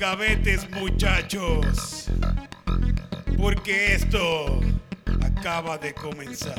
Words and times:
Gavetes, 0.00 0.68
muchachos. 0.70 2.06
Porque 3.36 3.92
esto 3.94 4.60
acaba 5.22 5.76
de 5.76 5.92
comenzar. 5.94 6.58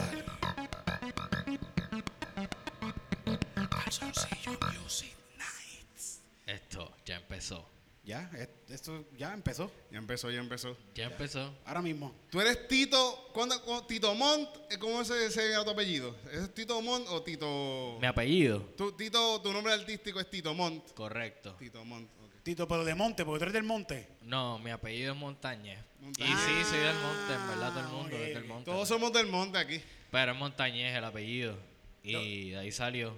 Calzoncillo 3.69 4.58
Music 4.80 5.16
Nights. 5.38 6.22
Esto 6.45 6.92
ya 7.03 7.16
empezó. 7.17 7.67
Ya, 8.03 8.29
es- 8.38 8.72
esto 8.74 9.06
ya 9.18 9.34
empezó. 9.34 9.72
Ya 9.91 9.97
empezó, 9.97 10.29
ya 10.29 10.40
empezó. 10.40 10.78
Ya 10.94 11.06
empezó. 11.06 11.52
Ahora 11.66 11.81
mismo. 11.81 12.13
Tú 12.29 12.40
eres 12.41 12.68
Tito, 12.68 13.29
¿cuándo- 13.34 13.59
cuándo- 13.63 13.85
Tito 13.88 14.13
Mont, 14.13 14.50
eh, 14.69 14.78
¿cómo 14.78 15.03
se 15.03 15.31
se 15.31 15.50
llama 15.50 15.66
tu 15.66 15.72
apellido? 15.72 16.16
¿Es 16.31 16.53
Tito 16.53 16.79
Mont 16.81 17.08
o 17.09 17.22
Tito? 17.23 17.97
Mi 18.00 18.06
apellido. 18.08 18.59
Tu, 18.78 18.91
Tito, 18.91 19.41
tu 19.41 19.52
nombre 19.52 19.73
artístico 19.73 20.19
es 20.19 20.29
Tito 20.29 20.53
Mont. 20.53 20.91
Correcto. 20.94 21.56
Tito 21.59 21.84
Mont, 21.85 22.09
ok. 22.23 22.31
Tito, 22.44 22.68
pero 22.68 22.84
de 22.84 22.96
monte, 22.96 23.24
porque 23.24 23.40
tú 23.40 23.44
eres 23.44 23.53
del 23.53 23.63
monte. 23.63 24.07
No, 24.24 24.57
mi 24.59 24.72
apellido 24.72 25.13
es 25.13 25.19
Montañez. 25.19 25.78
Y 26.00 26.06
Montañez. 26.06 26.38
sí, 26.40 26.63
soy 26.69 26.79
del 26.79 26.96
monte, 26.96 27.34
en 27.34 27.47
verdad, 27.47 27.69
todo 27.69 27.79
el 27.81 27.88
mundo 27.88 28.18
es 28.18 28.34
del 28.34 28.46
monte. 28.46 28.72
Todos 28.72 28.88
somos 28.88 29.13
del 29.13 29.28
monte 29.28 29.57
aquí. 29.59 29.81
Pero 30.09 30.31
es 30.31 30.38
Montañez 30.38 30.96
el 30.96 31.03
apellido. 31.03 31.56
Y 32.03 32.50
de 32.50 32.57
ahí 32.57 32.72
salió. 32.72 33.12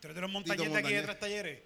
Tú 0.00 0.08
eres 0.08 0.14
de 0.16 0.20
los 0.22 0.30
montañeses 0.30 0.72
de 0.72 0.78
aquí 0.78 0.82
Montañez. 0.84 1.00
de 1.02 1.06
tres 1.06 1.20
talleres. 1.20 1.60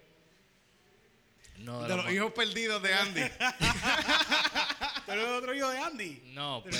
No, 1.59 1.81
De 1.83 1.87
de 1.87 1.95
los 1.95 2.05
los 2.05 2.13
hijos 2.13 2.33
perdidos 2.33 2.83
de 2.83 2.93
Andy. 2.93 3.21
¿Tú 5.05 5.11
eres 5.11 5.25
otro 5.25 5.55
hijo 5.55 5.69
de 5.69 5.79
Andy? 5.79 6.21
No, 6.33 6.61
pero 6.69 6.77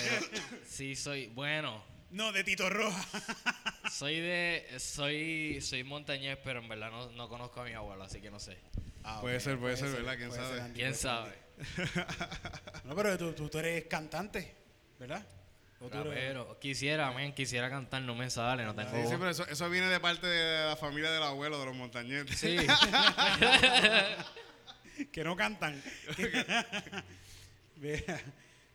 sí 0.68 0.96
soy, 0.96 1.28
bueno, 1.28 1.82
No, 2.12 2.32
de 2.32 2.44
Tito 2.44 2.70
Roja. 2.70 3.04
soy 3.90 4.20
de, 4.20 4.68
soy, 4.78 5.60
soy 5.62 5.84
montañés, 5.84 6.38
pero 6.44 6.60
en 6.60 6.68
verdad 6.68 6.92
no, 6.92 7.10
no 7.12 7.30
conozco 7.30 7.62
a 7.62 7.64
mi 7.64 7.72
abuelo, 7.74 8.04
así 8.04 8.20
que 8.22 8.30
no 8.30 8.40
sé. 8.40 8.58
Ah, 9.08 9.20
Puede 9.22 9.40
ser, 9.40 9.60
puede 9.60 9.78
ser, 9.78 9.90
¿verdad? 9.92 10.16
¿Quién 10.18 10.32
sabe? 10.32 10.62
Andy, 10.62 10.80
¿Quién 10.80 10.96
sabe? 10.96 11.32
No, 12.86 12.96
pero 12.96 13.18
tú, 13.18 13.34
tú, 13.34 13.50
tú 13.50 13.60
eres 13.60 13.86
cantante, 13.86 14.56
¿verdad? 15.00 15.24
O 15.80 15.88
tú 15.90 15.98
eres- 16.00 16.14
Rapero. 16.14 16.60
Quisiera, 16.60 17.12
men, 17.12 17.34
quisiera 17.34 17.70
cantar, 17.70 18.02
no 18.02 18.16
me 18.16 18.30
sale, 18.32 18.64
no 18.64 18.74
tengo 18.74 18.90
Sí, 18.92 19.04
sí, 19.08 19.16
pero 19.18 19.30
eso, 19.30 19.46
eso 19.48 19.70
viene 19.70 19.88
de 19.88 20.00
parte 20.00 20.26
de 20.26 20.66
la 20.70 20.76
familia 20.76 21.12
del 21.12 21.22
abuelo 21.24 21.60
de 21.60 21.66
los 21.66 21.76
montañetes. 21.76 22.38
Sí, 22.38 22.58
que 25.12 25.24
no 25.24 25.36
cantan. 25.36 25.82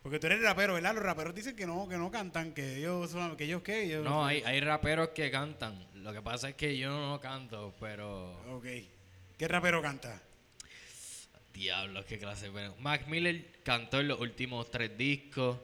Porque 0.02 0.18
tú 0.18 0.26
eres 0.28 0.42
rapero, 0.42 0.74
¿verdad? 0.74 0.94
Los 0.94 1.02
raperos 1.04 1.34
dicen 1.34 1.54
que 1.56 1.66
no, 1.66 1.88
que 1.88 1.96
no 1.98 2.10
cantan, 2.10 2.52
que 2.52 2.76
ellos 2.76 3.10
son, 3.10 3.36
que 3.36 3.44
ellos 3.44 3.62
qué. 3.62 3.82
Ellos, 3.84 4.04
no, 4.04 4.24
hay, 4.24 4.42
hay 4.44 4.60
raperos 4.60 5.10
que 5.10 5.30
cantan. 5.30 5.86
Lo 5.94 6.12
que 6.12 6.22
pasa 6.22 6.48
es 6.50 6.54
que 6.54 6.76
yo 6.78 6.90
no 6.90 7.20
canto, 7.20 7.74
pero... 7.78 8.32
Ok. 8.56 8.66
¿Qué 9.40 9.48
rapero 9.48 9.80
canta? 9.80 10.20
Diablos, 11.54 12.04
qué 12.04 12.18
clase. 12.18 12.50
Pero 12.52 12.76
Mac 12.76 13.06
Miller 13.06 13.62
cantó 13.64 13.98
en 13.98 14.08
los 14.08 14.20
últimos 14.20 14.70
tres 14.70 14.98
discos. 14.98 15.56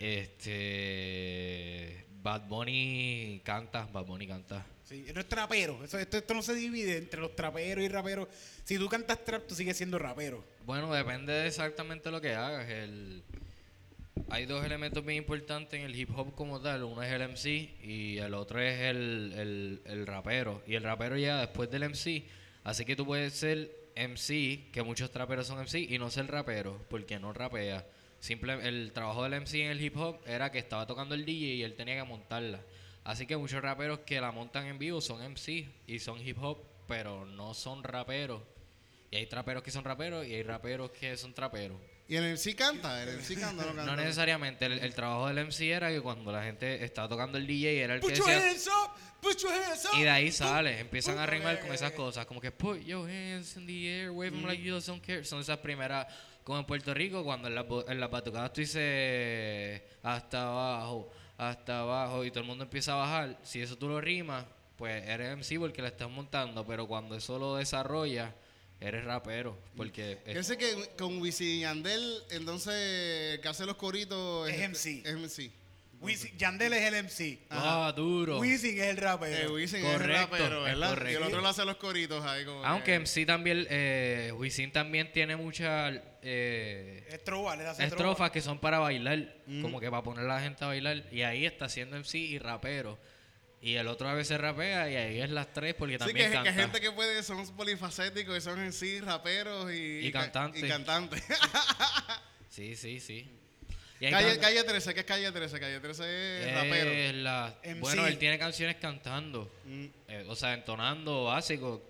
Este. 0.00 2.06
Bad 2.22 2.48
Bunny 2.48 3.42
canta, 3.44 3.86
Bad 3.92 4.06
Bunny 4.06 4.26
canta. 4.26 4.64
Sí, 4.84 5.04
no 5.12 5.20
es 5.20 5.28
trapero. 5.28 5.84
Eso, 5.84 5.98
esto, 5.98 6.16
esto 6.16 6.32
no 6.32 6.40
se 6.40 6.54
divide 6.54 6.96
entre 6.96 7.20
los 7.20 7.36
traperos 7.36 7.84
y 7.84 7.88
raperos. 7.88 8.26
Si 8.64 8.78
tú 8.78 8.88
cantas 8.88 9.22
trap, 9.22 9.46
tú 9.46 9.54
sigues 9.54 9.76
siendo 9.76 9.98
rapero. 9.98 10.42
Bueno, 10.64 10.90
depende 10.90 11.34
de 11.34 11.48
exactamente 11.48 12.10
lo 12.10 12.22
que 12.22 12.32
hagas. 12.32 12.66
El, 12.70 13.22
hay 14.30 14.46
dos 14.46 14.64
elementos 14.64 15.04
bien 15.04 15.18
importantes 15.18 15.78
en 15.78 15.84
el 15.84 15.94
hip 15.94 16.08
hop 16.16 16.34
como 16.34 16.58
tal. 16.58 16.84
Uno 16.84 17.02
es 17.02 17.12
el 17.12 17.28
MC 17.28 17.68
y 17.82 18.16
el 18.16 18.32
otro 18.32 18.62
es 18.62 18.80
el, 18.80 19.34
el, 19.36 19.82
el 19.84 20.06
rapero. 20.06 20.62
Y 20.66 20.76
el 20.76 20.82
rapero 20.82 21.18
llega 21.18 21.40
después 21.40 21.70
del 21.70 21.90
MC. 21.90 22.24
Así 22.64 22.84
que 22.84 22.96
tú 22.96 23.06
puedes 23.06 23.34
ser 23.34 23.70
MC, 23.94 24.70
que 24.72 24.82
muchos 24.82 25.10
traperos 25.10 25.46
son 25.46 25.58
MC, 25.58 25.80
y 25.80 25.98
no 25.98 26.10
ser 26.10 26.26
rapero, 26.26 26.80
porque 26.88 27.18
no 27.20 27.32
rapea. 27.32 27.86
Simple, 28.20 28.54
el 28.66 28.92
trabajo 28.92 29.22
del 29.22 29.40
MC 29.42 29.56
en 29.56 29.70
el 29.70 29.82
hip 29.82 29.96
hop 29.98 30.18
era 30.26 30.50
que 30.50 30.58
estaba 30.58 30.86
tocando 30.86 31.14
el 31.14 31.26
DJ 31.26 31.56
y 31.56 31.62
él 31.62 31.74
tenía 31.74 31.96
que 31.96 32.04
montarla. 32.04 32.60
Así 33.04 33.26
que 33.26 33.36
muchos 33.36 33.62
raperos 33.62 34.00
que 34.00 34.18
la 34.18 34.32
montan 34.32 34.66
en 34.66 34.78
vivo 34.78 35.02
son 35.02 35.20
MC 35.22 35.68
y 35.86 35.98
son 35.98 36.26
hip 36.26 36.38
hop, 36.42 36.58
pero 36.88 37.26
no 37.26 37.52
son 37.52 37.84
raperos. 37.84 38.40
Y 39.10 39.16
hay 39.16 39.26
traperos 39.26 39.62
que 39.62 39.70
son 39.70 39.84
raperos 39.84 40.26
y 40.26 40.34
hay 40.34 40.42
raperos 40.42 40.90
que 40.90 41.16
son 41.18 41.34
traperos. 41.34 41.78
¿Y 42.06 42.16
el 42.16 42.24
MC 42.34 42.54
canta? 42.54 43.02
¿El 43.02 43.16
MC 43.18 43.40
canta 43.40 43.62
no 43.64 43.74
canta? 43.74 43.84
No 43.86 43.96
necesariamente. 43.96 44.66
El, 44.66 44.78
el 44.78 44.94
trabajo 44.94 45.26
del 45.28 45.46
MC 45.46 45.60
era 45.70 45.88
que 45.90 46.00
cuando 46.02 46.30
la 46.30 46.42
gente 46.42 46.84
estaba 46.84 47.08
tocando 47.08 47.38
el 47.38 47.46
DJ 47.46 47.82
era 47.82 47.94
el 47.94 48.00
que 48.00 48.08
Put 48.08 48.16
your 48.16 48.26
decía... 48.26 48.50
hands 48.50 48.66
up, 48.68 48.90
put 49.22 49.38
your 49.38 49.52
hands 49.52 49.84
up. 49.86 49.98
Y 49.98 50.02
de 50.02 50.10
ahí 50.10 50.30
sale, 50.30 50.80
empiezan 50.80 51.18
a 51.18 51.24
rimar 51.26 51.60
con 51.60 51.72
esas 51.72 51.92
cosas, 51.92 52.26
como 52.26 52.40
que 52.40 52.50
put 52.52 52.80
your 52.80 53.08
hands 53.08 53.56
in 53.56 53.66
the 53.66 54.00
air, 54.02 54.10
wave 54.10 54.36
'em 54.36 54.44
like 54.44 54.62
you 54.62 54.78
don't 54.78 55.02
care. 55.04 55.24
Son 55.24 55.40
esas 55.40 55.58
primeras, 55.58 56.06
como 56.44 56.58
en 56.58 56.66
Puerto 56.66 56.92
Rico, 56.92 57.24
cuando 57.24 57.48
en 57.48 57.54
las, 57.54 57.64
en 57.88 57.98
las 57.98 58.10
batucadas 58.10 58.52
tú 58.52 58.60
dices 58.60 59.80
hasta 60.02 60.42
abajo, 60.42 61.10
hasta 61.38 61.80
abajo, 61.80 62.22
y 62.24 62.30
todo 62.30 62.40
el 62.40 62.46
mundo 62.46 62.64
empieza 62.64 62.92
a 62.92 62.96
bajar. 62.96 63.38
Si 63.42 63.62
eso 63.62 63.78
tú 63.78 63.88
lo 63.88 63.98
rimas, 64.00 64.44
pues 64.76 65.02
eres 65.08 65.38
MC 65.38 65.58
porque 65.58 65.80
la 65.80 65.88
estás 65.88 66.10
montando, 66.10 66.66
pero 66.66 66.86
cuando 66.86 67.16
eso 67.16 67.38
lo 67.38 67.56
desarrollas, 67.56 68.30
eres 68.86 69.04
rapero, 69.04 69.58
porque... 69.76 70.18
Yo 70.32 70.42
sé 70.42 70.56
que 70.58 70.74
con 70.98 71.20
Wisin 71.20 71.46
y 71.48 71.60
Yandel, 71.60 72.22
entonces, 72.30 73.34
el 73.34 73.40
que 73.40 73.48
hace 73.48 73.66
los 73.66 73.76
coritos... 73.76 74.48
Es 74.48 74.58
MC. 74.68 75.02
Es 75.06 75.14
MC. 75.16 75.50
Wisin- 76.00 76.36
Yandel 76.36 76.72
es 76.74 76.82
el 76.92 77.04
MC. 77.04 77.38
Ah, 77.48 77.92
duro. 77.96 78.38
Wisin 78.38 78.78
es 78.78 78.86
el 78.88 78.98
Eh, 78.98 79.00
rapero. 79.00 79.54
Wisin 79.54 79.78
es 79.78 79.84
el 79.86 79.92
Correcto, 79.92 80.20
rapero, 80.32 80.62
¿verdad? 80.64 80.88
Y 80.88 80.90
el 80.90 80.98
correcto. 80.98 81.26
otro 81.26 81.40
le 81.40 81.48
hace 81.48 81.64
los 81.64 81.76
coritos 81.76 82.24
ahí 82.26 82.44
como... 82.44 82.64
Aunque 82.64 82.92
que- 82.92 82.98
MC 82.98 83.24
también, 83.26 83.66
eh, 83.70 84.30
Wisin 84.36 84.70
también 84.70 85.10
tiene 85.12 85.36
muchas 85.36 85.98
eh, 86.22 87.06
Es 87.08 87.24
trova, 87.24 87.56
le 87.56 87.66
hace 87.66 87.84
estrofas 87.84 88.30
que 88.30 88.40
son 88.42 88.58
para 88.58 88.78
bailar, 88.80 89.34
como 89.62 89.80
que 89.80 89.90
para 89.90 90.02
poner 90.02 90.24
a 90.24 90.34
la 90.34 90.40
gente 90.40 90.64
a 90.64 90.68
bailar. 90.68 91.04
Y 91.10 91.22
ahí 91.22 91.46
está 91.46 91.68
siendo 91.68 91.96
MC 91.96 92.16
y 92.18 92.38
rapero. 92.38 92.98
Y 93.66 93.76
el 93.76 93.88
otro 93.88 94.08
a 94.08 94.14
veces 94.14 94.38
rapea 94.38 94.90
y 94.90 94.96
ahí 94.96 95.20
es 95.22 95.30
las 95.30 95.50
tres 95.52 95.74
porque 95.74 95.94
Sí, 95.94 95.98
también 95.98 96.16
que, 96.26 96.36
que 96.38 96.44
canta. 96.44 96.52
gente 96.52 96.80
que 96.82 96.90
puede, 96.92 97.22
son 97.22 97.46
polifacéticos 97.56 98.36
y 98.36 98.40
son 98.42 98.60
en 98.60 98.72
sí 98.74 99.00
raperos 99.00 99.72
y, 99.72 100.06
Y 100.06 100.12
ca- 100.12 100.20
cantantes. 100.22 100.62
Y 100.62 100.68
cantantes. 100.68 101.22
Sí, 102.50 102.76
sí, 102.76 103.00
sí. 103.00 103.28
Y 104.00 104.06
Y 104.06 104.10
Calle, 104.10 104.38
calle 104.38 104.62
13, 104.64 104.94
¿qué 104.94 105.00
es 105.00 105.06
calle 105.06 105.32
13? 105.32 105.58
Calle 105.60 105.80
13 105.80 106.48
es 106.48 106.54
rapero. 106.54 107.18
la- 107.22 107.54
bueno, 107.80 108.06
él 108.06 108.18
tiene 108.18 108.38
canciones 108.38 108.76
cantando. 108.76 109.50
Mm. 109.64 109.84
eh, 110.08 110.24
o 110.28 110.36
sea, 110.36 110.54
entonando 110.54 111.24
básico. 111.24 111.82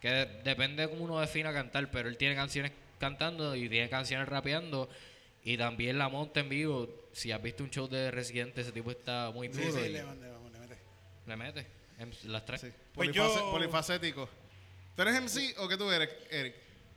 Que 0.00 0.08
de- 0.10 0.26
depende 0.44 0.82
de 0.82 0.90
cómo 0.90 1.04
uno 1.04 1.20
defina 1.20 1.52
cantar, 1.52 1.90
pero 1.90 2.08
él 2.08 2.16
tiene 2.18 2.34
canciones 2.34 2.72
cantando 2.98 3.54
y 3.56 3.68
tiene 3.68 3.88
canciones 3.88 4.28
rapeando. 4.28 4.90
Y 5.44 5.56
también 5.56 5.96
la 5.98 6.08
monta 6.08 6.40
en 6.40 6.48
vivo. 6.48 6.88
Si 7.12 7.32
has 7.32 7.40
visto 7.40 7.62
un 7.62 7.70
show 7.70 7.88
de 7.88 8.10
Residente, 8.10 8.60
ese 8.60 8.72
tipo 8.72 8.90
está 8.90 9.30
muy 9.32 9.48
Sí, 9.48 9.60
duro. 9.62 9.72
sí, 9.72 9.78
y 9.78 9.88
le, 9.92 10.02
le- 10.02 10.35
le 11.26 11.36
mete. 11.36 11.66
en 11.98 12.12
las 12.24 12.44
tres. 12.44 12.60
Sí. 12.60 12.68
Pues 12.94 13.10
yo- 13.12 13.50
Polifacético. 13.50 14.28
¿Tú 14.94 15.02
eres 15.02 15.14
MC 15.14 15.54
o 15.58 15.66
qué 15.68 15.76
tú 15.78 15.90
eres, 15.90 16.10
Eric? 16.30 16.54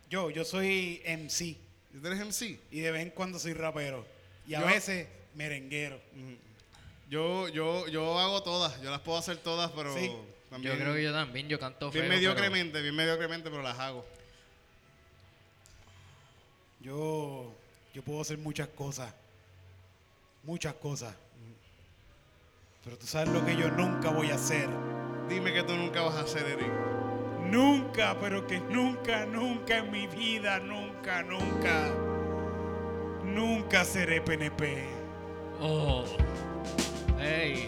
Yo, 0.10 0.30
yo 0.30 0.44
soy 0.44 1.02
MC 1.06 1.56
¿Tú 2.02 2.06
eres 2.08 2.20
MC? 2.20 2.60
y 2.72 2.80
de 2.82 2.92
vez 2.92 3.02
en 3.04 3.10
cuando 3.12 3.40
soy 3.40 3.54
rapero. 3.54 4.06
Y 4.48 4.56
a 4.56 4.60
Yo- 4.62 4.66
veces 4.68 5.08
merenguero. 5.36 6.00
Yo, 7.10 7.48
yo, 7.50 7.88
yo 7.88 8.20
hago 8.20 8.44
todas, 8.44 8.82
yo 8.82 8.92
las 8.92 9.00
puedo 9.02 9.18
hacer 9.18 9.38
todas, 9.38 9.72
pero 9.72 9.94
Sí. 9.98 10.12
también 10.50 10.74
Yo 10.76 10.80
creo 10.80 10.94
que 10.96 11.04
yo 11.04 11.14
también, 11.14 11.48
yo 11.48 11.60
canto 11.60 11.90
bien 11.92 12.06
feo. 12.06 12.14
mediocremente, 12.16 12.82
bien 12.82 12.96
mediocremente, 12.96 13.50
pero 13.50 13.62
las 13.64 13.80
hago. 13.80 14.06
Yo, 16.82 17.54
yo 17.94 18.02
puedo 18.04 18.22
hacer 18.22 18.38
muchas 18.38 18.68
cosas. 18.70 19.14
Muchas 20.44 20.74
cosas. 20.76 21.16
Pero 22.84 22.98
tú 22.98 23.06
sabes 23.06 23.30
lo 23.30 23.46
que 23.46 23.56
yo 23.58 23.70
nunca 23.72 24.10
voy 24.10 24.32
a 24.32 24.36
hacer. 24.36 24.70
Dime 25.28 25.54
que 25.54 25.64
tú 25.64 25.76
nunca 25.76 26.02
vas 26.02 26.16
a 26.16 26.22
hacer, 26.22 26.44
Eric. 26.44 26.72
Nunca, 27.52 28.18
pero 28.20 28.48
que 28.48 28.60
nunca, 28.60 29.26
nunca 29.26 29.80
en 29.80 29.92
mi 29.92 30.08
vida, 30.08 30.60
nunca, 30.60 31.22
nunca. 31.24 31.92
Nunca 33.24 33.84
seré 33.84 34.22
PNP. 34.22 34.86
Oh. 35.60 36.06
Ey, 37.20 37.66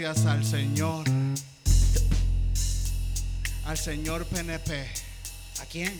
gracias 0.00 0.26
al 0.26 0.44
Señor. 0.44 1.04
Al 3.66 3.76
Señor 3.76 4.24
PNP. 4.24 4.86
¿A 5.60 5.66
quién? 5.66 5.92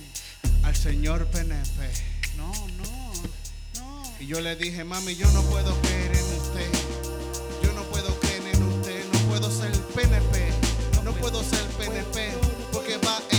Al 0.62 0.74
Señor 0.74 1.26
PNP. 1.26 1.90
No, 2.36 2.50
no, 2.78 3.12
no. 3.76 4.02
Y 4.18 4.26
yo 4.26 4.40
le 4.40 4.56
dije, 4.56 4.84
mami, 4.84 5.16
yo 5.16 5.30
no 5.32 5.42
puedo 5.42 5.78
creer 5.82 6.12
en 6.16 6.40
usted. 6.40 6.72
Yo 7.62 7.72
no 7.74 7.82
puedo 7.84 8.18
creer 8.20 8.54
en 8.54 8.62
usted. 8.62 9.04
No 9.12 9.18
puedo 9.28 9.50
ser 9.50 9.72
PNP. 9.94 10.48
No 11.04 11.12
puedo 11.12 11.44
ser 11.44 11.64
PNP. 11.78 12.32
Porque 12.72 12.96
va 12.98 13.29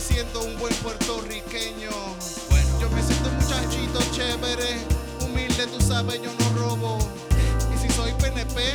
siento 0.00 0.40
un 0.40 0.58
buen 0.58 0.74
puertorriqueño. 0.76 1.90
Yo 2.80 2.90
me 2.90 3.02
siento 3.02 3.28
un 3.28 3.36
muchachito 3.36 4.00
chévere. 4.12 4.78
Humilde, 5.20 5.66
tú 5.66 5.80
sabes, 5.80 6.20
yo 6.22 6.30
no 6.38 6.58
robo. 6.58 6.98
Y 7.74 7.78
si 7.78 7.92
soy 7.94 8.12
PNP, 8.14 8.74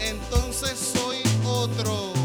entonces 0.00 0.78
soy 0.78 1.22
otro. 1.44 2.15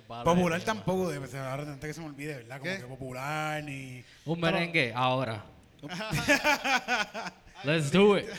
¿Qué 0.00 0.06
clase 0.06 0.18
de 0.18 0.24
Popular 0.24 0.60
tampoco 0.62 1.08
debe 1.10 1.26
ser. 1.28 1.40
Ahora 1.40 1.62
antes 1.62 1.88
que 1.88 1.94
se 1.94 2.00
me 2.00 2.06
olvide, 2.06 2.34
¿verdad? 2.36 2.58
Como 2.58 2.70
¿Qué? 2.72 2.78
que 2.78 2.86
popular 2.86 3.62
ni. 3.64 4.04
Un 4.24 4.40
merengue, 4.40 4.92
ahora. 4.94 5.44
Let's 7.64 7.90
do 7.90 8.18
it. 8.18 8.26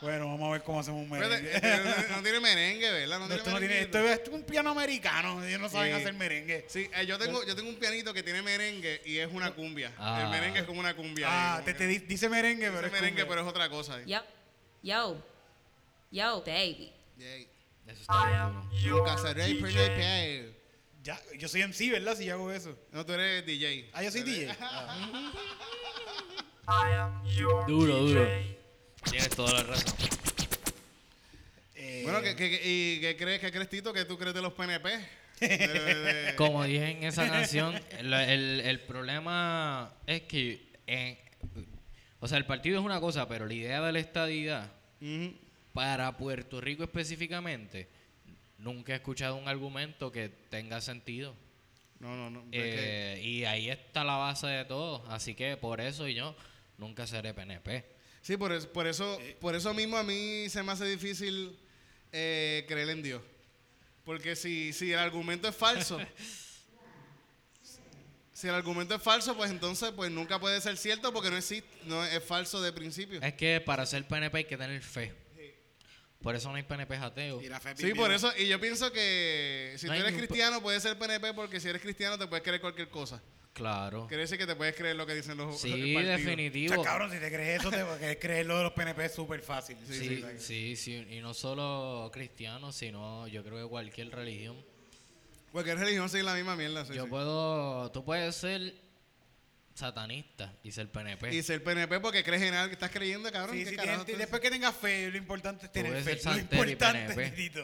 Bueno, 0.00 0.26
vamos 0.28 0.48
a 0.48 0.52
ver 0.52 0.62
cómo 0.62 0.78
hacemos 0.78 1.02
un 1.02 1.10
merengue. 1.10 1.56
este 1.56 2.06
No 2.14 2.22
tiene 2.22 2.38
merengue, 2.38 2.88
¿verdad? 2.88 3.18
No 3.18 3.26
No, 3.26 3.26
tiene 3.26 3.38
esto, 3.40 3.50
no 3.50 3.58
tiene, 3.58 3.74
merenguito. 3.74 3.98
esto, 3.98 4.12
esto 4.12 4.30
es 4.30 4.36
un 4.36 4.42
piano 4.44 4.70
americano. 4.70 5.44
Ellos 5.44 5.60
no 5.60 5.68
saben 5.68 5.92
Sí. 5.92 6.00
hacer 6.00 6.14
merengue. 6.14 6.64
Sí, 6.68 6.88
eh, 6.94 7.04
yo 7.04 7.18
tengo, 7.18 7.44
yo 7.44 7.56
tengo 7.56 7.68
un 7.68 7.74
pianito 7.80 8.14
que 8.14 8.22
tiene 8.22 8.40
merengue 8.40 9.02
y 9.04 9.18
es 9.18 9.28
una 9.32 9.50
cumbia. 9.50 9.90
Ah. 9.98 10.20
El 10.22 10.28
merengue 10.30 10.60
es 10.60 10.66
como 10.66 10.78
una 10.78 10.94
cumbia. 10.94 11.26
Ah, 11.28 11.56
ahí, 11.56 11.64
te, 11.64 11.74
te 11.74 11.86
dice 11.88 12.28
merengue, 12.28 12.66
dice 12.66 12.76
pero 12.76 12.86
es 12.86 12.92
merengue, 12.92 13.22
cumbia. 13.22 13.28
pero 13.28 13.40
es 13.40 13.48
otra 13.48 13.68
cosa. 13.68 14.00
Yo, 14.06 14.20
yo, 14.84 15.16
yo, 16.12 16.44
baby. 16.46 16.92
Eso 17.88 18.00
está 18.02 18.26
bien 18.26 18.70
duro. 18.82 18.98
Nunca 18.98 19.18
seré 19.18 19.54
PNP. 19.54 20.54
Ya, 21.02 21.20
yo 21.38 21.48
soy 21.48 21.62
MC, 21.62 21.90
¿verdad? 21.90 22.16
Si 22.16 22.24
yo 22.26 22.34
hago 22.34 22.52
eso. 22.52 22.78
No, 22.92 23.04
tú 23.06 23.12
eres 23.14 23.44
DJ. 23.46 23.90
Ah, 23.92 24.02
yo 24.02 24.10
soy 24.10 24.22
DJ. 24.22 24.54
Ah. 24.60 25.32
Duro, 27.66 27.96
duro. 27.96 28.28
Tienes 29.10 29.30
toda 29.30 29.52
la 29.54 29.62
razón. 29.62 29.94
Eh, 31.74 32.02
Bueno, 32.04 32.20
¿qué, 32.20 32.36
qué- 32.36 32.50
qué- 32.50 32.62
¿y 32.64 33.00
qué 33.00 33.16
crees, 33.16 33.40
qué 33.40 33.50
crees, 33.50 33.68
Tito? 33.70 33.92
¿Qué 33.92 34.04
tú 34.04 34.18
crees 34.18 34.34
de 34.34 34.42
los 34.42 34.52
PNP? 34.52 34.88
De- 35.40 35.48
de- 35.56 36.34
Como 36.36 36.64
dije 36.64 36.90
en 36.90 37.04
esa 37.04 37.26
canción, 37.30 37.74
el, 37.98 38.12
el- 38.12 38.60
el 38.60 38.80
problema 38.80 39.94
es 40.06 40.22
que, 40.22 40.72
eh, 40.86 41.18
o 42.20 42.26
sea, 42.28 42.36
el 42.38 42.44
partido 42.44 42.80
es 42.80 42.84
una 42.84 43.00
cosa, 43.00 43.28
pero 43.28 43.46
la 43.46 43.54
idea 43.54 43.80
de 43.80 43.92
la 43.92 43.98
estadidad. 44.00 44.70
Para 45.78 46.16
Puerto 46.16 46.60
Rico 46.60 46.82
específicamente, 46.82 47.88
nunca 48.58 48.94
he 48.94 48.96
escuchado 48.96 49.36
un 49.36 49.46
argumento 49.46 50.10
que 50.10 50.28
tenga 50.28 50.80
sentido. 50.80 51.36
No, 52.00 52.16
no, 52.16 52.30
no. 52.30 52.40
es 52.50 52.74
Eh, 52.74 53.20
y 53.22 53.44
ahí 53.44 53.70
está 53.70 54.02
la 54.02 54.16
base 54.16 54.48
de 54.48 54.64
todo. 54.64 55.06
Así 55.08 55.36
que 55.36 55.56
por 55.56 55.80
eso 55.80 56.08
yo 56.08 56.34
nunca 56.78 57.06
seré 57.06 57.32
PNP. 57.32 57.84
Sí, 58.22 58.36
por 58.36 58.50
eso, 58.50 58.68
por 58.72 58.88
eso, 58.88 59.20
por 59.40 59.54
eso 59.54 59.72
mismo 59.72 59.96
a 59.96 60.02
mí 60.02 60.48
se 60.48 60.64
me 60.64 60.72
hace 60.72 60.84
difícil 60.84 61.56
eh, 62.10 62.64
creer 62.66 62.88
en 62.88 63.04
Dios. 63.04 63.22
Porque 64.04 64.34
si, 64.34 64.72
si 64.72 64.90
el 64.92 64.98
argumento 64.98 65.46
es 65.46 65.54
falso, 65.54 66.00
si 68.32 68.48
el 68.48 68.54
argumento 68.54 68.96
es 68.96 69.02
falso, 69.02 69.36
pues 69.36 69.52
entonces 69.52 69.92
pues 69.92 70.10
nunca 70.10 70.40
puede 70.40 70.60
ser 70.60 70.76
cierto 70.76 71.12
porque 71.12 71.30
no 71.30 71.36
existe, 71.36 71.68
no 71.84 72.04
es, 72.04 72.14
es 72.14 72.24
falso 72.24 72.60
de 72.60 72.72
principio. 72.72 73.22
Es 73.22 73.34
que 73.34 73.60
para 73.60 73.86
ser 73.86 74.08
PNP 74.08 74.38
hay 74.38 74.44
que 74.44 74.56
tener 74.56 74.82
fe. 74.82 75.27
Por 76.22 76.34
eso 76.34 76.48
no 76.50 76.56
hay 76.56 76.64
PNP 76.64 76.96
ateos. 76.96 77.42
y 77.42 77.48
la 77.48 77.60
fe 77.60 77.74
Sí, 77.76 77.94
por 77.94 78.10
eso, 78.12 78.32
y 78.36 78.48
yo 78.48 78.60
pienso 78.60 78.90
que 78.92 79.74
si 79.76 79.86
No 79.86 79.90
tú 79.90 79.94
hay 79.94 80.00
eres 80.00 80.12
ni 80.12 80.20
un- 80.20 80.26
cristiano 80.26 80.60
puedes 80.60 80.82
ser 80.82 80.98
PNP 80.98 81.32
porque 81.34 81.60
si 81.60 81.68
eres 81.68 81.80
cristiano 81.80 82.18
te 82.18 82.26
puedes 82.26 82.42
creer 82.42 82.60
cualquier 82.60 82.88
cosa. 82.88 83.22
Claro. 83.52 84.06
Quiere 84.08 84.22
decir 84.22 84.38
que 84.38 84.46
te 84.46 84.54
puedes 84.54 84.74
creer 84.76 84.94
lo 84.96 85.04
que 85.06 85.14
dicen 85.14 85.36
los 85.36 85.60
Sí, 85.60 85.70
el 85.72 85.94
partido. 85.94 86.14
O 86.14 86.16
definitivo. 86.18 86.74
sea, 86.74 86.82
cabrón, 86.84 87.10
si 87.10 87.18
te 87.18 87.28
crees 87.28 87.60
eso, 87.60 87.70
te 87.70 87.84
que 88.00 88.18
creer 88.20 88.46
lo 88.46 88.56
de 88.58 88.64
los 88.64 88.72
PNP 88.72 89.04
es 89.04 89.14
súper 89.14 89.40
fácil. 89.42 89.76
Sí, 89.88 90.22
sí, 90.38 90.76
sí, 90.76 91.06
Y 91.10 91.20
no 91.20 91.34
solo 91.34 92.10
cristianos, 92.12 92.74
sino 92.76 93.26
yo 93.28 93.42
creo 93.44 93.62
que 93.64 93.68
cualquier 93.68 94.10
religión. 94.10 94.56
Cualquier 95.52 95.78
religión 95.78 96.08
sigue 96.08 96.24
la 96.24 96.34
misma 96.34 96.56
mierda. 96.56 96.84
sí, 96.84 96.94
yo 96.94 97.04
sí. 97.04 97.10
puedo, 97.10 97.90
tú 97.92 98.04
puedes 98.04 98.34
ser 98.36 98.74
satanista 99.78 100.52
y 100.62 100.72
ser 100.72 100.90
PNP. 100.90 101.32
Y 101.34 101.42
ser 101.42 101.62
PNP 101.62 102.00
porque 102.00 102.24
crees 102.24 102.42
en 102.42 102.54
algo 102.54 102.68
que 102.68 102.74
estás 102.74 102.90
creyendo, 102.90 103.30
cabrón. 103.30 103.56
Sí, 103.56 103.64
¿qué 103.64 103.70
sí, 103.70 103.76
carajo 103.76 104.04
tienes- 104.04 104.12
tú- 104.14 104.18
después 104.18 104.42
que 104.42 104.50
tengas 104.50 104.74
fe, 104.74 105.10
lo 105.10 105.16
importante 105.16 105.66
es 105.66 105.72
tener 105.72 106.02
fe. 106.02 106.18
Lo 106.24 106.40
importante. 106.40 107.14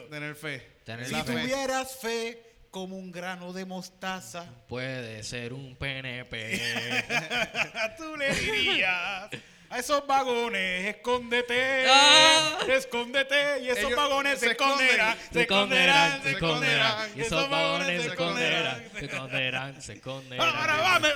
Tener 0.09 0.35
fe. 0.35 0.59
Tener 0.85 1.05
Si 1.05 1.11
la 1.11 1.23
fe. 1.23 1.33
fe. 1.33 1.41
tuvieras 1.41 1.95
fe 2.01 2.41
como 2.71 2.97
un 2.97 3.11
grano 3.11 3.51
de 3.53 3.65
mostaza, 3.65 4.45
Puede 4.67 5.23
ser 5.23 5.53
un 5.53 5.75
PNP. 5.75 6.59
tú 7.97 8.15
le 8.17 8.33
dirías 8.35 9.29
a 9.69 9.79
esos 9.79 10.05
vagones, 10.07 10.87
escóndete, 10.95 11.85
Ah. 11.89 12.59
escóndete, 12.69 13.61
y 13.63 13.69
esos 13.69 13.85
Ellos 13.85 13.95
vagones 13.95 14.39
se 14.39 14.51
esconderán, 14.51 15.17
Se 15.33 15.41
esconderán, 15.41 16.23
se 16.23 16.31
esconderán. 16.31 17.09
Y 17.17 17.21
esos 17.21 17.49
vagones 17.49 18.01
se 18.03 18.07
esconderán. 18.09 18.81
esconderán, 18.83 18.91
se 18.99 19.05
esconderán, 19.05 19.81
se 19.81 19.93
esconderán. 19.93 20.47
Ahora 20.55 20.75
vamos. 20.77 21.13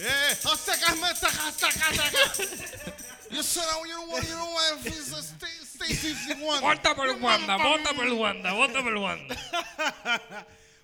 ¡Eh! 0.00 0.32
¡Hasta 0.32 0.72
acá, 0.72 0.92
hasta 1.10 1.28
acá, 1.28 1.48
hasta 1.48 1.68
acá, 1.68 1.90
hasta 1.90 2.06
acá! 2.06 2.96
Yo 3.30 3.42
said, 3.42 3.62
oh, 3.76 3.84
you 3.84 3.94
know 3.94 4.06
what, 4.06 4.22
you 4.26 4.34
know 4.34 4.50
what, 4.50 4.84
it's 4.84 5.12
a 5.12 5.22
stay, 5.22 5.46
stay 5.62 5.94
51. 5.94 6.60
Vota 6.60 6.94
por 6.96 7.08
Wanda, 7.20 7.56
vota 7.58 7.94
por 7.94 8.12
Wanda, 8.12 8.52
vota 8.52 8.82
por 8.82 8.96
Wanda. 8.96 9.36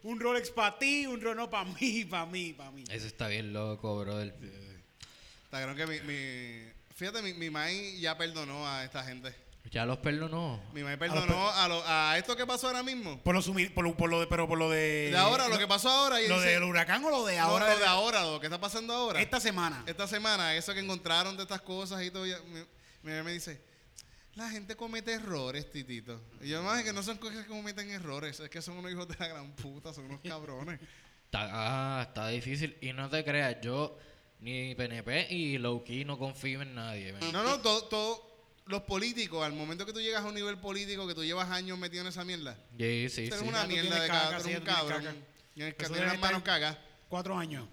Un 0.04 0.20
Rolex 0.20 0.50
para 0.50 0.78
ti, 0.78 1.06
un 1.06 1.20
Rolex 1.20 1.48
para 1.48 1.64
mí, 1.64 2.04
para 2.04 2.26
mí, 2.26 2.52
para 2.52 2.70
mí. 2.70 2.84
Eso 2.88 3.06
está 3.08 3.26
bien 3.26 3.52
loco, 3.52 3.98
brother. 3.98 4.32
Está 5.44 5.58
claro 5.64 5.74
que 5.74 5.86
mi, 5.86 6.00
mi, 6.02 6.72
fíjate, 6.94 7.20
mi, 7.22 7.34
mi 7.34 7.50
maíz 7.50 8.00
ya 8.00 8.16
perdonó 8.16 8.68
a 8.68 8.84
esta 8.84 9.02
gente. 9.02 9.34
Ya 9.70 9.84
los 9.84 9.98
perdonó. 9.98 10.60
Mi 10.72 10.82
maíz 10.82 10.96
perdonó 10.98 11.50
a, 11.50 11.66
lo, 11.68 11.82
a 11.86 12.16
esto 12.16 12.36
que 12.36 12.46
pasó 12.46 12.68
ahora 12.68 12.82
mismo. 12.82 13.20
Por 13.22 13.34
lo, 13.34 13.42
sumi- 13.42 13.68
por 13.68 13.84
lo, 13.84 13.96
por 13.96 14.08
lo 14.08 14.20
de, 14.20 14.26
pero 14.26 14.46
por 14.48 14.58
lo 14.58 14.70
de. 14.70 15.10
De 15.10 15.16
ahora, 15.16 15.48
lo 15.48 15.58
que 15.58 15.66
pasó 15.66 15.88
ahora. 15.90 16.22
Y 16.22 16.28
¿Lo 16.28 16.36
dice- 16.36 16.50
del 16.52 16.62
huracán 16.62 17.04
o 17.04 17.10
lo 17.10 17.26
de 17.26 17.36
no, 17.36 17.42
ahora? 17.42 17.72
lo 17.74 17.78
de 17.80 17.84
ahora, 17.86 18.24
lo 18.24 18.40
que 18.40 18.46
está 18.46 18.60
pasando 18.60 18.94
ahora. 18.94 19.20
Esta 19.20 19.40
semana. 19.40 19.82
Esta 19.86 20.06
semana, 20.06 20.54
eso 20.54 20.72
que 20.72 20.80
encontraron 20.80 21.36
de 21.36 21.42
estas 21.42 21.60
cosas 21.62 22.02
y 22.04 22.10
todo, 22.10 22.24
ya- 22.26 22.38
mi, 22.46 22.60
mi 23.02 23.10
mamá 23.12 23.24
me 23.24 23.32
dice, 23.32 23.60
la 24.34 24.48
gente 24.50 24.76
comete 24.76 25.12
errores, 25.12 25.70
titito. 25.70 26.22
Y 26.40 26.48
yo, 26.48 26.62
más 26.62 26.82
que 26.84 26.92
no 26.92 27.02
son 27.02 27.18
cosas 27.18 27.38
que 27.44 27.46
cometen 27.48 27.90
errores, 27.90 28.38
es 28.38 28.48
que 28.48 28.62
son 28.62 28.76
unos 28.78 28.92
hijos 28.92 29.08
de 29.08 29.16
la 29.18 29.28
gran 29.28 29.52
puta, 29.52 29.92
son 29.92 30.04
unos 30.06 30.20
cabrones. 30.24 30.80
Está, 31.24 31.48
ah, 31.98 32.02
está 32.02 32.28
difícil. 32.28 32.76
Y 32.80 32.92
no 32.92 33.10
te 33.10 33.24
creas, 33.24 33.56
yo 33.62 33.98
ni 34.38 34.74
PNP 34.74 35.26
y 35.30 35.58
Lowkey 35.58 36.04
no 36.04 36.18
confío 36.18 36.62
en 36.62 36.74
nadie. 36.74 37.12
No, 37.32 37.42
no, 37.42 37.58
todo, 37.60 37.84
todo, 37.86 38.25
los 38.66 38.82
políticos, 38.82 39.44
al 39.44 39.52
momento 39.52 39.86
que 39.86 39.92
tú 39.92 40.00
llegas 40.00 40.24
a 40.24 40.28
un 40.28 40.34
nivel 40.34 40.58
político, 40.58 41.06
que 41.06 41.14
tú 41.14 41.24
llevas 41.24 41.50
años 41.50 41.78
metido 41.78 42.02
en 42.02 42.08
esa 42.08 42.24
mierda, 42.24 42.56
Sí, 42.78 43.08
sí, 43.08 43.26
eres 43.26 43.38
sí. 43.40 43.46
una 43.48 43.64
mierda 43.66 43.90
tienes 43.90 44.02
de 44.02 44.08
caca, 44.08 44.30
cabrón, 44.38 44.62
cabrón. 44.64 45.24
Tienes 45.54 45.74
que 45.74 45.84
tener 45.86 46.06
las 46.06 46.18
manos 46.18 46.42
cagas. 46.42 46.76
Cuatro 47.08 47.38
años. 47.38 47.66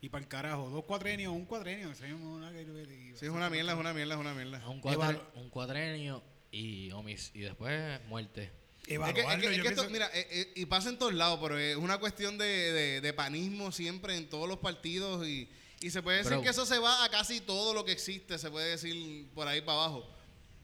Y 0.00 0.08
para 0.08 0.22
el 0.22 0.28
carajo. 0.28 0.70
Dos 0.70 0.84
cuatrenios, 0.84 1.32
un 1.32 1.44
que- 1.46 3.14
Sí, 3.18 3.24
es 3.26 3.30
una 3.32 3.50
mierda, 3.50 3.72
es 3.72 3.78
una 3.78 3.92
mierda, 3.92 4.14
es 4.14 4.20
una 4.20 4.32
mierda. 4.34 4.68
Un, 4.68 4.80
Evalu- 4.80 5.20
un 5.34 5.50
cuadrenio 5.50 6.22
y, 6.52 6.90
homic- 6.92 7.30
y 7.34 7.40
después 7.40 8.00
muerte. 8.06 8.44
Es 8.44 8.86
que, 8.86 8.94
es 8.94 8.96
Evaluarlo, 8.96 9.40
que- 9.42 9.54
es 9.56 9.60
que 9.62 9.68
esto, 9.68 9.90
mira, 9.90 10.06
eh, 10.14 10.26
eh, 10.30 10.52
y 10.54 10.64
pasa 10.66 10.88
en 10.88 10.98
todos 10.98 11.12
lados, 11.12 11.38
pero 11.42 11.58
es 11.58 11.76
una 11.76 11.98
cuestión 11.98 12.38
de, 12.38 12.46
de- 12.46 13.00
de 13.00 13.12
panismo 13.12 13.72
siempre 13.72 14.16
en 14.16 14.28
todos 14.30 14.48
los 14.48 14.58
partidos 14.58 15.26
y, 15.26 15.50
y 15.80 15.90
se 15.90 16.00
puede 16.00 16.18
decir 16.18 16.32
Bro. 16.34 16.42
que 16.42 16.48
eso 16.50 16.64
se 16.64 16.78
va 16.78 17.04
a 17.04 17.08
casi 17.10 17.40
todo 17.40 17.74
lo 17.74 17.84
que 17.84 17.92
existe, 17.92 18.38
se 18.38 18.50
puede 18.50 18.70
decir 18.70 19.28
por 19.34 19.46
ahí 19.48 19.60
para 19.60 19.78
abajo. 19.84 20.08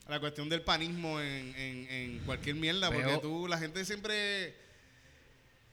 La 0.08 0.20
cuestión 0.20 0.48
del 0.50 0.62
panismo 0.62 1.18
en, 1.20 1.54
en- 1.56 1.90
en 1.90 2.18
cualquier 2.20 2.56
mierda, 2.56 2.90
porque 2.90 3.18
tú, 3.22 3.48
la 3.48 3.56
gente 3.58 3.84
siempre 3.84 4.54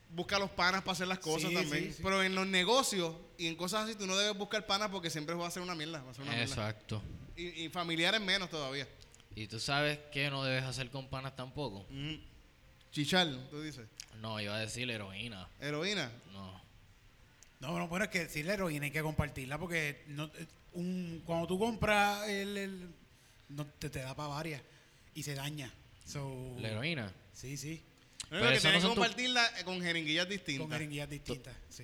busca 0.09 0.39
los 0.39 0.50
panas 0.51 0.81
para 0.81 0.93
hacer 0.93 1.07
las 1.07 1.19
cosas 1.19 1.50
Sí, 1.50 1.55
también. 1.55 1.85
sí, 1.85 1.93
sí. 1.93 2.00
Pero 2.03 2.23
en 2.23 2.35
los 2.35 2.47
negocios 2.47 3.15
y 3.38 3.47
en 3.47 3.55
cosas 3.55 3.85
así, 3.85 3.95
tú 3.95 4.07
no 4.07 4.15
debes 4.17 4.38
buscar 4.38 4.65
panas 4.65 4.89
porque 4.89 5.09
siempre 5.09 5.35
va 5.35 5.47
a 5.47 5.51
ser 5.51 5.63
una 5.63 5.75
mierda. 5.75 6.01
Va 6.01 6.11
a 6.11 6.13
ser 6.13 6.23
una 6.23 6.31
mierda. 6.33 6.45
Exacto. 6.50 7.01
Y, 7.35 7.63
y 7.65 7.69
familiares 7.69 8.21
menos 8.21 8.50
todavía. 8.50 8.88
Y 9.35 9.47
tú 9.47 9.59
sabes 9.59 10.00
que 10.11 10.29
no 10.29 10.43
debes 10.43 10.63
hacer 10.63 10.89
con 10.89 11.09
panas 11.09 11.35
tampoco. 11.35 11.79
Ujú. 11.89 12.19
Chichal, 12.91 13.47
tú 13.50 13.61
dices. 13.61 13.88
No, 14.21 14.39
iba 14.39 14.55
a 14.55 14.59
decir 14.59 14.89
heroína. 14.89 15.47
Heroína. 15.59 16.11
No. 16.33 16.61
No, 17.61 17.77
no, 17.79 17.88
bueno, 17.88 18.05
es 18.05 18.11
que 18.11 18.27
sí, 18.27 18.43
la 18.43 18.53
heroína 18.55 18.85
hay 18.85 18.91
que 18.91 19.01
compartirla 19.01 19.57
porque 19.57 20.03
no, 20.07 20.25
eh, 20.35 20.47
un, 20.73 21.21
cuando 21.25 21.47
tú 21.47 21.57
compras, 21.59 22.27
el, 22.27 22.57
el- 22.57 22.89
no, 23.55 23.65
te, 23.65 23.89
te 23.89 24.00
da 24.00 24.15
para 24.15 24.29
varias 24.29 24.62
y 25.13 25.24
se 25.24 25.36
daña. 25.36 25.72
So, 26.05 26.55
La 26.60 26.70
heroína. 26.70 27.12
Sí, 27.34 27.58
sí. 27.58 27.81
Pero 28.29 28.48
que 28.50 28.53
eso 28.55 28.62
tienes 28.62 28.81
no 28.84 28.89
que 28.89 28.96
son 28.96 28.96
tu- 28.96 29.01
compartirla 29.01 29.60
eh, 29.60 29.63
con 29.63 29.81
jeringuillas 29.81 30.27
distintas. 30.29 30.62
Con 30.63 30.72
jeringuillas 30.72 31.10
distintas. 31.10 31.55
Sí. 31.70 31.84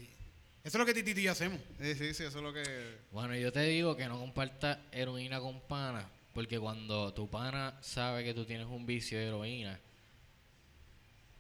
Eso 0.64 0.78
es 0.78 0.80
lo 0.80 0.86
que 0.86 0.94
Titito 0.94 1.20
y 1.20 1.24
yo 1.24 1.32
hacemos. 1.32 1.60
Sí, 1.80 1.94
sí, 1.96 2.14
sí, 2.14 2.24
eso 2.24 2.38
es 2.40 2.44
lo 2.44 2.52
que. 2.54 2.64
Bueno, 3.12 3.36
yo 3.36 3.52
te 3.52 3.62
digo 3.64 3.96
que 3.96 4.06
no 4.08 4.20
compartas 4.20 4.78
heroína 4.92 5.40
con 5.40 5.60
pana. 5.62 6.10
Porque 6.34 6.60
cuando 6.60 7.14
tu 7.14 7.30
pana 7.30 7.78
sabe 7.82 8.24
que 8.24 8.34
tú 8.34 8.46
tienes 8.46 8.68
un 8.68 8.86
vicio 8.86 9.18
de 9.18 9.28
heroína, 9.28 9.80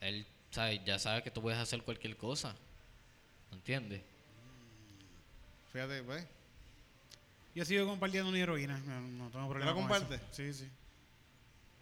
él 0.01 0.25
sabe, 0.51 0.81
ya 0.85 0.97
sabe 0.97 1.21
que 1.23 1.29
tú 1.29 1.41
puedes 1.41 1.59
hacer 1.59 1.83
cualquier 1.83 2.17
cosa. 2.17 2.55
¿Entiendes? 3.51 4.01
Fíjate, 5.71 6.01
pues. 6.03 6.25
Yo 7.57 7.65
sigo 7.65 7.87
compartiendo 7.87 8.31
mi 8.31 8.39
heroína. 8.39 8.77
No, 8.85 9.01
no 9.01 9.29
tengo 9.31 9.49
problema. 9.49 9.71
la 9.71 9.73
con 9.75 9.87
compartes? 9.87 10.21
eso. 10.21 10.29
Sí, 10.31 10.53
sí. 10.53 10.69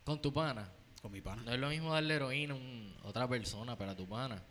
Con 0.05 0.21
tu 0.21 0.31
pana. 0.31 0.69
Con 1.01 1.11
mi 1.11 1.19
pana. 1.19 1.41
No 1.43 1.53
es 1.53 1.59
lo 1.59 1.67
mismo 1.67 1.93
darle 1.93 2.13
heroína 2.15 2.53
a 2.53 2.57
un- 2.57 2.95
otra 3.03 3.27
persona, 3.27 3.77
pero 3.77 3.91
a 3.91 3.95
tu 3.95 4.07
pana. 4.07 4.41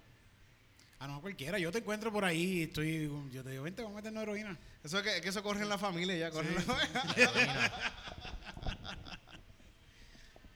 Ah, 0.98 1.06
no, 1.08 1.22
cualquiera. 1.22 1.58
Yo 1.58 1.72
te 1.72 1.78
encuentro 1.78 2.12
por 2.12 2.26
ahí. 2.26 2.64
Estoy, 2.64 3.10
yo 3.32 3.42
te 3.42 3.50
digo, 3.52 3.62
vente, 3.62 3.80
vamos 3.80 3.94
a 3.96 4.00
meternos 4.00 4.22
heroína. 4.22 4.54
Eso 4.82 4.98
es 4.98 5.02
que, 5.02 5.16
es 5.16 5.22
que 5.22 5.28
eso 5.30 5.42
corre 5.42 5.62
en 5.62 5.70
la 5.70 5.78
familia 5.78 6.14
ya. 6.14 6.30
Corre 6.30 6.48
en 6.50 6.54
la 6.56 6.60
familia. 6.62 7.72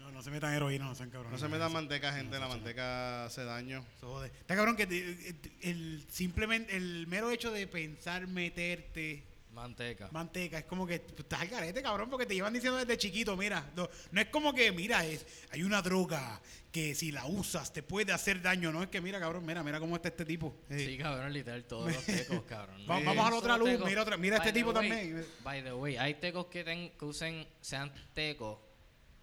No, 0.01 0.13
no 0.13 0.23
se 0.23 0.31
metan 0.31 0.53
heroína, 0.55 0.85
no 0.85 0.95
sean 0.95 1.09
cabrones. 1.11 1.33
No 1.41 1.47
se 1.47 1.51
metan 1.51 1.73
manteca, 1.73 2.13
gente. 2.13 2.39
La 2.39 2.47
manteca 2.49 3.25
hace 3.25 3.45
daño. 3.45 3.85
Está 4.41 4.55
cabrón 4.55 4.77
que 4.77 4.87
te- 4.87 5.35
el, 5.63 6.05
simplemente 6.11 6.77
el 6.77 7.07
mero 7.07 7.31
hecho 7.31 7.51
de 7.51 7.67
pensar 7.67 8.27
meterte 8.27 9.25
Manteca. 9.51 10.09
manteca 10.13 10.59
es 10.59 10.65
como 10.67 10.87
que 10.87 10.95
estás 11.17 11.41
al 11.41 11.49
garete, 11.49 11.83
cabrón, 11.83 12.09
porque 12.09 12.27
te 12.27 12.35
llevan 12.35 12.53
diciendo 12.53 12.79
desde 12.79 12.97
chiquito, 12.97 13.37
mira, 13.37 13.69
no, 13.75 13.89
no 14.13 14.21
es 14.21 14.29
como 14.29 14.53
que, 14.55 14.71
mira, 14.71 15.05
es, 15.05 15.27
hay 15.51 15.65
una 15.65 15.83
droga 15.83 16.41
que 16.71 16.95
si 16.95 17.11
la 17.11 17.27
usas 17.27 17.73
te 17.73 17.83
puede 17.83 18.13
hacer 18.13 18.41
daño, 18.41 18.71
no 18.71 18.83
es 18.83 18.89
que, 18.89 19.01
mira, 19.01 19.19
cabrón, 19.19 19.45
mira, 19.45 19.65
mira 19.65 19.81
cómo 19.81 19.97
está 19.97 20.09
este 20.09 20.25
tipo. 20.25 20.55
Sí, 20.71 20.97
cabrón, 20.99 21.33
literal, 21.33 21.65
todos 21.65 21.93
los 21.93 22.05
tecos, 22.05 22.43
cabrón. 22.43 22.77
Vamos 22.87 23.27
a 23.27 23.31
la 23.31 23.37
otra 23.37 23.57
luz, 23.57 23.71
tecos. 23.71 23.87
mira 23.89 24.03
otra- 24.03 24.17
mira 24.17 24.37
este 24.37 24.53
By 24.53 24.61
tipo 24.61 24.71
way, 24.71 24.89
también. 24.89 25.27
By 25.43 25.63
the 25.65 25.73
way, 25.73 25.97
hay 25.97 26.15
tecos 26.15 26.47
que, 26.47 26.63
ten- 26.63 26.91
que 26.97 27.05
usen, 27.05 27.47
sean 27.61 27.93
tecos 28.15 28.59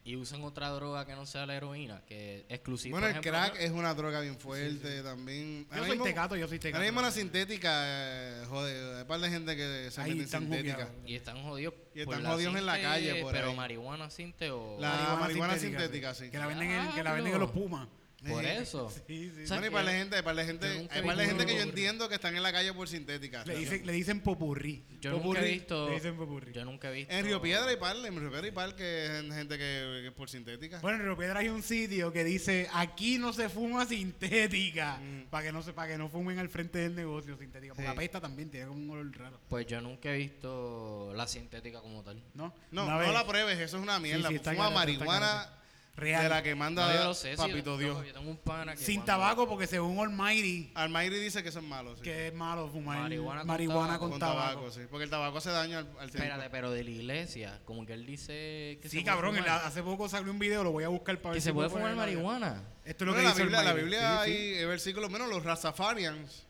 y 0.06 0.16
usan 0.16 0.44
otra 0.44 0.70
droga 0.70 1.04
que 1.06 1.14
no 1.16 1.26
sea 1.26 1.46
la 1.48 1.56
heroína, 1.56 2.02
que 2.06 2.46
exclusiva. 2.48 3.00
Bueno, 3.00 3.08
por 3.08 3.26
el 3.26 3.32
crack 3.32 3.56
es 3.60 3.72
una 3.72 3.94
droga 3.96 4.22
bien 4.22 4.38
fuerte 4.40 5.02
también. 5.02 5.68
Yo 5.72 5.80
soy 5.80 5.90
mismo- 5.90 6.04
tecato, 6.06 6.36
yo 6.36 6.48
soy 6.48 6.60
tecato. 6.60 6.78
Ahora 6.78 6.88
mismo 6.92 7.02
la 7.02 7.12
sintética, 7.12 7.72
eh, 7.86 8.46
joder, 8.48 8.96
hay 8.98 9.02
un 9.02 9.08
par 9.08 9.20
de 9.20 9.30
gente 9.30 9.56
que 9.58 9.90
se 9.92 10.02
Ahí 10.02 10.10
mete 10.12 10.20
en 10.20 10.26
están 10.26 10.42
sintética. 10.44 10.74
jugueados. 10.76 10.96
Y 11.10 11.16
están 11.16 11.44
jodidos. 11.44 11.74
Y 11.96 12.02
están 12.02 12.24
jodidos 12.26 12.56
en 12.56 12.66
la 12.68 12.82
calle, 12.82 13.22
por 13.24 13.32
Pero 13.34 13.50
ahí. 13.50 13.56
marihuana 13.56 14.10
sinte 14.12 14.52
o. 14.52 14.78
La- 14.80 15.18
marihuana 15.20 15.58
sintética, 15.58 16.14
sí. 16.14 16.30
Que 16.30 16.38
la 16.38 16.48
venden 16.48 16.70
en, 16.72 16.92
que 16.92 17.04
la 17.04 17.14
venden 17.14 17.34
en 17.34 17.40
los 17.40 17.52
Pumas. 17.52 17.88
Por 18.30 18.46
eso. 18.46 18.92
Sí, 19.08 19.32
sí. 19.36 19.44
O 19.44 19.48
sea, 19.48 19.58
Bueno, 19.58 19.68
y 19.68 19.70
para 19.72 19.84
la 19.84 19.92
gente, 19.92 20.24
para 20.24 20.34
la 20.36 20.46
gente, 20.46 20.68
yo 20.68 20.80
nunca 20.82 20.96
hay 20.96 21.02
vi 21.02 21.08
par 21.08 21.18
de 21.18 21.26
gente 21.26 21.46
que 21.46 21.56
yo 21.56 21.62
entiendo 21.62 22.10
que 22.10 22.16
están 22.16 22.36
en 22.36 22.44
la 22.44 22.52
calle 22.52 22.74
por 22.74 22.88
sintética. 22.88 23.44
Le, 23.46 23.56
dicen, 23.56 23.86
le 23.86 23.94
dicen 23.94 24.20
popurrí. 24.22 24.84
Yo 25.02 25.12
nunca 25.20 25.42
he 25.42 25.52
visto. 25.52 25.90
Le 25.90 25.96
dicen 25.96 26.18
popurrí. 26.18 26.54
Yo 26.54 26.66
nunca 26.66 26.90
he 26.90 26.94
visto. 26.94 27.14
En 27.14 27.26
Río 27.26 27.42
Piedra 27.42 27.72
y 27.72 27.78
par, 27.78 27.96
en 27.98 28.20
Río 28.20 28.30
Piedra 28.32 28.48
y 28.48 28.52
par 28.52 28.76
que 28.76 29.06
es 29.20 29.34
gente 29.34 29.58
que, 29.58 30.00
que 30.02 30.08
es 30.08 30.14
por 30.14 30.30
sintética. 30.30 30.80
Bueno, 30.80 30.98
en 31.00 31.06
Río 31.06 31.18
Piedra 31.18 31.40
hay 31.40 31.50
un 31.50 31.62
sitio 31.64 32.12
que 32.12 32.24
dice 32.24 32.68
aquí 32.74 33.18
no 33.18 33.34
se 33.34 33.50
fuma 33.50 33.86
sintética. 33.86 34.98
Mm. 34.98 35.30
Para 35.30 35.46
que 35.46 35.52
no 35.52 35.62
se, 35.62 35.74
para 35.74 35.90
que 35.92 35.98
no 35.98 36.10
fumen 36.10 36.40
al 36.40 36.50
frente 36.50 36.80
del 36.80 36.96
negocio 36.96 37.38
sintética. 37.38 37.74
Porque 37.74 37.88
Sí. 37.88 37.94
apesta 37.94 38.20
también, 38.22 38.50
tiene 38.50 38.68
como 38.68 38.82
un 38.82 38.90
olor 38.90 39.18
raro. 39.18 39.40
Pues 39.50 39.68
yo 39.68 39.80
nunca 39.82 40.14
he 40.14 40.18
visto 40.18 41.12
la 41.16 41.28
sintética 41.28 41.82
como 41.82 42.04
tal. 42.04 42.22
¿No? 42.34 42.54
no, 42.72 42.86
no 42.86 43.12
la 43.12 43.26
pruebes, 43.26 43.60
eso 43.60 43.78
es 43.78 43.84
una 43.84 44.00
mierda. 44.00 44.30
Fuma 44.44 44.70
marihuana. 44.70 45.50
Real. 45.98 46.24
de 46.24 46.30
la 46.30 46.44
que 46.44 46.56
manda 46.56 46.88
No, 46.88 46.94
yo 46.94 47.04
lo 47.06 47.14
sé. 47.14 47.32
sí, 47.32 47.38
Papito 47.38 47.76
yo, 47.76 47.78
Dios. 47.78 48.06
Yo 48.08 48.14
tengo 48.14 48.30
un 48.30 48.36
pana 48.38 48.74
que 48.76 48.84
Sin 48.84 48.96
cuando- 48.98 49.06
tabaco, 49.14 49.48
porque 49.48 49.66
según 49.66 49.98
Almighty, 50.00 50.70
Almayri 50.76 51.18
dice 51.20 51.42
que 51.42 51.50
eso 51.50 51.60
es 51.60 51.66
malo, 51.66 51.96
sí. 51.96 52.02
que 52.02 52.28
es 52.28 52.34
malo 52.34 52.68
fumar 52.70 53.00
Marihuana 53.00 53.44
marihuana, 53.46 53.98
con 53.98 54.10
con, 54.12 54.20
tabaco. 54.20 54.38
tabaco. 54.40 54.54
con 54.56 54.64
tabaco, 54.70 54.82
sí. 54.82 54.88
Porque 54.92 55.04
el 55.06 55.10
tabaco 55.10 55.38
hace 55.38 55.52
daño 55.52 55.78
al, 55.78 55.88
al. 56.00 56.10
Espérate, 56.10 56.50
pero 56.50 56.70
de 56.72 56.84
la 56.84 56.90
iglesia, 56.90 57.62
como 57.64 57.86
que 57.86 57.94
él 57.94 58.06
dice 58.06 58.78
que 58.82 58.90
Sí, 58.90 58.90
se 58.90 58.96
puede 58.98 59.06
cabrón, 59.06 59.36
fumar, 59.38 59.50
hace 59.64 59.82
poco 59.84 60.10
salió 60.10 60.32
un 60.32 60.40
video, 60.40 60.64
lo 60.66 60.72
voy 60.72 60.84
a 60.84 60.90
buscar 60.90 61.18
para 61.20 61.30
ver 61.32 61.38
que 61.38 61.42
si 61.42 61.46
se 61.46 61.54
puede 61.54 61.70
puedo 61.70 61.80
fumar 61.86 61.96
ponerlo 61.96 62.24
marihuana. 62.24 62.64
Esto 62.84 63.04
es 63.04 63.08
lo 63.08 63.14
Bueno, 63.14 63.16
que 63.16 63.24
la 63.24 63.30
dice 63.30 63.44
Biblia, 63.44 63.64
la 63.64 63.70
Almighty. 63.70 63.82
Biblia 63.90 64.22
Sí, 64.26 64.32
sí. 64.32 64.38
hay 64.38 64.54
eh, 64.60 64.66
versículos, 64.66 65.10
menos 65.10 65.30
los 65.30 65.44
Rastafarians. 65.44 66.46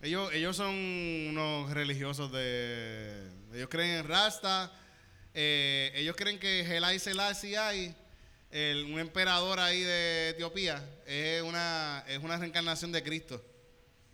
Ellos, 0.00 0.32
ellos 0.32 0.56
son 0.56 0.74
unos 0.74 1.70
religiosos 1.72 2.30
de... 2.32 3.28
Ellos 3.52 3.68
creen 3.68 3.98
en 3.98 4.08
Rasta. 4.08 4.72
eh, 5.34 5.92
ellos 5.96 6.16
creen 6.16 6.38
que 6.38 6.60
Helai 6.60 6.98
Selassie 6.98 7.58
hay, 7.58 7.94
el, 8.50 8.84
un 8.84 8.98
emperador 8.98 9.60
ahí 9.60 9.80
de 9.80 10.30
Etiopía, 10.30 10.84
es 11.06 11.42
una, 11.42 12.04
es 12.08 12.18
una 12.18 12.36
reencarnación 12.36 12.92
de 12.92 13.02
Cristo. 13.02 13.44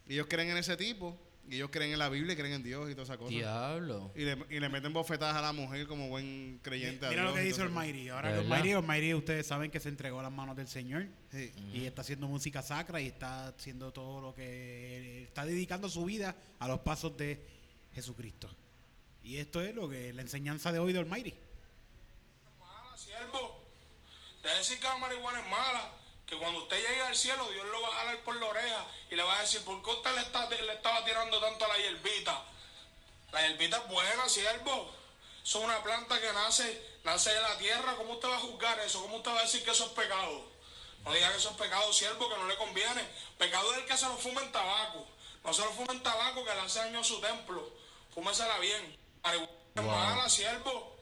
Ellos 0.09 0.27
creen 0.29 0.51
en 0.51 0.57
ese 0.59 0.77
tipo. 0.77 1.19
Y 1.47 1.57
ellos 1.57 1.69
creen 1.71 1.93
en 1.93 1.99
la 1.99 2.09
Biblia 2.09 2.33
y 2.33 2.37
creen 2.37 2.55
en 2.55 2.63
Dios 2.63 2.89
y 2.89 2.95
todas 2.95 3.11
esas 3.11 3.19
cosas. 3.19 3.33
Diablo. 3.33 4.11
Y 4.15 4.25
le, 4.25 4.39
y 4.49 4.61
le 4.61 4.69
meten 4.71 4.95
bofetadas 4.95 5.37
a 5.37 5.43
la 5.43 5.53
mujer 5.53 5.87
como 5.87 6.09
buen 6.09 6.59
creyente 6.63 7.05
a 7.05 7.11
Mira 7.11 7.23
Dios 7.25 7.35
lo 7.35 7.39
que 7.39 7.47
y 7.47 7.51
esas 7.51 7.65
Almighty. 7.65 8.09
Ahora 8.09 8.29
¿De 8.29 8.35
que 8.37 8.41
verdad? 8.41 8.57
Almighty, 8.57 8.73
Almighty, 8.75 9.15
ustedes 9.15 9.47
saben 9.47 9.71
que 9.71 9.79
se 9.79 9.91
entregó 9.91 10.21
a 10.21 10.23
las 10.23 10.33
manos 10.33 10.57
del 10.57 10.69
Señor. 10.69 11.07
Y 11.75 11.85
está 11.85 12.01
haciendo 12.01 12.29
música 12.29 12.63
sacra 12.63 12.99
y 12.99 13.09
está 13.09 13.49
haciendo 13.49 13.93
todo 13.93 14.23
lo 14.23 14.35
que 14.35 15.25
está 15.25 15.45
dedicando 15.45 15.91
su 15.91 16.07
vida 16.07 16.35
a 16.61 16.67
los 16.67 16.81
pasos 16.81 17.15
de 17.19 17.47
Jesucristo. 17.93 18.49
Y 19.23 19.37
esto 19.37 19.61
es 19.61 19.75
lo 19.75 19.87
que 19.87 20.15
la 20.15 20.23
enseñanza 20.23 20.73
de 20.73 20.79
hoy 20.79 20.95
de 20.95 21.01
Almighty. 21.01 21.35
mala, 22.59 22.97
siervo. 22.97 23.54
De 24.45 24.55
decir 24.55 24.79
que 24.79 24.87
la 24.87 24.97
marihuana 24.99 25.41
es 25.41 25.47
mala, 25.47 25.91
que 26.27 26.37
cuando 26.37 26.63
usted 26.63 26.77
llegue 26.77 27.03
al 27.03 27.17
cielo, 27.17 27.49
Dios 27.51 27.67
lo 27.67 27.81
va 27.81 27.89
a 27.89 27.93
jalar 27.93 28.19
por 28.21 28.37
la 28.37 28.47
oreja 28.47 28.87
y 29.11 29.17
le 29.17 29.23
va 29.23 29.39
a 29.39 29.41
decir, 29.41 29.65
¿por 29.65 29.83
qué 29.83 29.91
usted 29.91 30.15
le, 30.15 30.21
está, 30.21 30.49
le 30.49 30.73
estaba 30.73 31.03
tirando 31.05 31.41
tanto 31.41 31.65
a 31.65 31.69
la 31.69 31.79
hierbita? 31.79 32.43
La 33.33 33.41
hierbita 33.49 33.79
es 33.79 33.89
buena, 33.89 34.29
siervo. 34.29 34.95
Es 35.43 35.55
una 35.55 35.83
planta 35.83 36.21
que 36.21 36.33
nace, 36.33 36.99
nace 37.05 37.31
de 37.35 37.41
la 37.41 37.57
tierra. 37.59 37.97
¿Cómo 37.97 38.13
usted 38.15 38.29
va 38.29 38.37
a 38.37 38.41
juzgar 38.41 38.79
eso? 38.81 39.01
¿Cómo 39.03 39.17
usted 39.17 39.31
va 39.33 39.39
a 39.41 39.43
decir 39.43 39.65
que 39.65 39.71
eso 39.71 39.87
es 39.87 39.93
pecado? 39.93 40.45
No 41.05 41.13
diga 41.13 41.31
que 41.33 41.39
eso 41.39 41.51
es 41.51 41.57
pecado, 41.57 41.93
siervo, 41.93 42.29
que 42.29 42.37
no 42.37 42.47
le 42.47 42.57
conviene. 42.57 43.03
Pecado 43.39 43.73
es 43.73 43.79
el 43.79 43.87
que 43.87 43.97
se 43.97 44.07
lo 44.07 44.17
fuma 44.17 44.41
en 44.43 44.53
tabaco. 44.53 45.07
No 45.43 45.53
se 45.53 45.63
lo 45.63 45.73
fuma 45.73 45.93
en 45.93 46.03
tabaco 46.03 46.45
que 46.45 46.55
le 46.55 46.61
hace 46.61 46.79
daño 46.81 47.01
a 47.01 47.05
su 47.05 47.21
templo. 47.21 47.71
Fúmesela 48.15 48.59
bien. 48.59 48.97
Marihuana 49.23 49.51
es 49.77 49.83
Wow. 49.83 49.87
mala, 49.87 50.29
siervo. 50.31 50.97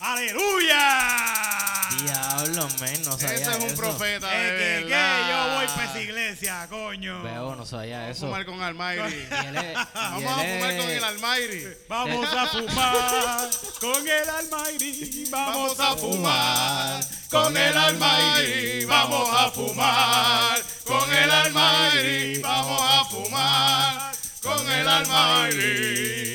¡Aleluya! 0.00 1.73
Diablo, 2.00 2.68
men, 2.80 3.02
no 3.04 3.12
sabía 3.12 3.34
Ese 3.36 3.50
es 3.50 3.56
un 3.58 3.64
eso. 3.64 3.76
profeta. 3.76 4.28
Eh, 4.32 4.80
que, 4.80 4.86
que 4.86 4.90
yo 4.90 5.54
voy 5.54 5.66
para 5.66 5.84
esa 5.84 6.00
iglesia, 6.00 6.66
coño. 6.68 7.22
Veo, 7.22 7.54
no 7.56 7.64
sabía 7.66 8.08
eso. 8.10 8.26
Fumar 8.26 8.44
con 8.46 8.60
Almighty. 8.62 9.14
Y 9.30 9.46
él 9.46 9.56
es- 9.56 9.70
y 9.70 9.74
Vamos 9.94 10.24
a 10.24 10.36
fumar 10.36 10.70
con 10.80 10.90
el 10.90 11.04
Almighty. 11.04 11.64
Vamos 11.88 12.28
a 12.34 12.46
fumar 12.46 13.50
con 13.80 14.08
el 14.08 14.28
Almighty. 14.30 15.24
Vamos 15.30 15.78
a 15.80 15.94
fumar 15.96 17.04
con 17.30 17.56
el 17.56 17.76
Almighty. 17.76 18.84
Vamos 18.86 19.28
a 19.32 19.50
fumar 19.50 20.62
con 20.84 21.12
el 21.14 21.30
Almighty. 21.30 22.40
Vamos 22.42 22.80
a 22.82 23.04
fumar 23.04 24.12
con 24.42 24.70
el 24.70 24.88
Almighty. 24.88 26.34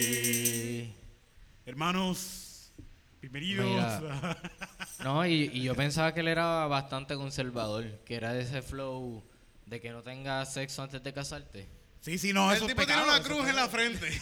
Hermanos, 1.66 2.72
bienvenidos. 3.22 4.04
No, 5.00 5.26
y, 5.26 5.50
y 5.54 5.62
yo 5.64 5.76
pensaba 5.76 6.14
que 6.14 6.20
él 6.20 6.28
era 6.28 6.68
bastante 6.68 7.16
conservador, 7.16 8.00
que 8.06 8.16
era 8.16 8.34
de 8.34 8.42
ese 8.42 8.62
flow 8.62 9.24
de 9.66 9.80
que 9.80 9.92
no 9.92 10.02
tengas 10.02 10.54
sexo 10.54 10.82
antes 10.82 11.02
de 11.04 11.14
casarte. 11.14 11.70
Sí, 12.02 12.18
sí, 12.18 12.34
no, 12.34 12.50
El 12.52 12.58
eso 12.58 12.66
es 12.66 12.72
tipo 12.72 12.86
tiene 12.86 13.02
pecado, 13.02 13.08
una 13.08 13.18
es 13.20 13.28
cruz 13.28 13.48
en 13.48 13.56
la 13.56 13.68
frente. 13.68 14.10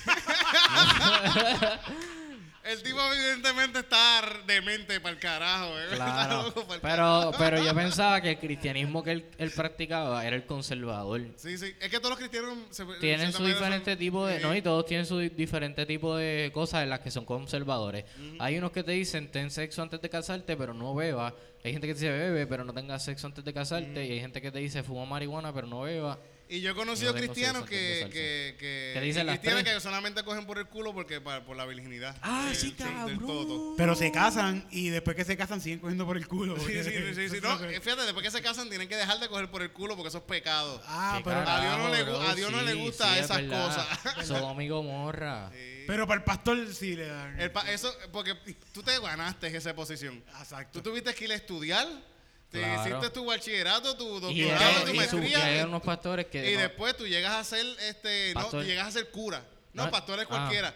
El 2.69 2.83
tipo 2.83 2.99
evidentemente 3.13 3.79
está 3.79 4.21
demente 4.45 4.99
para 4.99 5.13
el 5.13 5.19
carajo. 5.19 5.69
¿eh? 5.79 5.85
Claro. 5.95 6.53
pa'l 6.67 6.79
Pero, 6.81 7.31
pero 7.37 7.63
yo 7.63 7.73
pensaba 7.75 8.19
que 8.21 8.31
el 8.31 8.39
cristianismo 8.39 9.03
que 9.03 9.11
él, 9.11 9.25
él 9.37 9.51
practicaba 9.51 10.25
era 10.25 10.35
el 10.35 10.45
conservador. 10.45 11.21
Sí, 11.37 11.57
sí. 11.57 11.73
Es 11.79 11.89
que 11.89 11.97
todos 11.99 12.09
los 12.11 12.19
cristianos 12.19 12.57
se, 12.71 12.85
Tienen 12.99 13.31
su 13.31 13.45
diferente 13.45 13.91
son- 13.91 13.99
tipo 13.99 14.25
de... 14.25 14.39
No, 14.39 14.53
y 14.55 14.61
todos 14.61 14.85
tienen 14.85 15.05
su 15.05 15.17
di- 15.19 15.29
diferente 15.29 15.85
tipo 15.85 16.15
de 16.17 16.51
cosas 16.53 16.83
en 16.83 16.89
las 16.89 16.99
que 16.99 17.11
son 17.11 17.25
conservadores. 17.25 18.05
Hay 18.39 18.57
unos 18.57 18.71
que 18.71 18.83
te 18.83 18.91
dicen, 18.91 19.29
ten 19.31 19.49
sexo 19.51 19.81
antes 19.81 20.01
de 20.01 20.09
casarte, 20.09 20.57
pero 20.57 20.73
no 20.73 20.93
beba. 20.93 21.33
Hay 21.63 21.71
gente 21.71 21.87
que 21.87 21.93
te 21.93 21.99
dice, 22.01 22.11
bebe, 22.11 22.47
pero 22.47 22.63
no 22.63 22.73
tengas 22.73 23.03
sexo 23.03 23.27
antes 23.27 23.43
de 23.45 23.53
casarte. 23.53 24.05
Y 24.05 24.11
hay 24.11 24.19
gente 24.19 24.41
que 24.41 24.51
te 24.51 24.59
dice, 24.59 24.83
fuma 24.83 25.05
marihuana, 25.05 25.53
pero 25.53 25.67
no 25.67 25.81
beba. 25.81 26.19
Y 26.49 26.61
yo 26.61 26.71
he 26.71 26.75
conocido 26.75 27.11
No 27.11 27.17
cristianos 27.17 27.65
que, 27.65 28.07
que, 28.11 28.55
que, 28.57 28.91
¿Qué 28.93 29.01
dicen 29.01 29.23
y 29.23 29.25
las 29.25 29.35
cristianos 29.39 29.63
tres? 29.63 29.75
que 29.75 29.81
solamente 29.81 30.23
cogen 30.23 30.45
por 30.45 30.57
el 30.57 30.65
culo 30.67 30.93
porque 30.93 31.19
por 31.19 31.55
la 31.57 31.65
virginidad. 31.65 32.15
Ah, 32.21 32.51
sí, 32.53 32.71
cabrón. 32.71 33.19
todo. 33.19 33.75
Pero 33.75 33.95
se 33.95 34.11
casan 34.13 34.65
y 34.71 34.89
después 34.89 35.15
que 35.17 35.25
se 35.25 35.35
casan 35.35 35.59
siguen 35.59 35.79
cogiendo 35.79 36.05
por 36.05 36.15
el 36.15 36.25
culo. 36.27 36.57
Sí, 36.59 36.83
sí, 36.83 36.91
sí, 37.15 37.29
sí, 37.29 37.37
No, 37.41 37.53
es 37.55 37.59
que- 37.61 37.75
eh, 37.75 37.81
fíjate, 37.81 38.03
después 38.03 38.23
que 38.23 38.31
se 38.31 38.41
casan 38.41 38.69
tienen 38.69 38.87
que 38.87 38.95
dejar 38.95 39.19
de 39.19 39.27
coger 39.27 39.51
por 39.51 39.61
el 39.61 39.71
culo 39.71 39.95
porque 39.95 40.07
eso 40.07 40.19
es 40.19 40.23
pecado. 40.23 40.81
Ah, 40.85 41.19
pero, 41.23 41.37
A 41.37 41.61
Dios 41.61 41.77
no 41.79 41.89
le 41.89 42.03
bro, 42.03 42.21
a 42.21 42.35
Dios 42.35 42.51
no 42.51 42.61
le 42.61 42.73
gusta 42.75 43.13
sí, 43.13 43.19
es 43.19 43.25
esas 43.25 43.37
verdad. 43.41 43.65
cosas. 43.67 44.27
Sodoma 44.27 44.63
y 44.63 44.69
Gomorra. 44.69 45.51
pero 45.85 46.07
para 46.07 46.19
el 46.19 46.23
pastor 46.23 46.73
sí 46.73 46.95
le 46.95 47.07
dan. 47.07 47.39
El 47.41 47.51
pa- 47.51 47.69
eso, 47.69 47.93
porque 48.13 48.35
tú 48.73 48.81
te 48.83 48.97
ganaste 48.99 49.47
esa 49.55 49.75
posición. 49.75 50.23
Exacto. 50.39 50.81
Tú 50.81 50.89
tuviste 50.91 51.13
que 51.13 51.25
ir 51.25 51.31
a 51.31 51.35
estudiar, 51.35 51.87
te 52.51 52.59
Claro. 52.59 52.81
hiciste 52.89 53.09
tu 53.09 53.25
bachillerato, 53.25 53.95
tu 53.97 54.19
doctorado, 54.19 54.81
tu 54.83 54.87
y 54.87 54.89
hay 54.91 54.95
maestría. 54.97 55.65
unos 55.67 55.81
pastores 55.81 56.25
que... 56.27 56.51
Y 56.51 56.55
no- 56.55 56.61
después 56.61 56.95
tú 56.95 57.05
llegas 57.07 57.33
a 57.33 57.43
ser, 57.43 57.65
este, 57.81 58.33
no, 58.33 58.41
Pastor. 58.41 58.61
tú 58.63 58.67
llegas 58.67 58.87
a 58.87 58.91
ser 58.91 59.09
cura. 59.11 59.43
No, 59.73 59.83
Ah, 59.83 59.91
pastor 59.91 60.19
es 60.19 60.25
ah. 60.25 60.29
cualquiera. 60.29 60.73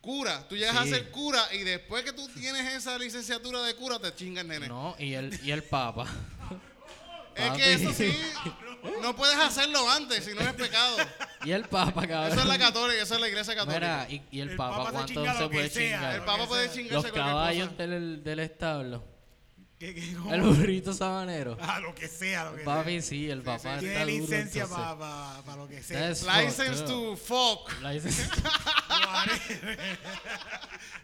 Cura, 0.00 0.46
tú 0.48 0.54
llegas 0.56 0.76
a 0.76 0.84
ser 0.84 1.10
cura 1.10 1.42
y 1.54 1.60
después 1.60 2.04
que 2.04 2.12
tú 2.12 2.28
tienes 2.28 2.72
esa 2.74 2.98
licenciatura 2.98 3.62
de 3.62 3.74
cura 3.74 3.98
te 3.98 4.14
chingas, 4.14 4.44
nene. 4.44 4.68
No, 4.68 4.94
y 4.98 5.14
el, 5.14 5.40
y 5.42 5.50
el 5.50 5.62
Papa. 5.64 6.06
es 7.34 7.50
que 7.52 7.72
eso 7.72 7.92
sí, 7.92 8.14
no 9.02 9.16
puedes 9.16 9.36
hacerlo 9.36 9.90
antes, 9.90 10.24
si 10.26 10.34
no 10.34 10.42
es 10.42 10.52
pecado. 10.52 10.98
y 11.44 11.52
el 11.52 11.64
Papa, 11.64 12.06
cabrón. 12.06 12.32
Eso 12.32 12.40
es 12.42 12.46
la 12.46 12.58
católica, 12.58 13.02
eso 13.02 13.14
es 13.14 13.20
la 13.22 13.28
iglesia 13.28 13.54
católica. 13.54 13.80
Mira, 13.80 14.06
y, 14.10 14.22
y 14.36 14.40
el, 14.40 14.50
El 14.50 14.56
Papa, 14.56 14.90
¿cuánto 14.92 15.24
se 15.24 15.48
puede 15.48 15.70
sea, 15.70 15.82
chingar? 15.82 16.14
el 16.16 16.22
papa 16.22 16.46
puede 16.46 16.70
chingarse 16.70 17.08
Los 17.08 17.12
caballos 17.16 17.68
cosa. 17.70 17.82
del, 17.82 18.22
del 18.22 18.38
establo. 18.40 19.04
¿Qué- 19.84 19.94
qué- 19.94 20.14
cómo? 20.18 20.32
El 20.32 20.40
burrito 20.42 20.92
sabanero. 20.94 21.58
Ah, 21.60 21.80
lo 21.80 21.94
que 21.94 22.08
sea, 22.08 22.44
lo 22.50 22.56
que 22.56 22.62
Papi, 22.64 23.02
sí, 23.02 23.28
el 23.28 23.42
papá 23.42 23.78
sí. 23.80 23.86
está 23.86 24.04
Tiene 24.04 24.06
licencia 24.06 24.66
para 24.66 25.56
lo 25.56 25.68
que 25.68 25.82
sea. 25.82 26.00
That's 26.08 26.22
License 26.22 26.84
fucked 26.84 26.86
to 26.86 27.16
fuck. 27.16 27.70
License- 27.82 28.30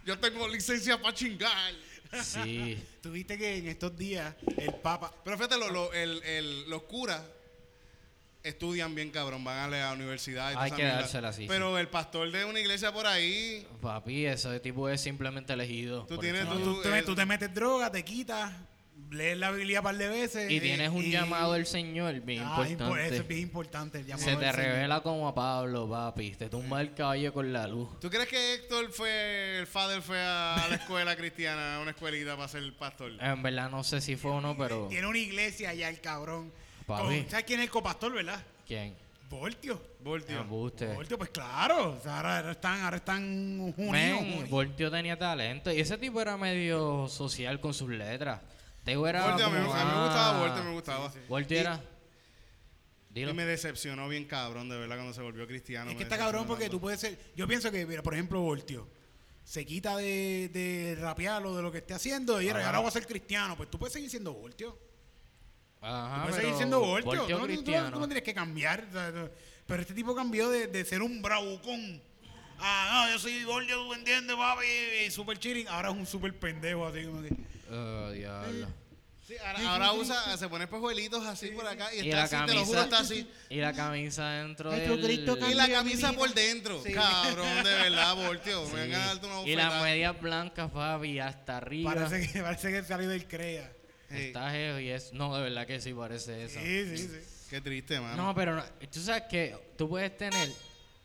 Yo 0.04 0.18
tengo 0.18 0.48
licencia 0.48 1.00
para 1.00 1.14
chingar. 1.14 1.72
sí. 2.22 2.82
Tuviste 3.02 3.36
que 3.38 3.58
en 3.58 3.68
estos 3.68 3.96
días 3.96 4.34
el 4.56 4.74
Papa. 4.74 5.12
Pero 5.24 5.36
fíjate, 5.36 5.58
lo- 5.58 5.70
lo- 5.70 5.92
el- 5.92 6.22
el- 6.24 6.68
los 6.70 6.82
curas 6.82 7.22
estudian 8.42 8.94
bien, 8.94 9.10
cabrón. 9.10 9.44
Van 9.44 9.58
a 9.58 9.68
la 9.68 9.92
universidad 9.92 10.52
y 10.52 10.56
Hay 10.56 10.70
que 10.72 10.84
dársela 10.84 11.28
así, 11.28 11.46
Pero 11.46 11.78
el 11.78 11.88
pastor 11.88 12.30
de 12.30 12.44
una 12.44 12.58
iglesia 12.60 12.92
por 12.92 13.06
ahí, 13.06 13.66
Papi, 13.80 14.26
ese 14.26 14.58
tipo 14.60 14.88
es 14.88 15.00
simplemente 15.00 15.52
elegido. 15.52 16.04
tú 16.06 16.18
tienes... 16.18 16.48
Tú. 16.48 16.82
Tú, 16.82 16.82
tú 17.06 17.14
te 17.14 17.26
metes 17.26 17.52
droga, 17.54 17.90
te 17.92 18.02
quitas, 18.04 18.52
lees 19.10 19.36
la 19.36 19.50
Biblia 19.50 19.80
un 19.80 19.84
par 19.84 19.96
de 19.96 20.08
veces. 20.08 20.50
Y 20.50 20.60
tienes 20.60 20.88
un 20.90 21.04
y- 21.04 21.10
llamado 21.10 21.52
del 21.54 21.66
Señor 21.66 22.20
bien 22.20 22.42
Ah, 22.44 22.56
impo- 22.60 22.70
importante. 22.70 23.06
Eso 23.06 23.14
es 23.22 23.28
bien 23.28 23.40
importante. 23.40 23.98
El 23.98 24.06
llamado 24.06 24.24
Se 24.30 24.36
te 24.36 24.44
del 24.46 24.54
Señor. 24.54 24.70
revela 24.72 25.00
como 25.02 25.28
a 25.28 25.34
Pablo, 25.34 25.88
papi. 25.88 26.30
Te 26.36 26.48
tumba 26.48 26.80
el 26.80 26.94
caballo 26.94 27.32
con 27.32 27.52
la 27.52 27.66
luz. 27.66 27.88
¿Tú 28.00 28.08
crees 28.08 28.28
que 28.28 28.54
Héctor 28.54 28.90
fue, 28.92 29.58
el 29.60 29.66
father 29.66 30.00
fue 30.02 30.18
a 30.20 30.66
la 30.68 30.76
escuela 30.76 31.16
cristiana, 31.16 31.76
a 31.76 31.80
una 31.80 31.90
escuelita 31.90 32.36
para 32.36 32.48
ser 32.48 32.62
pastor? 32.76 33.12
En 33.20 33.42
verdad 33.42 33.68
no 33.70 33.82
sé 33.84 34.00
si 34.00 34.16
fue 34.16 34.30
o 34.30 34.40
no, 34.40 34.56
pero... 34.56 34.86
Tiene 34.88 35.06
una 35.06 35.18
iglesia 35.18 35.70
allá 35.70 35.88
el 35.88 36.00
cabrón. 36.00 36.52
Papi. 36.86 37.02
Con- 37.22 37.30
¿Sabes 37.30 37.44
quién 37.44 37.60
es 37.60 37.64
el 37.64 37.70
copastor, 37.70 38.12
verdad? 38.12 38.42
¿Quién? 38.66 38.94
Voltio. 39.28 39.80
Voltio. 40.00 40.44
Voltio, 40.44 41.16
pues 41.18 41.30
claro. 41.30 41.96
O 41.98 42.00
sea, 42.02 42.16
ahora, 42.16 42.50
están, 42.50 42.80
ahora 42.80 42.96
están 42.96 43.22
unidos. 43.76 44.48
Voltio 44.50 44.90
tenía 44.90 45.16
talento. 45.16 45.70
Y 45.72 45.78
ese 45.80 45.96
tipo 45.98 46.20
era 46.20 46.36
medio 46.36 47.06
social 47.08 47.60
con 47.60 47.72
sus 47.72 47.90
letras. 47.90 48.40
Teo 48.84 49.06
era 49.06 49.26
Voltio, 49.26 49.46
a 49.46 49.50
mí, 49.50 49.58
como 49.60 49.74
a 49.74 49.84
mí 49.84 49.90
me 49.90 50.04
gustaba, 50.04 50.32
más- 50.32 50.40
Voltio 50.40 50.64
me 50.64 50.72
gustaba. 50.72 51.12
Voltio 51.28 51.56
Y- 51.56 51.60
era... 51.60 51.80
Dilo. 53.10 53.30
Y 53.32 53.34
me 53.34 53.44
decepcionó 53.44 54.08
bien 54.08 54.24
cabrón, 54.24 54.68
de 54.68 54.76
verdad, 54.78 54.94
cuando 54.96 55.12
se 55.12 55.20
volvió 55.20 55.44
cristiano. 55.46 55.90
Es 55.90 55.96
que 55.96 56.04
está 56.04 56.16
cabrón 56.16 56.46
porque 56.46 56.64
tanto. 56.64 56.76
tú 56.76 56.80
puedes 56.80 57.00
ser. 57.00 57.18
Yo 57.34 57.48
pienso 57.48 57.70
que, 57.72 57.84
mira, 57.84 58.02
por 58.04 58.14
ejemplo, 58.14 58.40
Voltio 58.40 58.86
se 59.42 59.66
quita 59.66 59.96
de, 59.96 60.48
de 60.52 60.96
rapear 61.00 61.44
o 61.44 61.56
de 61.56 61.62
lo 61.62 61.72
que 61.72 61.78
esté 61.78 61.92
haciendo 61.92 62.40
y 62.40 62.48
ahora 62.48 62.66
ahora 62.66 62.78
voy 62.78 62.86
a 62.88 62.92
ser 62.92 63.06
cristiano. 63.08 63.56
Pues 63.56 63.68
tú 63.68 63.80
puedes 63.80 63.92
seguir 63.92 64.08
siendo 64.08 64.32
Voltio. 64.32 64.78
Ajá, 65.80 66.16
Tú 66.22 66.28
puedes 66.28 66.36
seguir 66.42 66.56
siendo 66.56 66.78
Voltio. 66.78 67.04
Voltio 67.10 67.24
Tú, 67.26 67.30
no- 67.32 67.36
tú 67.36 67.40
no- 67.40 67.46
cristiano. 67.52 67.90
tú 67.90 67.98
no 67.98 68.06
tienes 68.06 68.22
que 68.22 68.34
cambiar. 68.34 68.86
Pero 69.66 69.82
este 69.82 69.94
tipo 69.94 70.14
cambió 70.14 70.48
de, 70.48 70.68
de 70.68 70.84
ser 70.84 71.02
un 71.02 71.20
bravucón. 71.20 72.00
Ah, 72.60 73.06
no, 73.06 73.12
yo 73.12 73.18
soy 73.18 73.42
Voltio, 73.44 73.74
tú 73.76 73.94
entiendes, 73.94 74.36
papi. 74.36 74.66
Y 75.06 75.10
super 75.10 75.36
chilling. 75.36 75.66
Ahora 75.66 75.90
es 75.90 75.96
un 75.96 76.06
super 76.06 76.32
pendejo, 76.38 76.86
así 76.86 77.04
como 77.06 77.22
que. 77.22 77.30
Oh, 77.70 78.10
diablo. 78.10 78.66
Sí, 79.26 79.36
ahora, 79.38 79.70
ahora 79.72 79.92
usa, 79.92 80.36
se 80.36 80.48
pone 80.48 80.64
espejuelitos 80.64 81.24
así 81.24 81.48
por 81.52 81.64
acá 81.64 81.94
y, 81.94 82.00
Y 82.00 82.10
está 82.10 82.24
así, 82.24 82.36
te 82.46 82.54
lo 82.54 82.64
juro, 82.64 82.80
camisa... 82.80 82.82
está 82.84 82.98
así. 82.98 83.30
Y 83.48 83.56
la 83.58 83.72
camisa 83.72 84.28
dentro 84.30 84.70
del... 84.72 85.14
Y 85.14 85.54
la 85.54 85.68
camisa 85.68 86.12
por 86.12 86.34
dentro. 86.34 86.82
Sí. 86.82 86.92
Cabrón, 86.92 87.62
de 87.62 87.70
verdad, 87.70 88.16
Voltio. 88.16 88.68
Me 88.70 88.80
van 88.88 88.94
a 88.94 89.06
darte 89.06 89.26
una 89.26 89.42
Y 89.48 89.54
las 89.54 89.66
bofetada. 89.66 89.82
medias 89.84 90.20
blancas, 90.20 90.70
papi, 90.72 91.18
hasta 91.20 91.58
arriba. 91.58 91.94
Parece 91.94 92.28
que, 92.32 92.42
parece 92.42 92.72
que 92.72 92.82
salió 92.82 93.08
del 93.08 93.28
CREA. 93.28 93.72
Sí. 94.10 94.16
Está 94.16 94.50
heavy, 94.50 94.90
es... 94.90 95.12
No, 95.12 95.36
de 95.36 95.42
verdad 95.44 95.64
que 95.64 95.80
sí 95.80 95.94
parece 95.94 96.46
eso. 96.46 96.58
Sí, 96.58 96.96
sí, 96.96 97.08
sí. 97.08 97.20
Qué 97.50 97.60
triste, 97.60 98.00
mano. 98.00 98.16
No, 98.16 98.34
pero 98.34 98.56
no- 98.56 98.64
tú 98.92 99.00
sabes 99.00 99.24
que 99.30 99.56
tú 99.78 99.88
puedes 99.88 100.16
tener 100.16 100.50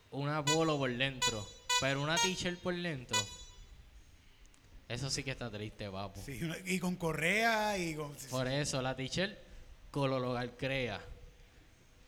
una 0.10 0.44
polo 0.44 0.80
por 0.80 0.92
dentro, 0.92 1.48
pero 1.80 2.02
una 2.02 2.16
t-shirt 2.18 2.60
por 2.60 2.76
dentro. 2.76 3.20
Eso 4.88 5.10
sí 5.10 5.24
que 5.24 5.32
está 5.32 5.50
triste, 5.50 5.90
papo. 5.90 6.22
Sí, 6.24 6.40
y 6.66 6.80
con 6.80 6.96
correa 6.96 7.78
y 7.78 7.96
con. 7.96 8.14
Por 8.30 8.48
eso, 8.48 8.82
la 8.82 8.96
t-shirt 8.96 9.38
Colologal 9.90 10.56
Crea. 10.56 11.02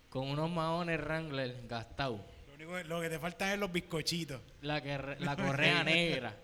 Con 0.09 0.27
unos 0.29 0.49
maones 0.49 0.99
Wrangler 0.99 1.67
gastados. 1.67 2.21
Lo, 2.47 2.53
único, 2.53 2.79
lo 2.87 3.01
que 3.01 3.09
te 3.09 3.19
falta 3.19 3.51
es 3.53 3.59
los 3.59 3.71
bizcochitos. 3.71 4.41
La, 4.61 4.81
que, 4.81 4.97
la 5.19 5.35
correa 5.35 5.83
negra. 5.85 6.35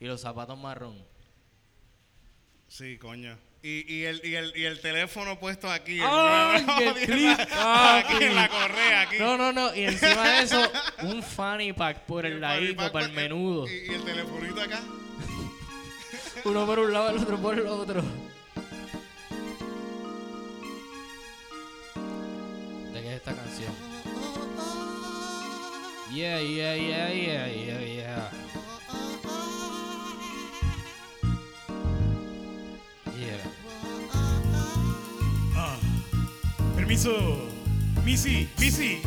Y 0.00 0.06
los 0.06 0.20
zapatos 0.20 0.58
marrón. 0.58 1.04
Sí, 2.66 2.98
coño. 2.98 3.36
Y, 3.62 3.94
y, 3.94 4.04
el, 4.04 4.20
y, 4.24 4.34
el, 4.36 4.52
y 4.56 4.64
el 4.64 4.80
teléfono 4.80 5.38
puesto 5.38 5.70
aquí. 5.70 6.00
¡Ay, 6.02 6.64
el- 6.78 6.94
qué 6.94 7.06
triste! 7.06 7.42
aquí 7.58 8.24
en 8.24 8.34
la 8.34 8.48
correa, 8.48 9.00
aquí. 9.02 9.16
No, 9.18 9.36
no, 9.36 9.52
no. 9.52 9.74
Y 9.74 9.84
encima 9.84 10.28
de 10.28 10.42
eso, 10.44 10.72
un 11.02 11.22
fanny 11.22 11.72
pack 11.74 12.06
por 12.06 12.24
el 12.24 12.40
ladito, 12.40 12.76
pack 12.82 12.92
para 12.92 13.06
el 13.06 13.12
menudo. 13.12 13.68
Y, 13.68 13.90
y 13.90 13.94
el 13.94 14.02
telefonito 14.04 14.62
acá. 14.62 14.80
Uno 16.44 16.64
por 16.64 16.78
un 16.78 16.90
lado, 16.92 17.10
el 17.10 17.18
otro 17.18 17.36
por 17.38 17.54
el 17.58 17.66
otro. 17.66 18.02
¿De 22.94 23.02
qué 23.02 23.08
es 23.10 23.14
esta 23.16 23.34
canción? 23.34 23.72
Yeah, 26.14 26.40
yeah, 26.40 26.76
yeah, 26.76 27.12
yeah. 27.12 27.46
Yeah. 27.48 27.80
Permiso. 36.90 37.46
Missy, 38.04 38.48
Missy. 38.58 39.00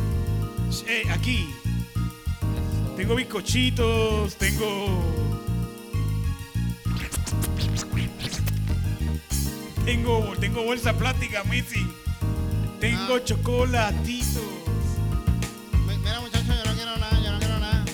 Eh, 0.88 1.04
aquí. 1.12 1.54
Tengo 2.96 3.14
bizcochitos, 3.14 4.38
tengo. 4.38 5.04
Tengo, 9.84 10.34
tengo 10.40 10.64
bolsa 10.64 10.94
plástica, 10.98 11.44
Missy. 11.44 11.86
Tengo 12.80 13.16
Ah. 13.16 13.24
chocolatitos. 13.26 14.42
Mi- 15.86 15.98
Mira, 15.98 16.22
muchachos, 16.22 16.48
yo 16.48 16.64
no 16.64 16.74
quiero 16.76 16.98
nada, 16.98 17.20
yo 17.22 17.32
no 17.34 17.40
quiero 17.40 17.60
nada. 17.60 17.86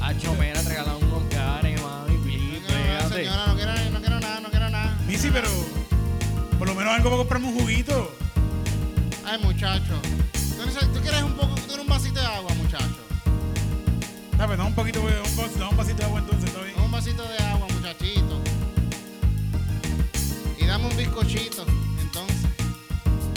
Hacho, 0.00 0.34
me 0.36 0.52
han 0.52 0.64
regalado 0.64 0.98
unos 1.00 1.24
cares, 1.30 1.82
mami, 1.82 2.14
No 2.16 2.22
quiero 2.22 2.78
nada, 2.78 3.08
pégate. 3.10 3.14
señora, 3.24 3.46
no 3.46 3.54
quiero, 3.56 3.90
no 3.90 4.00
quiero 4.00 4.20
nada, 4.20 4.40
no 4.40 4.48
quiero 4.48 4.70
nada. 4.70 4.98
Missy, 5.06 5.28
pero. 5.30 5.48
Por 6.58 6.66
lo 6.66 6.74
menos 6.74 6.94
algo 6.94 7.10
para 7.10 7.18
comprarme 7.18 7.48
un 7.48 7.60
juguito. 7.60 8.10
Ay, 9.30 9.38
muchacho. 9.42 10.00
¿Tú, 10.92 11.00
quieres 11.02 11.22
un 11.22 11.32
poco, 11.34 11.54
tú 11.54 11.62
quieres 11.66 11.78
un 11.80 11.86
vasito 11.86 12.20
de 12.20 12.26
agua, 12.26 12.52
muchacho? 12.54 12.84
Dame, 14.36 14.56
dame 14.56 14.68
un 14.68 14.74
poquito, 14.74 15.00
un, 15.00 15.06
un 15.08 15.76
vasito 15.76 15.96
de 15.98 16.04
agua 16.04 16.20
entonces, 16.20 16.48
¿está 16.50 16.62
bien? 16.62 16.80
Un 16.80 16.90
vasito 16.90 17.22
de 17.22 17.38
agua, 17.44 17.66
muchachito. 17.72 18.40
Y 20.58 20.64
dame 20.66 20.86
un 20.86 20.96
bizcochito, 20.96 21.66
entonces. 22.00 22.36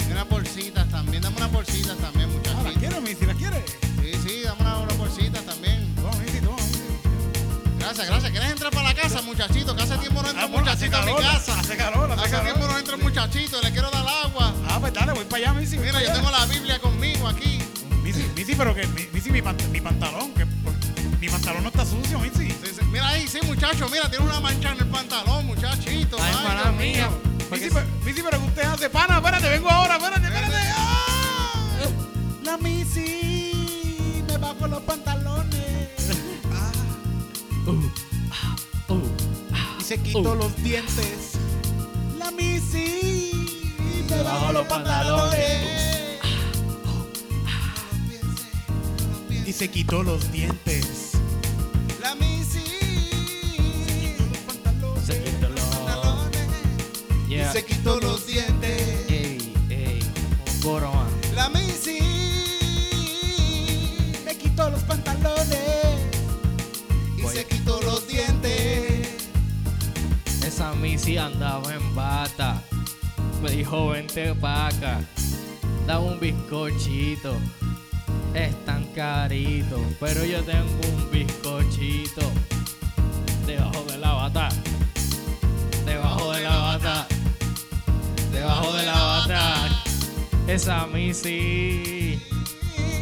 Y 0.08 0.12
unas 0.12 0.28
bolsitas 0.28 0.88
también, 0.88 1.22
dame 1.22 1.36
unas 1.36 1.52
bolsitas 1.52 1.96
también, 1.98 2.28
Ah, 2.30 2.42
las 2.46 2.54
muchachito. 2.56 2.80
quiero, 2.80 3.00
Missy, 3.00 3.26
las 3.26 3.36
quieres. 3.36 3.64
Sí, 4.00 4.12
sí, 4.26 4.42
dame 4.44 4.60
unas, 4.62 4.78
unas 4.78 4.96
bolsitas 4.98 5.44
también. 5.44 5.94
Toma, 5.96 6.10
Missy, 6.16 6.40
toma. 6.40 6.56
Gracias, 7.78 8.06
gracias. 8.06 8.30
¿Quieres 8.30 8.50
entrar 8.50 8.72
para 8.72 8.88
la 8.88 8.94
casa, 8.94 9.22
muchachito? 9.22 9.74
Que 9.76 9.82
hace 9.82 9.98
tiempo 9.98 10.22
no 10.22 10.28
entra 10.28 10.44
Ah, 10.44 10.46
bueno, 10.46 10.70
hace 10.70 10.86
muchachito 10.88 10.96
a 10.96 11.14
mi 11.16 11.22
casa. 11.22 11.58
hace 11.60 11.76
calor, 11.76 12.12
hace 12.12 12.20
Hace 12.22 12.30
calor. 12.30 12.44
tiempo 12.46 12.66
no 12.72 12.78
entra 12.78 12.96
muchachito, 12.96 13.60
le 13.60 13.70
quiero 13.72 13.90
dar 13.90 14.06
agua. 14.24 14.54
Ah, 14.82 14.86
pues 14.90 14.94
dale, 14.94 15.12
voy 15.12 15.24
para 15.26 15.44
allá, 15.50 15.52
Missy. 15.60 15.78
Mira, 15.78 15.92
para 15.92 16.04
yo 16.06 16.12
tengo 16.12 16.30
la 16.30 16.44
Biblia 16.46 16.78
conmigo 16.80 17.28
aquí. 17.28 17.58
Missy, 18.02 18.24
Missy, 18.34 18.54
pero 18.56 18.74
que 18.74 18.84
mi- 18.88 19.06
Missy, 19.12 19.30
mi, 19.30 19.40
pant- 19.40 19.68
mi 19.68 19.80
pantalón, 19.80 20.32
que 20.34 20.44
por- 20.44 20.74
mi 21.20 21.28
pantalón 21.28 21.62
no 21.62 21.68
está 21.68 21.84
sucio, 21.86 22.18
Missy. 22.18 22.50
Sí, 22.50 22.70
sí. 22.78 22.84
Mira 22.90 23.08
ahí, 23.08 23.28
sí, 23.28 23.38
muchacho, 23.46 23.88
mira, 23.90 24.10
tiene 24.10 24.24
una 24.24 24.40
mancha 24.40 24.72
en 24.72 24.78
el 24.80 24.86
pantalón, 24.88 25.46
muchachito. 25.46 26.16
Ay, 26.20 26.34
Ay, 26.66 26.94
mío. 26.94 27.08
Porque 27.48 27.64
Missy, 27.66 27.74
pero, 27.74 27.86
Missy, 28.04 28.22
pero 28.22 28.38
que 28.40 28.46
usted 28.48 28.62
hace, 28.64 28.90
pana, 28.90 29.16
espérate, 29.18 29.48
vengo 29.50 29.70
ahora, 29.70 29.96
espérate, 29.96 30.26
espérate. 30.26 30.56
¡Ah! 30.76 31.52
La 32.42 32.56
Missy 32.58 34.24
me 34.26 34.36
bajo 34.38 34.66
los 34.66 34.80
pantalones 34.82 35.52
Uh, 37.64 37.88
ah, 38.32 38.56
uh. 38.88 39.80
y 39.80 39.84
se 39.84 39.98
quitó 40.00 40.32
Uh. 40.32 40.34
los 40.34 40.56
dientes. 40.62 41.34
La 42.18 42.32
Missy 42.32 43.41
bajo 44.22 44.24
bajo 44.40 44.52
los 44.52 44.66
pantalones. 44.66 45.68
Y 49.46 49.52
se 49.52 49.68
quitó 49.70 50.02
los 50.02 50.30
dientes. 50.32 51.12
La 52.00 52.14
Missy. 52.14 52.60
Se 55.04 55.22
quitó 55.22 55.48
los- 55.48 55.62
Y 57.28 57.34
Yeah. 57.36 57.52
se 57.52 57.64
quitó 57.64 58.00
los 58.00 58.26
dientes. 58.26 59.10
Ey, 59.10 59.54
ey. 59.70 59.98
La 61.34 61.48
Missy. 61.48 61.98
Me 64.24 64.36
quitó 64.36 64.70
los 64.70 64.82
pantalones 64.84 65.58
y 67.18 67.22
se 67.28 67.44
quitó 67.46 67.80
los 67.82 68.06
dientes. 68.06 69.08
Esa 70.46 70.72
Missy 70.74 71.16
andaba 71.18 71.72
en 71.74 71.94
bata. 71.94 72.62
Me 73.42 73.50
dijo, 73.50 73.88
vente 73.88 74.32
pa' 74.36 74.68
acá. 74.68 75.00
Dame 75.84 76.06
un 76.12 76.20
bizcochito. 76.20 77.36
Es 78.34 78.54
tan 78.64 78.84
carito. 78.94 79.80
Pero 79.98 80.24
yo 80.24 80.42
tengo 80.44 80.80
un 80.94 81.10
bizcochito. 81.10 82.22
Debajo 83.44 83.82
de 83.90 83.98
la 83.98 84.12
bata. 84.12 84.48
Debajo 85.84 86.32
de 86.32 86.40
la 86.42 86.56
bata. 86.56 87.06
Debajo 88.30 88.72
de 88.74 88.86
la 88.86 89.02
bata. 89.02 89.82
Esa 90.46 90.86
Missy. 90.86 92.22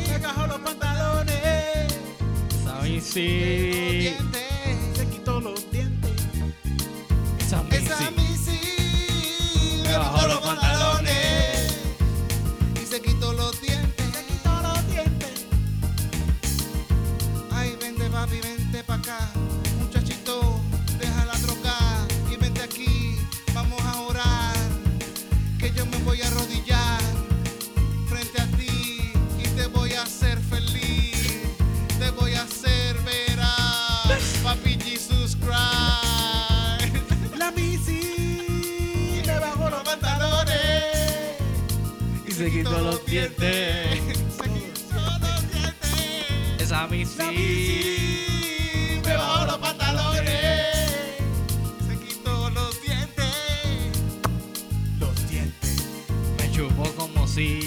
Me 0.08 0.18
bajó 0.18 0.46
los 0.46 0.58
pantalones. 0.60 1.94
Esa 2.48 2.80
Missy. 2.82 4.14
Se 4.32 4.39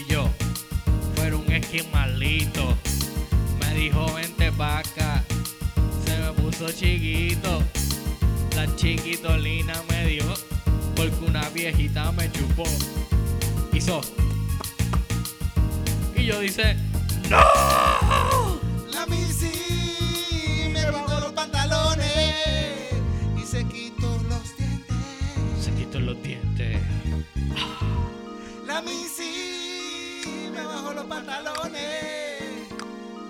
yo 0.10 0.30
fuera 1.16 1.38
un 1.38 1.50
esquimalito. 1.50 2.76
Me 3.62 3.74
dijo 3.76 4.14
vente 4.14 4.52
acá. 4.80 5.24
Se 6.06 6.18
me 6.18 6.34
puso 6.34 6.70
chiquito. 6.70 7.64
La 8.56 8.76
chiquitolina 8.76 9.74
me 9.90 10.06
dio. 10.06 10.26
Porque 10.96 11.16
una 11.26 11.48
viejita 11.50 12.12
me 12.12 12.30
chupó. 12.32 12.64
Hizo. 13.72 14.02
Y 16.16 16.26
yo 16.26 16.42
dice. 16.42 16.76
¡No! 17.30 17.40
La 18.92 19.06
Missy 19.06 20.68
me 20.74 20.92
bajó 20.92 21.22
los 21.22 21.32
pantalones. 21.32 22.36
Y 23.42 23.46
se 23.46 23.64
quitó 23.66 24.22
los 24.30 24.58
dientes. 24.58 24.96
Se 25.62 25.72
quitó 25.72 26.02
los 26.02 26.22
dientes. 26.22 26.80
La 28.68 28.82
bajó 28.82 29.43
los 31.04 31.10
pantalones. 31.10 32.42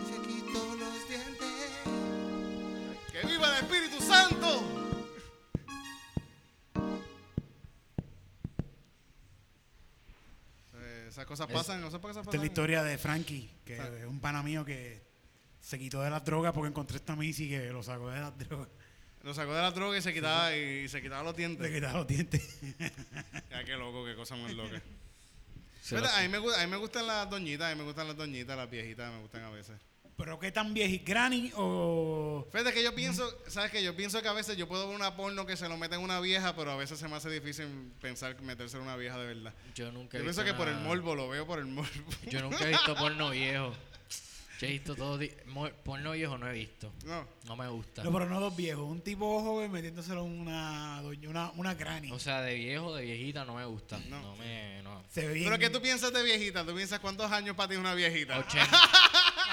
Y 0.01 0.11
se 0.11 0.21
quitó 0.27 0.75
los 0.75 1.09
dientes. 1.09 1.71
¡Que 3.11 3.27
viva 3.27 3.47
el 3.57 3.63
Espíritu 3.65 4.01
Santo! 4.01 4.63
Eh, 10.75 11.05
Esas 11.09 11.25
cosas 11.25 11.47
pasan, 11.47 11.81
no 11.81 11.91
sé 11.91 11.99
por 11.99 12.09
qué 12.09 12.19
esas 12.19 12.21
Esta 12.25 12.31
es 12.31 12.33
la 12.35 12.39
pasan. 12.41 12.45
historia 12.45 12.83
de 12.83 12.97
Frankie, 12.97 13.49
que 13.65 13.75
es 13.77 14.05
un 14.07 14.19
pana 14.19 14.41
mío 14.43 14.65
que 14.65 15.01
se 15.59 15.77
quitó 15.79 16.01
de 16.01 16.09
las 16.09 16.23
drogas 16.25 16.53
porque 16.53 16.69
encontré 16.69 16.97
esta 16.97 17.15
Missy 17.15 17.49
que 17.49 17.71
lo 17.71 17.83
sacó 17.83 18.09
de 18.09 18.19
las 18.19 18.37
drogas. 18.37 18.67
Lo 19.21 19.33
sacó 19.33 19.53
de 19.53 19.61
la 19.61 19.71
droga 19.71 19.97
y 19.97 20.01
se 20.01 20.13
quitaba, 20.13 20.53
y 20.55 20.87
se 20.89 21.01
quitaba 21.01 21.23
los 21.23 21.33
Le 21.33 21.37
dientes. 21.37 21.71
quitaba 21.71 21.93
los 21.99 22.07
dientes. 22.07 22.59
Ya, 23.49 23.63
qué 23.63 23.77
loco, 23.77 24.03
qué 24.03 24.15
cosa 24.15 24.35
más 24.35 24.51
loca. 24.53 24.81
Lo- 25.91 26.07
a, 26.07 26.21
mí 26.21 26.27
me, 26.29 26.37
a 26.37 26.65
mí 26.65 26.67
me 26.71 26.77
gustan 26.77 27.07
las 27.07 27.29
doñitas, 27.29 27.71
a 27.71 27.75
mí 27.75 27.79
me 27.79 27.85
gustan 27.85 28.07
las 28.07 28.15
doñitas, 28.17 28.55
las 28.55 28.69
viejitas, 28.69 29.11
me 29.11 29.19
gustan 29.21 29.43
a 29.43 29.49
veces. 29.49 29.75
Pero 30.15 30.39
qué 30.39 30.51
tan 30.51 30.73
vieja, 30.75 31.03
Granny 31.03 31.51
o 31.55 32.47
Fíjate 32.51 32.71
que 32.71 32.83
yo 32.83 32.93
pienso, 32.93 33.27
¿sabes 33.47 33.71
qué? 33.71 33.83
Yo 33.83 33.95
pienso 33.95 34.21
que 34.21 34.27
a 34.27 34.33
veces 34.33 34.55
yo 34.55 34.67
puedo 34.67 34.87
ver 34.87 34.95
una 34.95 35.15
porno 35.15 35.45
que 35.45 35.57
se 35.57 35.67
lo 35.67 35.75
mete 35.75 35.95
en 35.95 36.01
una 36.01 36.19
vieja, 36.19 36.55
pero 36.55 36.71
a 36.71 36.75
veces 36.75 36.99
se 36.99 37.07
me 37.07 37.15
hace 37.15 37.29
difícil 37.31 37.65
pensar 37.99 38.39
meterse 38.41 38.77
en 38.77 38.83
una 38.83 38.95
vieja 38.95 39.17
de 39.17 39.25
verdad. 39.25 39.53
Yo 39.73 39.91
nunca 39.91 40.17
he 40.17 40.19
Yo 40.19 40.25
pienso 40.25 40.43
visto 40.43 40.55
que 40.55 40.57
por 40.57 40.67
el 40.67 40.79
morbo, 40.81 41.15
lo 41.15 41.29
veo 41.29 41.47
por 41.47 41.57
el 41.59 41.65
morbo. 41.65 41.89
Yo 42.29 42.41
nunca 42.41 42.63
he 42.63 42.69
visto 42.69 42.95
porno 42.95 43.31
viejo. 43.31 43.73
Yo 44.59 44.67
he 44.67 44.71
visto 44.71 44.95
todo. 44.95 45.19
Porno 45.83 46.11
viejo 46.11 46.37
no 46.37 46.47
he 46.49 46.53
visto. 46.53 46.93
No. 47.05 47.27
No 47.45 47.55
me 47.55 47.67
gusta. 47.67 48.03
No, 48.03 48.11
pero 48.13 48.27
no 48.27 48.39
dos 48.39 48.55
viejos, 48.55 48.85
un 48.85 49.01
tipo 49.01 49.41
joven 49.41 49.71
metiéndoselo 49.71 50.25
en 50.25 50.39
una 50.39 51.01
doña, 51.01 51.29
una, 51.29 51.51
una 51.51 51.73
granny. 51.73 52.11
O 52.11 52.19
sea, 52.19 52.41
de 52.41 52.55
viejo, 52.55 52.95
de 52.95 53.03
viejita 53.03 53.45
no 53.45 53.55
me 53.55 53.65
gusta. 53.65 53.99
No. 54.09 54.21
No, 54.21 54.35
me. 54.37 54.81
No. 54.83 55.03
se 55.11 55.27
ve 55.27 55.33
bien. 55.33 55.45
Pero 55.45 55.59
¿qué 55.59 55.69
tú 55.69 55.81
piensas 55.81 56.13
de 56.13 56.23
viejita? 56.23 56.65
¿Tú 56.65 56.73
piensas 56.75 56.99
cuántos 56.99 57.31
años 57.31 57.55
para 57.55 57.69
ti 57.69 57.73
es 57.75 57.79
una 57.79 57.93
viejita? 57.93 58.39
80. 58.39 58.69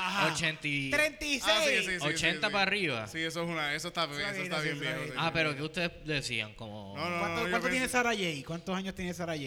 Ajá. 0.02 0.32
80 0.34 0.68
y- 0.68 0.90
36. 0.90 1.42
Ah, 1.46 1.62
sí, 1.64 1.76
sí, 1.84 2.00
sí, 2.00 2.06
80 2.06 2.46
sí. 2.46 2.52
para 2.52 2.62
arriba. 2.62 3.06
Sí, 3.06 3.18
eso 3.18 3.42
es 3.42 3.48
una, 3.48 3.74
eso 3.74 3.88
está, 3.88 4.04
Eso 4.04 4.18
eso 4.18 4.42
está 4.42 4.60
bien, 4.60 4.80
bien 4.80 4.94
viejo. 5.04 5.14
Ah, 5.18 5.30
pero 5.32 5.54
que 5.54 5.62
ustedes 5.62 5.92
decían 6.04 6.54
como. 6.54 6.94
No, 6.96 7.10
no, 7.10 7.18
¿Cuánto, 7.18 7.50
cuánto 7.50 7.68
tiene 7.68 7.88
Sara 7.88 8.10
J? 8.12 8.24
¿Cuántos 8.46 8.76
años 8.76 8.94
tiene 8.94 9.12
Sara 9.14 9.34
J? 9.34 9.46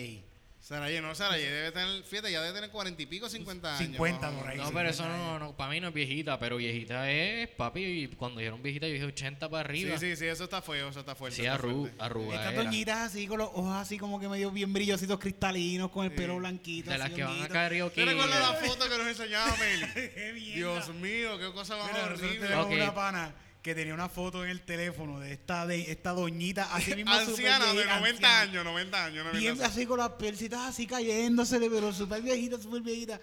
Sarayé, 0.64 1.02
no, 1.02 1.14
Sarayé 1.14 1.52
debe 1.52 1.72
tener, 1.74 2.04
fíjate, 2.04 2.32
ya 2.32 2.42
debe 2.42 2.54
tener 2.54 2.70
cuarenta 2.70 3.02
y 3.02 3.06
pico, 3.06 3.28
cincuenta 3.28 3.76
años. 3.78 3.98
50 3.98 4.28
más 4.32 4.36
o 4.36 4.40
por 4.40 4.50
ahí. 4.50 4.58
No, 4.58 4.72
pero 4.72 4.90
eso 4.90 5.06
no, 5.06 5.38
no, 5.38 5.58
para 5.58 5.70
mí 5.72 5.82
no 5.82 5.90
es 5.90 5.94
viejita, 5.94 6.40
pero 6.40 6.56
viejita 6.56 7.12
es 7.12 7.50
papi. 7.50 7.84
Y 7.84 8.08
cuando 8.08 8.40
dijeron 8.40 8.64
viejita, 8.64 8.88
yo 8.88 8.94
dije 8.94 9.04
80 9.06 9.50
para 9.50 9.60
arriba. 9.60 9.98
Sí, 10.00 10.12
sí, 10.12 10.16
sí, 10.16 10.26
eso 10.26 10.46
está 10.46 10.62
feo, 10.62 10.88
eso 10.88 11.02
está 11.02 11.16
fuerte. 11.16 11.36
Sí, 11.36 11.42
está 11.42 11.56
arru, 11.56 11.82
fuerte. 11.82 12.02
arrugadera. 12.02 12.50
Estas 12.52 12.64
doñitas 12.64 12.98
así 13.00 13.28
con 13.28 13.40
los 13.40 13.50
ojos 13.50 13.76
así 13.76 13.98
como 13.98 14.22
que 14.22 14.30
medio 14.30 14.52
bien 14.52 14.72
brillositos 14.72 15.20
cristalinos 15.20 15.92
con 15.92 16.06
el 16.06 16.14
pelo 16.14 16.38
blanquito. 16.38 16.92
De 16.92 16.98
las 16.98 17.10
que 17.12 17.24
van 17.26 17.42
a 17.42 17.50
caer 17.50 17.92
¿Te 17.92 18.06
recuerdas 18.06 18.40
la 18.40 18.54
foto 18.54 18.88
que 18.90 18.98
nos 18.98 19.08
enseñaba 19.08 19.54
Meli? 19.58 20.42
Dios 20.56 20.94
mío, 20.94 21.38
qué 21.40 21.52
cosa 21.52 21.76
más 21.76 21.92
Mira, 21.92 22.06
horrible. 22.06 22.40
tenemos 22.40 22.66
Ok. 22.68 22.72
una 22.72 22.96
pana 22.96 23.36
que 23.64 23.74
tenía 23.74 23.94
una 23.94 24.10
foto 24.10 24.44
en 24.44 24.50
el 24.52 24.62
teléfono 24.62 25.20
de 25.22 25.32
esta 25.34 25.66
de 25.66 25.90
esta 25.90 26.12
doñita 26.12 26.68
así 26.74 26.94
mismo 26.96 27.12
Anciana 27.14 27.66
súper 27.66 27.78
de 27.78 27.84
viejita, 27.84 28.00
90 28.00 28.10
anciana. 28.28 28.40
años, 28.42 28.66
90 28.66 29.06
años. 29.06 29.24
90 29.26 29.40
Bien 29.40 29.54
años. 29.54 29.66
así 29.66 29.86
con 29.86 29.98
las 30.00 30.10
pelcitas 30.10 30.60
así 30.62 30.86
cayéndosele, 30.86 31.70
pero 31.70 31.92
súper 31.94 32.22
viejita, 32.22 32.60
súper 32.62 32.82
viejita. 32.82 33.20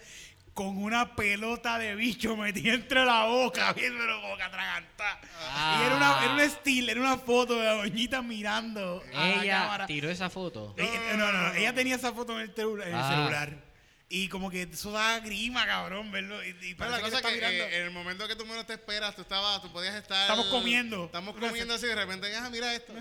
Con 0.54 0.78
una 0.82 1.14
pelota 1.14 1.78
de 1.78 1.94
bicho 1.94 2.36
metida 2.36 2.74
entre 2.74 3.04
la 3.04 3.24
boca, 3.26 3.72
bien, 3.74 3.94
pero 3.96 4.20
boca 4.22 4.46
atragantada. 4.46 5.20
Ah. 5.52 5.78
Y 5.80 5.86
era 5.86 5.96
una, 5.96 6.24
era 6.24 6.32
un 6.34 6.40
estilo, 6.40 6.90
era 6.90 7.00
una 7.00 7.18
foto 7.18 7.54
de 7.56 7.64
la 7.64 7.74
doñita 7.74 8.20
mirando 8.20 9.02
a 9.14 9.18
la 9.26 9.42
Ella 9.44 9.60
cámara. 9.60 9.86
tiró 9.86 10.10
esa 10.10 10.28
foto. 10.28 10.74
Ella- 10.76 11.16
no, 11.16 11.32
no, 11.32 11.42
no, 11.48 11.54
ella 11.54 11.72
tenía 11.74 11.94
esa 11.96 12.12
foto 12.12 12.32
en 12.40 12.50
el, 12.50 12.54
en 12.58 12.88
el 12.88 12.94
Ah. 12.94 13.08
celular. 13.10 13.69
Y 14.12 14.28
como 14.28 14.50
que 14.50 14.62
eso 14.62 14.90
da 14.90 15.20
grima, 15.20 15.64
cabrón, 15.66 16.10
verlo. 16.10 16.44
Y, 16.44 16.74
parece 16.74 16.96
la 16.96 17.04
que 17.04 17.10
cosa 17.10 17.22
que 17.28 17.34
mirando. 17.36 17.62
eh, 17.62 17.78
en 17.78 17.84
el 17.84 17.90
momento 17.92 18.26
que 18.26 18.34
tú 18.34 18.44
menos 18.44 18.66
te 18.66 18.72
esperas, 18.72 19.14
tú 19.14 19.22
estabas, 19.22 19.62
tú 19.62 19.70
podías 19.70 19.94
estar. 19.94 20.22
Estamos 20.22 20.46
comiendo. 20.46 21.04
Estamos 21.04 21.36
comiendo 21.36 21.74
así, 21.74 21.86
de 21.86 21.94
repente, 21.94 22.34
ah, 22.34 22.50
mira 22.50 22.74
esto. 22.74 22.92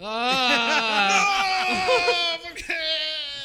¡Ah! 0.00 1.66
¡Oh! 1.70 2.42
¿Por 2.42 2.54
qué? 2.54 2.97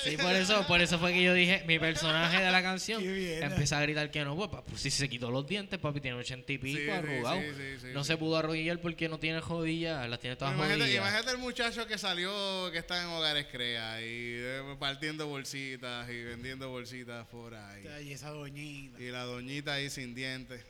Sí, 0.03 0.17
por 0.17 0.33
eso, 0.35 0.65
por 0.67 0.81
eso 0.81 0.99
fue 0.99 1.13
que 1.13 1.23
yo 1.23 1.33
dije, 1.33 1.63
mi 1.67 1.79
personaje 1.79 2.41
de 2.43 2.51
la 2.51 2.61
canción 2.61 3.01
empieza 3.03 3.77
a 3.79 3.81
gritar 3.81 4.11
que 4.11 4.23
no, 4.23 4.35
pues, 4.35 4.49
pa- 4.49 4.63
pues 4.63 4.81
si 4.81 4.91
se 4.91 5.07
quitó 5.09 5.31
los 5.31 5.47
dientes, 5.47 5.79
papi, 5.79 5.99
tiene 6.01 6.17
ochenta 6.17 6.51
y 6.51 6.57
pico, 6.57 6.79
Sí, 6.79 6.89
arrugado. 6.89 7.39
sí, 7.39 7.47
sí, 7.55 7.77
sí, 7.81 7.87
no 7.93 8.03
sí. 8.03 8.07
se 8.09 8.17
pudo 8.17 8.37
arrodillar 8.37 8.79
porque 8.81 9.07
no 9.09 9.19
tiene 9.19 9.39
rodillas, 9.41 10.09
las 10.09 10.19
tiene 10.19 10.35
todas 10.35 10.53
Imagínate, 10.53 10.81
jodidas. 10.83 11.01
imagínate 11.07 11.31
el 11.31 11.37
muchacho 11.37 11.87
que 11.87 11.97
salió, 11.97 12.71
que 12.71 12.77
está 12.79 13.01
en 13.01 13.07
hogares 13.09 13.47
crea 13.51 14.01
y 14.01 14.05
eh, 14.07 14.75
partiendo 14.79 15.27
bolsitas 15.27 16.09
y 16.09 16.23
vendiendo 16.23 16.69
bolsitas 16.69 17.25
por 17.27 17.53
ahí. 17.55 17.87
Ay, 17.87 18.11
esa 18.13 18.29
doñita. 18.29 18.99
Y 19.01 19.09
la 19.11 19.23
doñita 19.23 19.73
ahí 19.73 19.89
sin 19.89 20.13
dientes. 20.15 20.63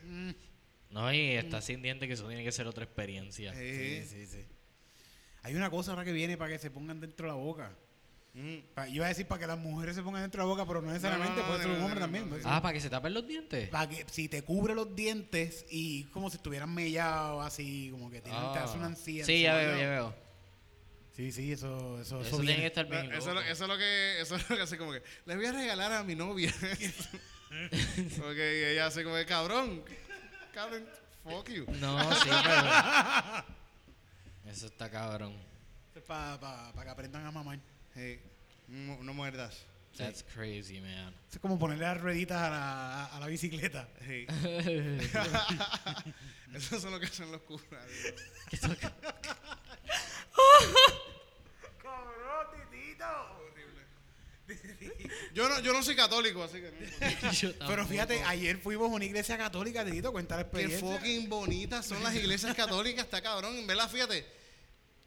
No, 0.90 1.12
y 1.12 1.32
está 1.32 1.60
sin 1.60 1.82
dientes, 1.82 2.06
que 2.06 2.12
eso 2.14 2.26
tiene 2.28 2.44
que 2.44 2.52
ser 2.52 2.66
otra 2.68 2.84
experiencia. 2.84 3.52
Sí. 3.54 3.58
Sí, 3.60 4.04
sí, 4.08 4.26
sí. 4.26 4.44
Hay 5.42 5.54
una 5.54 5.68
cosa 5.68 5.90
ahora 5.90 6.04
que 6.04 6.12
viene 6.12 6.36
para 6.38 6.52
que 6.52 6.58
se 6.58 6.70
pongan 6.70 7.00
dentro 7.00 7.26
de 7.26 7.32
la 7.32 7.38
boca. 7.38 7.76
Mm. 8.34 8.56
Pa- 8.74 8.88
Iba 8.88 9.06
a 9.06 9.08
decir 9.10 9.26
para 9.26 9.40
que 9.40 9.46
las 9.46 9.58
mujeres 9.58 9.94
se 9.94 10.02
pongan 10.02 10.22
dentro 10.22 10.42
de 10.42 10.48
la 10.48 10.52
boca, 10.52 10.66
pero 10.66 10.82
no 10.82 10.88
necesariamente, 10.88 11.36
No, 11.36 11.42
no, 11.42 11.46
puede 11.46 11.58
ser 11.60 11.68
no, 11.68 11.74
un 11.74 11.78
no, 11.80 11.84
hombre 11.86 12.00
no, 12.00 12.06
también. 12.06 12.30
no, 12.30 12.36
Ah, 12.50 12.60
para 12.60 12.72
que 12.74 12.80
se 12.80 12.90
tapen 12.90 13.14
los 13.14 13.26
dientes. 13.28 13.68
Para 13.68 13.88
que 13.88 14.04
si 14.10 14.28
te 14.28 14.42
cubre 14.42 14.74
los 14.74 14.94
dientes 14.96 15.64
y 15.70 16.04
como 16.04 16.28
si 16.30 16.36
estuvieran 16.38 16.74
mellados 16.74 17.46
así, 17.46 17.90
como 17.92 18.10
que 18.10 18.20
tienen, 18.20 18.52
te 18.52 18.58
hace 18.58 18.76
una 18.76 18.86
ansía. 18.86 19.24
sí, 19.24 19.42
ya 19.42 19.54
veo, 19.54 19.78
ya 19.78 19.88
veo. 19.88 20.14
Sí, 21.16 21.30
sí, 21.30 21.52
eso, 21.52 22.00
eso, 22.00 22.20
eso, 22.22 22.26
Eso 22.26 22.38
tiene 22.40 22.56
que 22.56 22.66
estar 22.66 22.86
bien. 22.88 23.06
Eso, 23.12 23.18
es 23.18 23.26
lo- 23.26 23.34
loco. 23.34 23.46
eso 23.46 23.64
es 23.64 23.70
lo 23.70 23.78
que 23.78 24.20
eso 24.20 24.34
es 24.34 24.50
lo 24.50 24.56
que 24.56 24.62
hace 24.62 24.76
como 24.78 24.90
que 24.90 25.02
le 25.26 25.36
voy 25.36 25.46
a 25.46 25.52
regalar 25.52 25.92
a 25.92 26.02
mi 26.02 26.16
novia. 26.16 26.52
Porque 28.18 28.72
ella 28.72 28.86
hace 28.86 29.04
como 29.04 29.14
que 29.14 29.26
cabrón. 29.26 29.84
Cabrón, 30.52 30.84
fuck 31.22 31.48
you. 31.50 31.66
No, 31.80 32.12
sí, 32.16 32.28
pero. 32.42 33.44
Eso 34.50 34.66
está 34.66 34.90
cabrón. 34.90 35.34
Para 36.06 36.82
que 36.82 36.88
aprendan 36.90 37.24
a 37.26 37.30
mamar. 37.30 37.58
Hey, 37.94 38.20
no, 38.68 39.02
no 39.02 39.14
muerdas. 39.14 39.64
That's 39.96 40.24
crazy, 40.24 40.80
man. 40.80 41.14
Es 41.30 41.38
como 41.38 41.58
ponerle 41.58 41.84
las 41.84 42.00
rueditas 42.00 42.42
a 42.42 42.50
la, 42.50 43.04
a 43.06 43.20
la 43.20 43.26
bicicleta. 43.28 43.88
Hey. 44.00 44.26
Eso 46.54 46.76
es 46.76 46.84
lo 46.84 46.98
que 46.98 47.06
hacen 47.06 47.30
los 47.30 47.40
curas. 47.42 47.86
¡Cabrón, 51.82 52.46
titito! 52.70 53.04
Yo 55.32 55.48
no, 55.48 55.60
yo 55.60 55.72
no 55.72 55.82
soy 55.82 55.96
católico, 55.96 56.42
así 56.42 56.60
que 56.60 56.70
no. 56.70 57.66
Pero 57.66 57.86
fíjate, 57.86 58.22
ayer 58.24 58.58
fuimos 58.58 58.90
a 58.90 58.94
una 58.94 59.04
iglesia 59.04 59.38
católica, 59.38 59.84
Titito, 59.84 60.12
cuenta 60.12 60.36
la 60.36 60.42
Qué 60.42 60.62
experiencia. 60.62 60.96
fucking 60.96 61.28
bonitas 61.28 61.86
son 61.86 62.02
las 62.02 62.14
iglesias 62.14 62.54
católicas, 62.54 63.04
está 63.04 63.20
cabrón. 63.22 63.56
En 63.56 63.66
verdad, 63.66 63.88
fíjate, 63.90 64.26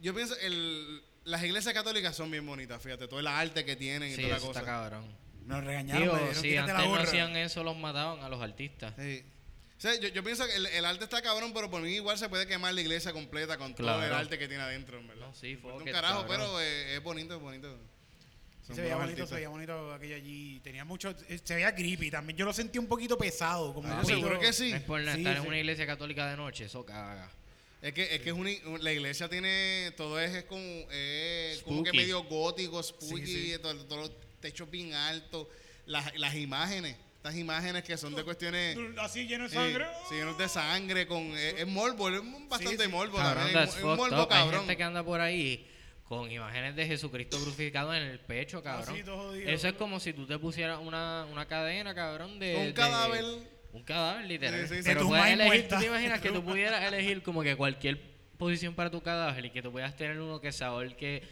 yo 0.00 0.14
pienso, 0.14 0.36
el, 0.38 1.02
las 1.28 1.42
iglesias 1.44 1.72
católicas 1.74 2.16
son 2.16 2.30
bien 2.30 2.44
bonitas, 2.46 2.82
fíjate, 2.82 3.06
todo 3.08 3.20
el 3.20 3.26
arte 3.26 3.64
que 3.64 3.76
tienen 3.76 4.10
y 4.10 4.14
Sí, 4.14 4.22
toda 4.22 4.32
la 4.32 4.36
eso 4.38 4.46
está 4.48 4.60
cosa. 4.60 4.72
cabrón. 4.72 5.16
Nos 5.46 5.64
regañaron, 5.64 6.02
Digo, 6.02 6.12
me 6.14 6.20
dijeron, 6.20 6.42
si 6.42 6.48
"Quítate 6.50 6.58
antes 6.60 6.74
la 6.76 6.82
no 6.82 6.88
gorra". 6.90 7.02
hacían 7.04 7.36
eso, 7.36 7.64
los 7.64 7.76
mataban 7.76 8.22
a 8.22 8.28
los 8.28 8.40
artistas. 8.42 8.94
Sí. 8.98 9.24
O 9.76 9.80
sea, 9.80 9.94
yo, 10.00 10.08
yo 10.08 10.24
pienso 10.24 10.44
que 10.46 10.56
el, 10.56 10.66
el 10.66 10.84
arte 10.84 11.04
está 11.04 11.22
cabrón, 11.22 11.52
pero 11.54 11.70
por 11.70 11.80
mí 11.80 11.90
igual 11.94 12.18
se 12.18 12.28
puede 12.28 12.46
quemar 12.46 12.74
la 12.74 12.80
iglesia 12.80 13.12
completa 13.12 13.56
con 13.56 13.74
todo 13.74 14.02
el 14.04 14.12
arte 14.12 14.38
que 14.38 14.48
tiene 14.48 14.62
adentro, 14.64 14.98
en 14.98 15.06
verdad. 15.06 15.28
No, 15.28 15.34
sí, 15.34 15.56
fuck 15.56 15.76
un 15.76 15.84
carajo, 15.84 16.22
cabrón. 16.26 16.36
pero 16.36 16.60
eh, 16.60 16.96
es 16.96 17.02
bonito, 17.02 17.36
es 17.36 17.40
bonito. 17.40 17.78
Sí, 18.66 18.74
se 18.74 18.82
veía 18.82 18.96
bonito, 18.96 19.26
se 19.26 19.34
veía 19.36 19.48
bonito 19.48 19.94
aquello 19.94 20.16
allí. 20.16 20.60
Tenía 20.62 20.84
mucho, 20.84 21.14
eh, 21.28 21.40
se 21.42 21.54
veía 21.54 21.74
creepy 21.74 22.10
también. 22.10 22.36
Yo 22.36 22.44
lo 22.44 22.52
sentí 22.52 22.78
un 22.78 22.86
poquito 22.86 23.16
pesado. 23.16 23.72
Como 23.72 23.90
Ah, 23.90 24.04
seguro 24.04 24.38
que 24.38 24.52
sí. 24.52 24.72
Es 24.72 24.82
por 24.82 25.00
Sí, 25.00 25.08
estar 25.08 25.34
sí. 25.36 25.40
en 25.42 25.46
una 25.46 25.56
iglesia 25.58 25.86
católica 25.86 26.28
de 26.28 26.36
noche, 26.36 26.64
eso 26.66 26.84
caga. 26.84 27.30
Es 27.80 27.92
que, 27.92 28.14
es 28.14 28.20
que 28.22 28.30
es 28.30 28.34
una, 28.34 28.50
la 28.80 28.92
iglesia 28.92 29.28
tiene, 29.28 29.92
todo 29.96 30.18
es, 30.20 30.34
es 30.34 30.44
como, 30.44 30.62
es 30.90 31.62
como 31.62 31.84
que 31.84 31.92
medio 31.92 32.24
gótico, 32.24 32.82
spooky, 32.82 33.26
Sí, 33.26 33.52
sí. 33.52 33.58
todo- 33.62 33.76
todos 33.86 34.08
los 34.08 34.12
techos 34.40 34.68
bien 34.70 34.94
altos, 34.94 35.46
las, 35.86 36.16
las 36.18 36.34
imágenes, 36.34 36.96
estas 37.16 37.36
imágenes 37.36 37.84
que 37.84 37.96
son 37.96 38.14
de 38.16 38.24
cuestiones 38.24 38.76
Así 38.98 39.26
lleno 39.28 39.44
de 39.44 39.50
sí, 39.50 39.54
sangre. 39.54 39.86
sí, 40.08 40.14
llenos 40.16 40.36
de 40.38 40.48
sangre, 40.48 41.06
con 41.06 41.22
es, 41.36 41.54
es 41.60 41.66
morbo, 41.68 42.08
es 42.08 42.20
bastante 42.48 42.84
sí. 42.84 42.90
morbo, 42.90 43.16
Cabrón, 43.16 43.46
es 43.48 43.54
un 43.54 43.68
fucked 43.68 43.84
morbo 43.96 44.22
up. 44.24 44.28
Hay 44.32 44.38
cabrón. 44.38 44.60
gente 44.62 44.76
que 44.76 44.82
anda 44.82 45.04
por 45.04 45.20
ahí 45.20 45.64
con 46.08 46.32
imágenes 46.32 46.74
de 46.74 46.86
Jesucristo 46.86 47.38
crucificado 47.40 47.94
en 47.94 48.02
el 48.02 48.18
pecho, 48.18 48.60
cabrón. 48.62 48.92
Así, 48.94 49.04
todo 49.04 49.18
jodido. 49.28 49.48
Eso 49.50 49.68
es 49.68 49.74
como 49.74 50.00
si 50.00 50.12
tú 50.14 50.26
te 50.26 50.36
pusieras 50.38 50.80
una, 50.80 51.26
una 51.30 51.46
cadena, 51.46 51.94
cabrón, 51.94 52.38
de... 52.40 52.56
Un 52.56 52.66
de- 52.66 52.74
cadáver. 52.74 53.24
Un 53.72 53.82
cadáver, 53.84 54.26
literal. 54.26 54.60
Sí, 54.62 54.68
sí, 54.68 54.74
sí. 54.76 54.82
Pero 54.84 55.00
tu 55.02 55.08
puedes 55.08 55.26
elegir, 55.26 55.68
tú 55.68 55.78
te 55.78 55.86
imaginas 55.86 56.20
que 56.20 56.30
tú 56.32 56.42
pudieras 56.44 56.82
elegir 56.84 57.22
como 57.22 57.42
que 57.42 57.56
cualquier 57.56 58.00
posición 58.38 58.74
para 58.74 58.90
tu 58.90 59.02
cadáver 59.02 59.44
y 59.46 59.50
que 59.50 59.62
tú 59.62 59.70
puedas 59.72 59.94
tener 59.96 60.18
uno 60.20 60.40
que 60.40 60.52
se 60.52 60.64
ahorque 60.64 61.22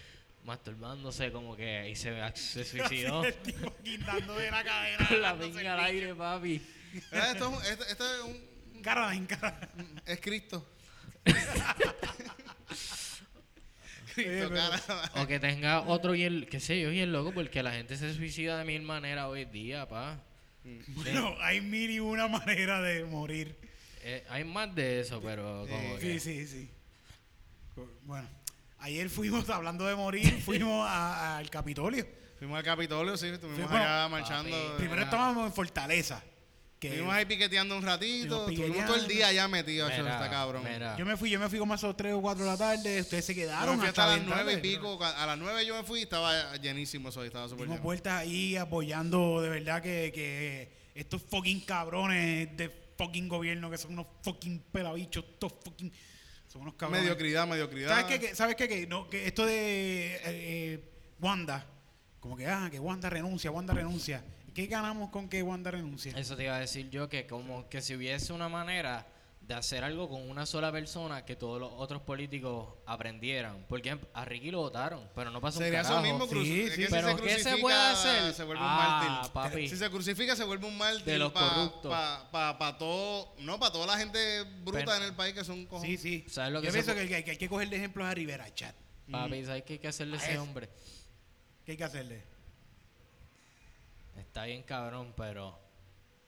masturbándose 0.45 1.33
como 1.33 1.57
que 1.57 1.89
y 1.91 1.97
se, 1.97 2.15
se 2.35 2.65
suicidó 2.71 3.25
El 3.25 3.35
tipo 3.35 3.75
guindando 3.83 4.35
de 4.37 4.51
la 4.51 4.63
cadena. 4.63 5.09
con 5.09 5.23
la 5.23 5.39
pinga 5.39 5.75
al 5.75 5.81
el 5.81 5.85
aire, 5.87 6.15
papi. 6.15 6.63
Ah, 7.13 7.31
Esto, 7.33 7.47
es 7.51 7.59
un- 7.59 7.73
esto- 7.73 7.85
esto 7.87 8.15
es 8.15 8.21
un 8.23 8.83
Cristo. 10.21 10.67
Cristo, 14.15 14.51
cara. 14.51 14.81
O 15.23 15.27
que 15.27 15.39
tenga 15.41 15.81
otro 15.83 16.13
bien, 16.13 16.47
qué 16.51 16.59
sé 16.61 16.81
yo, 16.81 16.91
bien 16.91 17.13
loco, 17.13 17.33
porque 17.33 17.63
la 17.63 17.73
gente 17.73 17.97
se 17.97 18.15
suicida 18.15 18.59
de 18.59 18.65
mil 18.65 18.83
maneras 18.83 19.27
hoy 19.27 19.45
día, 19.45 19.87
pa. 19.89 20.23
Bueno, 20.89 21.35
hay 21.41 21.61
mil 21.61 21.91
y 21.91 22.01
una 22.01 22.29
manera 22.29 22.81
de 22.81 23.05
morir. 23.05 23.57
Eh, 24.03 24.25
hay 24.29 24.45
más 24.45 24.75
de 24.75 25.01
eso, 25.01 25.21
pero 25.21 25.67
como 25.69 25.99
que... 25.99 26.19
Sí, 26.19 26.21
sí, 26.21 26.47
sí. 26.47 26.71
Bueno, 28.05 28.29
ayer 28.79 29.09
fuimos, 29.11 29.49
hablando 29.51 29.85
de 29.87 29.95
morir, 29.97 30.41
fuimos 30.43 30.87
a- 30.89 31.37
al 31.39 31.51
Capitolio. 31.51 32.07
Fuimos 32.39 32.59
al 32.59 32.65
Capitolio, 32.65 33.17
sí, 33.17 33.29
estuvimos 33.29 33.61
Sí, 33.63 33.67
bueno, 33.69 33.85
allá 33.85 34.09
marchando. 34.09 34.51
papi, 34.51 34.79
Primero 34.79 35.01
Ah. 35.01 35.05
estábamos 35.05 35.47
en 35.47 35.53
Fortaleza. 35.53 36.23
Que 36.79 36.89
Estuvimos 36.89 37.15
ahí 37.15 37.25
piqueteando 37.25 37.75
un 37.75 37.83
ratito, 37.83 38.49
Estuvimos 38.51 38.85
todo 38.85 38.97
el 38.97 39.09
día 39.09 39.29
allá 39.29 39.49
metidos, 39.49 39.91
Mira, 39.97 40.13
está 40.13 40.29
cabrón. 40.29 40.63
mira. 40.71 40.95
yo 40.99 41.07
me 41.07 41.17
fui, 41.17 41.31
yo 41.31 41.41
me 41.41 41.49
fui 41.49 41.59
como 41.59 41.73
a 41.73 41.77
esos 41.77 41.97
3 41.97 42.13
o 42.13 42.21
4 42.21 42.45
de 42.45 42.51
la 42.51 42.57
tarde. 42.59 43.01
Ustedes 43.01 43.25
se 43.25 43.35
Yo 43.35 43.41
quedaron 43.43 43.77
me 43.77 43.81
fui 43.81 43.89
hasta 43.89 44.07
las 44.07 44.17
bien 44.17 44.27
nueve 44.29 44.53
y 44.53 44.57
tarde. 44.57 44.69
pico, 44.69 45.03
a 45.03 45.27
las 45.27 45.39
nueve 45.39 45.65
yo 45.65 45.75
me 45.75 45.85
fui 45.85 46.01
y 46.01 46.03
estaba 46.03 46.55
llenísimo 46.59 47.09
eso, 47.09 47.25
estaba 47.25 47.49
súper 47.49 47.67
lleno. 47.69 47.81
vueltas 47.81 48.13
ahí 48.21 48.57
apoyando 48.57 49.41
de 49.41 49.49
verdad 49.49 49.81
que, 49.83 50.13
que 50.15 50.71
estos 50.95 51.23
fucking 51.23 51.61
cabrones 51.61 52.55
de 52.59 52.69
fucking 52.99 53.27
gobierno 53.29 53.71
que 53.71 53.79
son 53.79 53.93
unos 53.95 54.07
fucking 54.23 54.61
pelabichos, 54.71 55.25
estos 55.33 55.55
fucking 55.65 55.91
son 56.47 56.61
unos 56.61 56.75
cabrones. 56.75 57.05
Mediocridad, 57.05 57.47
mediocridad. 57.47 57.89
¿Sabes 57.89 58.05
qué? 58.05 58.21
Que- 58.21 58.35
¿Sabes 58.35 58.55
qué? 58.55 58.69
Que, 58.69 58.87
no, 58.87 59.09
que 59.09 59.27
esto 59.27 59.47
de 59.47 60.17
eh, 60.17 60.21
eh, 60.25 60.91
Wanda, 61.21 61.67
como 62.21 62.37
que, 62.37 62.47
ah, 62.47 62.69
que 62.71 62.79
Wanda 62.79 63.09
renuncia, 63.09 63.51
Wanda 63.51 63.73
renuncia. 63.73 64.23
¿Qué 64.57 64.67
ganamos 64.69 65.11
con 65.11 65.29
que 65.29 65.43
Wanda 65.43 65.71
renuncie? 65.71 66.15
Eso 66.17 66.35
te 66.35 66.45
iba 66.45 66.57
a 66.57 66.61
decir 66.61 66.89
yo, 66.89 67.11
que 67.11 67.27
como 67.27 67.69
que 67.69 67.83
si 67.83 67.95
hubiese 67.95 68.33
una 68.33 68.49
manera 68.49 69.07
de 69.43 69.53
hacer 69.53 69.85
algo 69.85 70.09
con 70.09 70.29
una 70.31 70.47
sola 70.47 70.73
persona 70.73 71.27
que 71.27 71.37
todos 71.37 71.61
los 71.61 71.71
otros 71.77 72.01
políticos 72.01 72.67
aprendieran. 72.87 73.67
Porque 73.69 73.99
a 74.15 74.25
Ricky 74.25 74.51
lo 74.51 74.61
votaron, 74.61 75.09
pero 75.15 75.31
no 75.31 75.43
pasó 75.43 75.59
Sería 75.59 75.81
un 75.81 75.85
eso 75.85 75.95
carajo. 75.97 76.07
mismo, 76.19 76.27
cru- 76.27 76.43
Sí, 76.43 76.69
sí. 76.71 76.77
que 76.81 76.87
si 76.87 76.91
Pero 76.91 77.09
se 77.11 77.17
¿qué 77.17 77.29
se 77.29 77.35
crucifica, 77.43 77.61
puede 77.61 77.77
hacer? 77.77 78.33
Se 78.33 78.45
vuelve 78.45 78.63
un 78.63 78.69
Ah, 78.71 79.03
mártir. 79.05 79.33
papi. 79.35 79.69
Si 79.69 79.77
se 79.77 79.91
crucifica, 79.91 80.35
se 80.35 80.45
vuelve 80.45 80.67
un 80.67 80.79
mártir. 80.79 81.05
De 81.05 81.19
los 81.19 81.33
pa- 81.33 81.49
corruptos. 81.55 81.93
Pa, 81.93 82.29
pa, 82.33 82.59
pa 82.59 82.79
todo, 82.79 83.35
no, 83.41 83.61
para 83.61 83.73
toda 83.73 83.87
la 83.89 83.99
gente 83.99 84.43
bruta 84.65 84.79
Pero- 84.87 84.95
en 84.95 85.03
el 85.03 85.13
país 85.15 85.35
que 85.35 85.45
son 85.45 85.67
cojones. 85.67 86.01
Sí, 86.01 86.23
sí. 86.23 86.31
¿Sabes 86.31 86.55
lo 86.55 86.63
que 86.63 86.69
Yo 86.69 86.73
pienso 86.73 86.95
que, 86.95 87.07
que- 87.07 87.25
que 87.25 87.31
hay 87.33 87.37
que 87.37 87.49
coger 87.51 87.69
de 87.69 87.77
ejemplos 87.77 88.07
a 88.09 88.15
Rivera 88.15 88.53
Chat. 88.55 88.75
Papi, 89.13 89.45
¿sabes 89.45 89.65
qué 89.65 89.75
hay 89.75 89.79
que 89.81 89.89
hacerle 89.89 90.17
a 90.17 90.21
A 90.21 90.23
ese 90.23 90.31
ese. 90.33 90.39
hombre? 90.41 90.71
¿Qué 91.67 91.73
hay 91.73 91.77
que 91.77 91.85
hacerle? 91.85 92.23
Está 94.19 94.45
bien 94.45 94.63
cabrón, 94.63 95.13
pero 95.17 95.59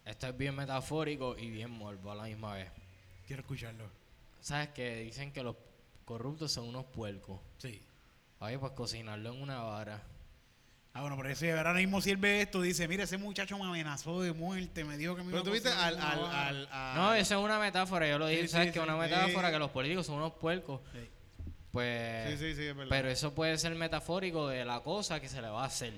esto 0.04 0.28
es 0.28 0.36
bien 0.36 0.54
metafórico 0.54 1.36
y 1.38 1.50
bien 1.50 1.70
morbo 1.70 2.12
a 2.12 2.14
la 2.14 2.22
misma 2.24 2.54
vez. 2.54 2.70
Quiero 3.26 3.42
escucharlo. 3.42 3.88
¿Sabes 4.40 4.68
que 4.68 4.96
Dicen 5.02 5.32
que 5.32 5.42
los 5.42 5.56
corruptos 6.04 6.52
son 6.52 6.68
unos 6.68 6.84
puercos. 6.86 7.40
Sí. 7.58 7.82
Ay, 8.40 8.56
pues 8.56 8.72
cocinarlo 8.72 9.32
en 9.34 9.42
una 9.42 9.62
vara. 9.62 10.02
Ah, 10.94 11.02
bueno, 11.02 11.16
por 11.16 11.26
eso 11.26 11.44
ahora 11.56 11.74
mismo 11.74 12.00
si 12.00 12.10
él 12.10 12.16
ve 12.16 12.40
esto, 12.42 12.62
dice, 12.62 12.88
mira, 12.88 13.04
ese 13.04 13.18
muchacho 13.18 13.58
me 13.58 13.64
amenazó 13.64 14.22
de 14.22 14.32
muerte, 14.32 14.84
me 14.84 14.96
dijo 14.96 15.14
que 15.14 15.22
me 15.22 15.30
Pero 15.30 15.42
tuviste 15.42 15.68
al, 15.68 15.98
al, 16.00 16.18
vara". 16.18 16.46
al, 16.48 16.68
a- 16.72 16.94
No, 16.96 17.14
esa 17.14 17.36
es 17.36 17.40
una 17.44 17.58
metáfora, 17.58 18.08
yo 18.08 18.18
lo 18.18 18.26
dije, 18.26 18.42
Sí, 18.42 18.48
¿sabes 18.48 18.68
sí, 18.68 18.72
que 18.72 18.78
sí. 18.80 18.84
una 18.84 18.96
metáfora 18.96 19.48
Sí. 19.48 19.52
que 19.52 19.58
los 19.58 19.70
políticos 19.70 20.06
son 20.06 20.16
unos 20.16 20.32
puercos? 20.34 20.80
Sí. 20.92 21.08
Pues 21.72 22.30
Sí, 22.30 22.36
sí, 22.38 22.54
sí, 22.56 22.62
es 22.68 22.74
verdad. 22.74 22.88
Pero 22.90 23.10
eso 23.10 23.34
puede 23.34 23.58
ser 23.58 23.74
metafórico 23.74 24.48
de 24.48 24.64
la 24.64 24.80
cosa 24.80 25.20
que 25.20 25.28
se 25.28 25.42
le 25.42 25.48
va 25.48 25.62
a 25.62 25.66
hacer. 25.66 25.92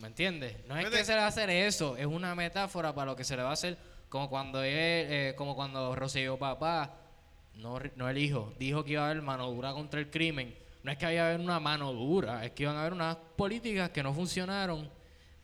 ¿Me 0.00 0.08
entiendes? 0.08 0.56
No 0.66 0.76
es 0.78 0.88
que 0.88 1.04
se 1.04 1.12
le 1.12 1.18
va 1.18 1.26
a 1.26 1.28
hacer 1.28 1.50
eso, 1.50 1.96
es 1.96 2.06
una 2.06 2.34
metáfora 2.34 2.94
para 2.94 3.12
lo 3.12 3.16
que 3.16 3.24
se 3.24 3.36
le 3.36 3.42
va 3.42 3.50
a 3.50 3.52
hacer, 3.52 3.76
como 4.08 4.28
cuando 4.28 4.62
él, 4.62 4.72
eh, 4.74 5.34
como 5.36 5.54
cuando 5.54 5.94
Rocío 5.94 6.38
Papá, 6.38 6.96
no, 7.54 7.78
no 7.96 8.08
el 8.08 8.18
hijo, 8.18 8.52
dijo 8.58 8.82
que 8.82 8.92
iba 8.92 9.02
a 9.02 9.10
haber 9.10 9.22
mano 9.22 9.50
dura 9.50 9.72
contra 9.72 10.00
el 10.00 10.10
crimen. 10.10 10.56
No 10.82 10.90
es 10.90 10.96
que 10.96 11.12
iba 11.12 11.24
a 11.24 11.28
haber 11.28 11.40
una 11.40 11.60
mano 11.60 11.92
dura, 11.92 12.44
es 12.44 12.52
que 12.52 12.62
iban 12.62 12.76
a 12.76 12.80
haber 12.80 12.94
unas 12.94 13.16
políticas 13.36 13.90
que 13.90 14.02
no 14.02 14.14
funcionaron, 14.14 14.90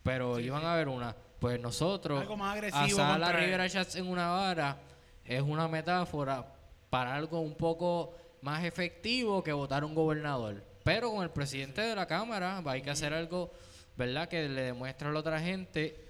pero 0.02 0.40
iban 0.40 0.64
a 0.64 0.72
haber 0.72 0.88
una. 0.88 1.14
Pues 1.38 1.60
nosotros, 1.60 2.22
Algo 2.22 2.36
más 2.36 2.54
agresivo 2.56 2.98
la. 3.18 3.32
Rivera 3.32 3.68
Chats 3.68 3.96
en 3.96 4.08
una 4.08 4.30
vara 4.30 4.78
es 5.22 5.42
una 5.42 5.68
metáfora 5.68 6.46
para 6.88 7.14
algo 7.14 7.40
un 7.40 7.54
poco 7.56 8.14
más 8.40 8.64
efectivo 8.64 9.42
que 9.42 9.52
votar 9.52 9.84
un 9.84 9.94
gobernador. 9.94 10.64
Pero 10.82 11.10
con 11.10 11.22
el 11.22 11.30
presidente 11.30 11.82
de 11.82 11.94
la 11.94 12.06
Cámara 12.06 12.60
va, 12.60 12.72
hay 12.72 12.82
que 12.82 12.90
hacer 12.90 13.12
algo, 13.12 13.52
¿verdad? 13.96 14.28
Que 14.28 14.48
le 14.48 14.62
demuestre 14.62 15.08
a 15.08 15.10
la 15.12 15.20
otra 15.20 15.40
gente, 15.40 16.02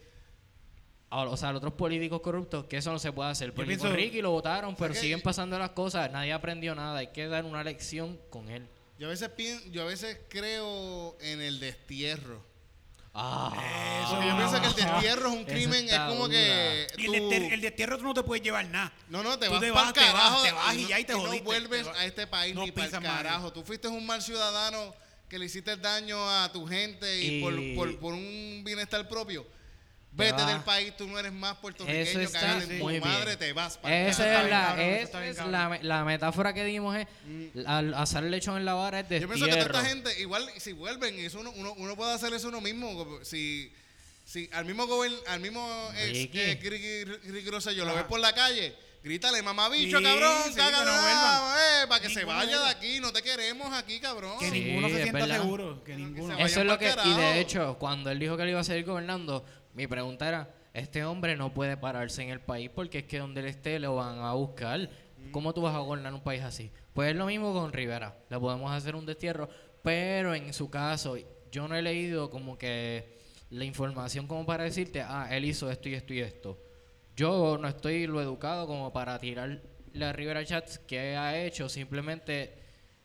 a- 1.11 1.23
o 1.23 1.37
sea, 1.37 1.51
a 1.51 1.53
los 1.53 1.59
otros 1.61 1.75
políticos 1.75 2.21
corruptos, 2.21 2.65
que 2.67 2.77
eso 2.79 2.91
no 2.93 2.99
se 2.99 3.13
puede 3.13 3.31
hacer. 3.31 3.53
Porque 3.55 3.69
pienso- 3.69 3.87
con 3.87 3.95
Ricky 3.97 4.21
lo 4.21 4.31
votaron, 4.33 4.75
pero 4.77 4.93
que- 4.95 5.01
siguen 5.01 5.21
pasando 5.23 5.59
las 5.59 5.71
cosas, 5.71 6.11
nadie 6.11 6.33
aprendió 6.33 6.75
nada, 6.75 6.99
hay 6.99 7.09
que 7.09 7.27
dar 7.29 7.45
una 7.45 7.63
lección 7.63 8.19
con 8.31 8.49
él. 8.51 8.67
Yo 8.99 9.07
a 9.09 9.11
veces 9.11 9.29
pien- 9.37 9.71
yo 9.73 9.83
a 9.83 9.85
veces 9.85 10.19
creo 10.29 11.17
en 11.21 11.41
el 11.43 11.61
destierro. 11.61 12.43
Ah, 13.19 13.51
Porque 14.11 14.27
yo 14.29 14.37
pienso 14.37 14.61
que 14.61 14.67
el 14.67 14.75
destierro 14.75 15.29
es 15.31 15.35
un 15.39 15.45
crimen, 15.47 15.89
es 15.89 15.99
como 16.01 16.29
que 16.29 16.87
tú- 16.97 17.01
el, 17.03 17.13
destierro, 17.13 17.55
el 17.55 17.61
destierro 17.63 17.99
tú 17.99 18.05
no 18.05 18.13
te 18.15 18.23
puedes 18.23 18.45
llevar 18.45 18.67
nada. 18.67 18.93
No, 19.09 19.23
no, 19.23 19.39
te 19.39 19.47
Tú 19.47 19.53
vas 19.53 19.61
te 19.63 19.73
para 19.73 19.85
vas, 19.85 19.93
te 19.95 20.01
vas, 20.01 20.13
carajo. 20.13 20.43
te 20.43 20.53
vas 20.53 20.75
y 20.77 20.87
ya 20.87 21.01
y 21.01 21.05
te 21.05 21.13
no 21.15 21.21
jodiste. 21.21 21.45
vuelves 21.45 21.83
Te 21.85 21.89
vas- 21.89 21.99
a 21.99 22.05
este 22.05 22.27
país 22.27 22.55
no 22.55 22.65
ni 22.65 22.73
para 22.73 22.87
el 22.89 23.03
carajo. 23.03 23.53
Tú 23.55 23.63
fuiste 23.65 23.89
un 23.89 24.05
mal 24.05 24.21
ciudadano 24.21 24.95
que 25.29 25.39
le 25.39 25.47
hiciste 25.47 25.77
daño 25.77 26.29
a 26.31 26.51
tu 26.53 26.67
gente 26.67 27.21
y, 27.21 27.39
Y- 27.39 27.41
Por, 27.43 27.55
por, 27.75 27.99
por 28.01 28.15
un 28.15 28.63
bienestar 28.65 29.09
propio. 29.09 29.47
Vete 30.13 30.43
del 30.47 30.61
país, 30.63 30.97
tú 30.97 31.07
no 31.07 31.19
eres 31.19 31.31
más 31.31 31.57
puertorriqueño, 31.59 32.01
Eso 32.09 32.21
está 32.21 32.41
cágale 32.41 32.77
en 32.77 32.81
tu 32.81 32.87
madre, 33.07 33.25
bien. 33.27 33.39
te 33.39 33.53
vas 33.53 33.77
para 33.77 34.09
Esa 34.09 34.45
es, 34.45 34.49
la, 34.51 34.67
cabrón, 34.69 34.85
es 34.87 35.11
cabrón. 35.11 35.53
la, 35.53 35.79
la 35.83 36.05
metáfora 36.05 36.55
que 36.55 36.65
dimos 36.65 36.97
es 36.97 37.07
al 37.67 37.93
hacer 37.93 38.25
el 38.25 38.31
lechón 38.31 38.57
en 38.57 38.65
la 38.65 38.73
vara 38.73 39.01
es 39.01 39.09
Yo 39.21 39.29
pienso 39.29 39.45
que 39.45 39.51
toda 39.53 39.63
esta 39.67 39.85
gente, 39.85 40.19
igual 40.19 40.49
si 40.57 40.73
vuelven, 40.73 41.19
eso 41.19 41.41
uno, 41.41 41.51
uno, 41.55 41.75
uno 41.77 41.97
puede 41.97 42.15
hacer 42.15 42.33
eso 42.33 42.49
uno 42.49 42.63
mismo. 42.63 43.19
Si, 43.25 43.71
si 44.25 44.49
al 44.55 44.65
mismo 44.65 44.87
gobern, 44.87 45.15
al 45.27 45.41
mismo 45.41 45.91
ex, 45.99 46.31
eh, 46.35 46.59
Ricky, 46.63 47.51
Rosselló 47.51 47.85
lo 47.85 47.95
ves 47.95 48.05
por 48.05 48.19
la 48.19 48.33
calle, 48.35 48.75
grítale, 49.07 49.41
mamabicho, 49.41 49.99
Sí, 49.99 50.05
cabrón, 50.05 50.33
sí, 50.53 50.59
no 50.59 51.57
eh, 51.57 51.87
para 51.89 52.01
que 52.01 52.11
se 52.11 52.25
vaya 52.25 52.61
de 52.61 52.71
aquí, 52.71 52.99
no 52.99 53.13
te 53.13 53.23
queremos 53.23 53.73
aquí, 53.73 54.01
cabrón. 54.01 54.37
Que 54.41 54.51
Sí, 54.51 54.61
ninguno 54.61 54.89
se 54.89 55.03
sienta 55.03 55.19
verdad. 55.21 55.41
seguro. 55.43 55.85
Que 55.85 55.95
ninguno. 55.95 56.37
se 56.37 56.43
Eso 56.43 56.61
es 56.61 56.67
lo 56.67 56.77
que. 56.77 56.93
Y 57.05 57.15
de 57.15 57.41
hecho, 57.41 57.77
cuando 57.79 58.11
él 58.11 58.19
dijo 58.19 58.37
que 58.37 58.43
él 58.43 58.51
iba 58.51 58.61
a 58.61 58.65
seguir 58.65 58.85
gobernando, 58.85 59.45
mi 59.75 59.87
pregunta 59.87 60.27
era: 60.29 60.51
este 60.75 61.05
hombre 61.05 61.37
no 61.37 61.55
puede 61.55 61.77
pararse 61.77 62.23
en 62.23 62.31
el 62.31 62.41
país 62.41 62.69
porque 62.75 62.99
es 62.99 63.05
que 63.05 63.21
donde 63.21 63.41
él 63.43 63.47
esté 63.47 63.79
lo 63.79 63.95
van 63.95 64.19
a 64.19 64.33
buscar. 64.33 64.91
¿Cómo 65.31 65.55
tú 65.55 65.63
vas 65.63 65.75
a 65.75 65.79
gobernar 65.79 66.13
un 66.13 66.23
país 66.23 66.43
así? 66.43 66.71
Pues 66.93 67.11
es 67.11 67.17
lo 67.17 67.27
mismo 67.27 67.53
con 67.53 67.73
Rivera. 67.73 68.17
Le 68.29 68.39
podemos 68.39 68.73
hacer 68.73 68.97
un 68.97 69.07
destierro, 69.07 69.49
pero 69.83 70.35
en 70.35 70.53
su 70.53 70.69
caso, 70.71 71.17
yo 71.51 71.69
no 71.69 71.75
he 71.77 71.83
leído 71.83 72.31
como 72.31 72.59
que 72.59 73.19
la 73.51 73.65
información 73.65 74.27
como 74.27 74.45
para 74.47 74.65
decirte, 74.65 75.03
ah, 75.03 75.29
él 75.31 75.45
hizo 75.45 75.71
esto 75.71 75.89
y 75.89 75.95
esto 75.95 76.15
y 76.15 76.21
esto. 76.21 76.66
Yo 77.17 77.57
no 77.59 77.67
estoy 77.69 78.07
lo 78.07 78.21
educado 78.21 78.67
como 78.67 78.93
para 78.93 79.19
tirar 79.19 79.61
la 79.95 80.13
Rivera 80.13 80.45
Chats 80.45 80.79
que 80.81 81.17
ha 81.17 81.39
hecho. 81.39 81.69
Simplemente 81.69 82.53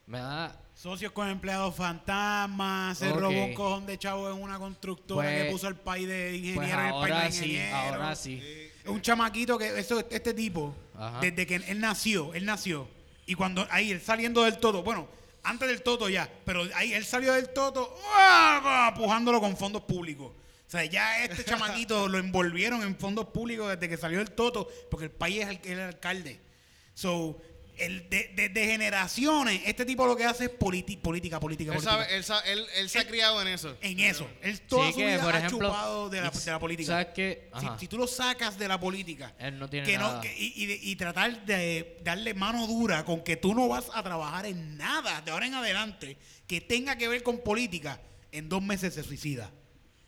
me 0.06 0.20
da 0.20 0.58
Socios 0.74 1.12
con 1.12 1.30
empleados 1.30 1.76
fantasmas, 1.76 2.98
se 2.98 3.10
Ok. 3.12 3.20
robó 3.20 3.46
un 3.46 3.54
cojón 3.54 3.86
de 3.86 4.00
chavo 4.00 4.32
en 4.32 4.42
una 4.42 4.58
constructora 4.58 5.30
Pues- 5.30 5.44
que 5.44 5.52
puso 5.52 5.68
el 5.68 5.76
país 5.76 6.08
de 6.08 6.36
ingeniero 6.36 6.60
Pues 6.60 6.72
en 6.74 6.80
el 6.80 6.92
país 7.20 7.36
de 7.36 7.40
sí, 7.44 7.52
ingeniero. 7.52 7.78
ahora 7.78 8.16
sí. 8.16 8.42
Es 8.84 8.90
un 8.90 9.00
chamaquito 9.02 9.58
que 9.60 9.80
eso, 9.80 10.00
este 10.10 10.34
tipo, 10.34 10.76
Ajá. 10.96 11.20
desde 11.22 11.46
que 11.46 11.56
él 11.58 11.80
nació, 11.80 12.34
él 12.34 12.46
nació. 12.46 12.88
Y 13.28 13.36
cuando 13.36 13.68
ahí 13.70 13.92
él 13.92 14.02
saliendo 14.02 14.44
del 14.44 14.58
todo, 14.58 14.82
bueno, 14.82 15.08
antes 15.44 15.68
del 15.70 15.84
toto 15.84 16.10
ya, 16.10 16.28
pero 16.46 16.64
ahí 16.74 16.94
él 16.94 17.06
salió 17.06 17.34
del 17.34 17.50
toto, 17.50 17.96
¡ah! 18.16 18.92
pujándolo 18.98 19.40
con 19.40 19.56
fondos 19.56 19.84
públicos. 19.84 20.32
O 20.72 20.78
sea, 20.78 20.86
ya 20.86 21.22
este 21.26 21.44
chamaquito 21.44 22.08
lo 22.08 22.18
envolvieron 22.18 22.82
en 22.82 22.96
fondos 22.96 23.26
públicos 23.28 23.68
desde 23.68 23.90
que 23.90 23.98
salió 23.98 24.20
del 24.20 24.32
toto, 24.32 24.70
porque 24.90 25.08
el 25.08 25.12
país 25.12 25.42
es 25.42 25.50
el, 25.50 25.60
el 25.74 25.80
alcalde. 25.82 26.40
So, 26.94 27.42
el 27.78 28.08
de, 28.10 28.30
de- 28.36 28.48
de 28.48 28.66
generaciones, 28.68 29.64
este 29.66 29.84
tipo 29.84 30.08
lo 30.08 30.16
que 30.16 30.24
hace 30.24 30.46
es 30.46 30.52
politi- 30.58 30.98
política, 30.98 31.42
política, 31.42 31.72
Él, 31.74 31.76
política. 31.84 31.92
sabe, 32.06 32.16
él, 32.16 32.24
sa- 32.24 32.40
él, 32.42 32.66
él 32.78 32.90
se 32.90 33.00
ha 33.00 33.02
Él- 33.02 33.08
criado 33.10 33.42
en 33.42 33.50
eso. 33.50 33.76
en 33.82 34.00
eso. 34.00 34.30
Él 34.42 34.62
toda 34.62 34.88
Sí, 34.88 34.94
su 34.94 35.00
que, 35.00 35.06
vida 35.08 35.22
por 35.22 35.36
ha 35.36 35.40
ejemplo, 35.40 35.68
chupado 35.68 36.10
de 36.10 36.22
la, 36.22 36.30
de 36.30 36.52
la 36.52 36.60
política. 36.60 36.88
¿Sabes 36.88 37.08
qué? 37.16 37.50
Si, 37.60 37.68
si 37.80 37.88
tú 37.90 37.98
lo 37.98 38.08
sacas 38.08 38.58
de 38.58 38.68
la 38.70 38.80
política 38.80 39.34
Él 39.40 39.60
no 39.60 39.70
tiene 39.70 39.86
que 39.86 39.98
no- 39.98 40.08
nada. 40.08 40.22
que- 40.22 40.34
y, 40.38 40.90
y 40.90 40.96
tratar 40.96 41.46
de 41.46 41.98
darle 42.02 42.34
mano 42.34 42.66
dura 42.66 43.04
con 43.04 43.26
que 43.26 43.36
tú 43.36 43.54
no 43.54 43.68
vas 43.68 43.88
a 43.94 44.02
trabajar 44.04 44.46
en 44.46 44.78
nada 44.78 45.20
de 45.20 45.32
ahora 45.32 45.48
en 45.48 45.56
adelante 45.56 46.16
que 46.48 46.62
tenga 46.62 46.98
que 46.98 47.10
ver 47.10 47.24
con 47.24 47.40
política, 47.44 48.00
en 48.32 48.48
dos 48.48 48.62
meses 48.62 48.94
se 48.94 49.04
suicida. 49.04 49.52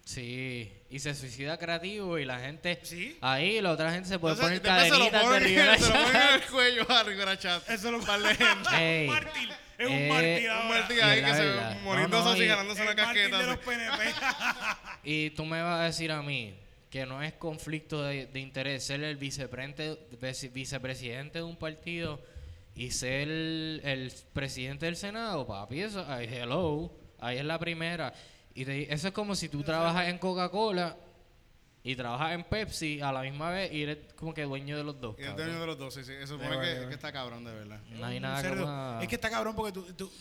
Sí, 0.05 0.69
y 0.89 0.99
se 0.99 1.15
suicida 1.15 1.57
creativo 1.57 2.19
y 2.19 2.25
la 2.25 2.37
gente 2.39 2.77
Sí. 2.83 3.17
ahí, 3.21 3.61
la 3.61 3.71
otra 3.71 3.91
gente 3.93 4.09
se 4.09 4.19
puede 4.19 4.35
Entonces, 4.35 4.59
poner 4.59 4.89
después 4.89 4.99
se 4.99 5.05
lo 5.05 5.11
cadenitas 5.11 5.21
de 5.21 5.27
ponen, 5.27 5.43
Rivera 5.43 5.77
se 5.79 5.87
lo 5.87 5.93
ponen 5.93 6.15
en 6.21 6.33
el 6.33 6.41
cuello 6.51 6.91
a 6.91 7.03
Rivera 7.03 7.39
Chat. 7.39 7.69
Eso 7.69 7.91
lo 7.91 7.99
leer. 8.17 8.37
Ey, 8.77 9.07
un 9.07 9.13
mártir. 9.13 9.49
Es 9.77 9.87
un 9.87 9.93
eh, 9.93 10.09
mártir 10.09 10.49
Un 10.49 10.55
ahora. 10.57 10.87
Y 10.89 10.99
ahí 11.01 11.19
es 11.19 11.25
que 11.25 11.29
la 11.31 11.35
se 11.37 11.45
ve 11.45 11.75
moriendo 11.83 12.17
No, 12.19 12.25
no, 12.25 12.31
así, 12.31 12.43
y- 12.43 12.47
ganándose 12.47 12.83
mártir 12.83 13.05
casqueta. 13.05 13.37
de 13.39 13.45
los. 13.47 13.57
PNP. 13.59 14.03
Y 15.05 15.29
tú 15.31 15.45
me 15.45 15.61
vas 15.61 15.79
a 15.79 15.83
decir 15.85 16.11
a 16.11 16.21
mí 16.21 16.53
que 16.89 17.05
no 17.05 17.23
es 17.23 17.33
conflicto 17.33 18.03
de, 18.03 18.27
de 18.27 18.39
interés 18.41 18.83
ser 18.85 19.01
el 19.03 19.15
vicepresidente, 19.15 19.97
vice- 20.21 20.49
vicepresidente 20.49 21.39
de 21.39 21.43
un 21.43 21.55
partido 21.55 22.21
y 22.75 22.91
ser 22.91 23.29
el, 23.29 23.81
el 23.85 24.13
presidente 24.33 24.85
del 24.85 24.95
Senado, 24.97 25.47
papi. 25.47 25.81
Eso, 25.81 26.05
ay, 26.09 26.27
hello, 26.29 26.91
ahí 27.19 27.37
es 27.37 27.45
la 27.45 27.57
primera. 27.57 28.13
Y 28.55 28.65
te- 28.65 28.93
eso 28.93 29.07
es 29.07 29.13
como 29.13 29.35
si 29.35 29.49
tú 29.49 29.63
trabajas 29.63 30.07
en 30.09 30.17
Coca-Cola 30.19 30.95
y 31.83 31.95
trabajas 31.95 32.33
en 32.33 32.43
Pepsi 32.43 33.01
a 33.01 33.11
la 33.11 33.21
misma 33.21 33.49
vez 33.49 33.71
y 33.73 33.83
eres 33.83 33.97
como 34.15 34.33
que 34.33 34.43
dueño 34.43 34.77
de 34.77 34.83
los 34.83 34.99
dos. 35.01 35.15
Y 35.19 35.23
dueño 35.23 35.59
de 35.59 35.65
los 35.67 35.77
dos, 35.77 35.93
sí, 35.93 36.03
sí. 36.03 36.13
Eso 36.13 36.37
supone 36.37 36.59
que, 36.59 36.87
que 36.87 36.93
está 36.93 37.11
cabrón, 37.11 37.43
de 37.43 37.53
verdad. 37.53 37.79
No 37.89 38.05
hay 38.05 38.19
nada 38.19 38.41
cerdo. 38.41 38.63
como... 38.63 39.01
Es 39.01 39.07
que 39.07 39.15
está 39.15 39.29
cabrón 39.29 39.55
porque 39.55 39.71
tú, 39.73 39.81
tú- 39.93 40.11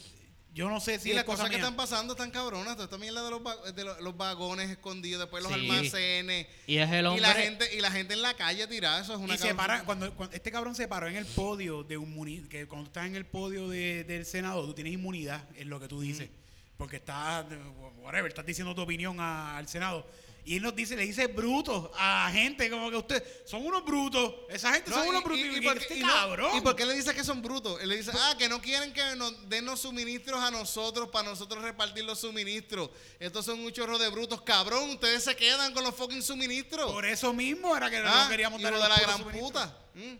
yo 0.55 0.69
no 0.69 0.81
sé 0.81 0.97
si 0.99 1.05
Sí, 1.05 1.11
es 1.11 1.17
las 1.17 1.25
cosa 1.25 1.39
cosas 1.45 1.51
que 1.51 1.57
están 1.57 1.77
pasando 1.77 2.13
están 2.15 2.31
cabronas. 2.31 2.75
Toda 2.75 2.85
esta 2.85 2.99
mierda 2.99 3.23
de 3.25 3.31
los, 3.31 3.41
va- 3.41 3.71
de 3.73 3.85
los, 3.85 4.01
los 4.03 4.17
vagones 4.17 4.69
escondidos, 4.71 5.21
después 5.21 5.43
los 5.43 5.53
Sí. 5.53 5.61
almacenes. 5.61 6.47
Y 6.67 6.77
es 6.79 6.91
el 6.91 6.99
Y 6.99 7.03
la, 7.03 7.11
hombre... 7.11 7.33
gente, 7.35 7.75
y 7.77 7.81
la 7.81 7.91
gente 7.91 8.13
en 8.15 8.23
la 8.23 8.35
calle 8.35 8.67
tirada, 8.67 9.01
eso 9.01 9.15
es 9.15 9.19
una 9.21 9.35
y 9.35 9.39
se 9.39 9.55
para, 9.55 9.85
cuando, 9.85 10.13
cuando 10.15 10.35
este 10.37 10.51
cabrón 10.51 10.75
se 10.75 10.89
paró 10.89 11.07
en 11.09 11.17
el 11.17 11.25
podio 11.27 11.85
de 11.85 11.97
un 11.97 12.49
que 12.49 12.67
cuando 12.67 12.87
estás 12.89 13.07
en 13.07 13.15
el 13.17 13.25
podio 13.25 13.69
de- 13.69 14.05
del 14.05 14.27
Senado, 14.27 14.65
tú 14.67 14.75
tienes 14.75 14.93
inmunidad 14.95 15.43
en 15.57 15.71
lo 15.71 15.79
que 15.81 15.89
tú 15.89 16.01
dices. 16.01 16.29
Porque 16.77 16.97
estás, 16.97 17.45
eh, 17.53 17.59
whatever, 17.99 18.29
estás 18.29 18.47
diciendo 18.47 18.75
tu 18.75 18.83
opinión 18.83 19.19
a- 19.21 19.57
al 19.57 19.69
Senado. 19.69 20.07
Y 20.45 20.57
él 20.57 20.63
nos 20.65 20.75
dice, 20.75 20.97
le 20.97 21.05
dice 21.05 21.29
brutos 21.29 21.89
a 21.97 22.29
gente 22.33 22.69
como 22.69 22.91
que 22.91 22.97
ustedes 22.97 23.23
son 23.47 23.65
unos 23.65 23.85
brutos. 23.85 24.35
Esa 24.49 24.73
gente 24.73 24.91
No, 24.91 24.97
son 24.97 25.07
y- 25.07 25.11
unos 25.11 25.23
brutos. 25.23 25.39
y- 25.41 25.49
Y, 25.49 25.55
y 25.55 25.59
y 25.59 25.61
por 25.61 25.77
este 25.79 25.95
qué- 25.95 26.01
y 26.01 26.03
no- 26.03 26.09
cabrón. 26.09 26.57
¿Y 26.57 26.61
por 26.63 26.75
qué 26.75 26.85
le 26.85 26.95
dice 26.95 27.15
que 27.15 27.23
son 27.23 27.41
brutos? 27.43 27.81
Él 27.81 27.89
le 27.89 27.97
dice, 27.99 28.11
ah, 28.13 28.35
que 28.37 28.49
no 28.49 28.61
quieren 28.61 28.93
que 28.93 29.15
nos 29.15 29.49
dennos 29.49 29.79
suministros 29.83 30.41
a 30.43 30.51
nosotros 30.51 31.11
para 31.11 31.29
nosotros 31.29 31.63
repartir 31.63 32.03
los 32.05 32.19
suministros. 32.19 32.91
Estos 33.21 33.45
son 33.47 33.61
un 33.61 33.71
chorro 33.71 33.99
de 33.99 34.09
brutos. 34.09 34.43
Cabrón, 34.43 34.91
ustedes 34.91 35.23
se 35.23 35.37
quedan 35.37 35.73
con 35.73 35.85
los 35.85 35.95
fucking 35.95 36.23
suministros. 36.25 36.91
Por 36.91 37.07
eso 37.07 37.33
mismo 37.33 37.77
era 37.77 37.89
que 37.89 37.99
Ah, 37.99 38.23
no 38.25 38.29
queríamos 38.31 38.59
hijo 38.61 38.65
dar 38.69 38.75
de 38.75 38.81
los 38.81 38.89
la 38.89 39.01
gran 39.05 39.19
suministros. 39.19 39.53
puta. 39.53 39.79
Mm. 39.95 40.17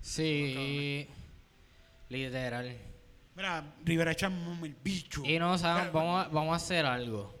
Sí, 0.00 1.08
literal. 2.08 2.78
Mira, 3.36 3.74
Rivera 3.84 4.12
echamos 4.12 4.62
el 4.62 4.74
bicho. 4.82 5.22
Y 5.24 5.38
no, 5.38 5.58
¿saben? 5.58 5.92
Vamos 5.92 6.24
a, 6.24 6.28
vamos 6.28 6.52
a 6.52 6.56
hacer 6.56 6.86
algo. 6.86 7.34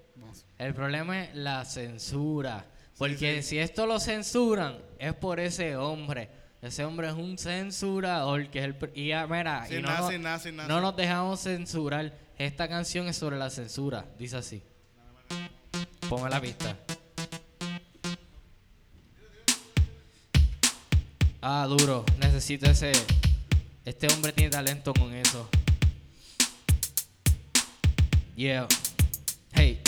El 0.58 0.74
problema 0.74 1.24
es 1.24 1.34
la 1.34 1.64
censura. 1.64 2.66
Porque 2.98 3.42
si 3.42 3.58
esto 3.58 3.86
lo 3.86 3.98
censuran, 4.00 4.78
es 4.98 5.14
por 5.14 5.40
ese 5.40 5.76
hombre. 5.76 6.30
Ese 6.62 6.84
hombre 6.84 7.08
es 7.08 7.14
un 7.14 7.36
censurador 7.38 8.48
que 8.50 8.58
es 8.60 8.64
el... 8.64 8.76
Y 8.94 9.08
ya, 9.08 9.26
mira, 9.26 9.66
Sin 9.66 9.78
y 9.78 9.82
no, 9.82 9.88
nada, 9.88 10.10
nos- 10.10 10.52
nada. 10.52 10.68
no 10.68 10.80
nos 10.80 10.96
dejamos 10.96 11.40
censurar. 11.40 12.12
Esta 12.38 12.68
canción 12.68 13.06
es 13.08 13.16
sobre 13.16 13.36
la 13.36 13.50
censura. 13.50 14.04
Dice 14.18 14.36
así. 14.38 14.62
Ponme 16.08 16.28
la 16.30 16.40
pista. 16.40 16.76
Ah, 21.42 21.66
duro. 21.68 22.04
Necesito 22.18 22.66
ese... 22.70 22.92
Este 23.84 24.08
hombre 24.12 24.32
tiene 24.32 24.50
talento 24.50 24.92
con 24.94 25.14
eso. 25.14 25.48
Yeah. 28.38 28.66
Hey. 29.54 29.78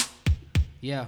Yeah. 0.80 1.04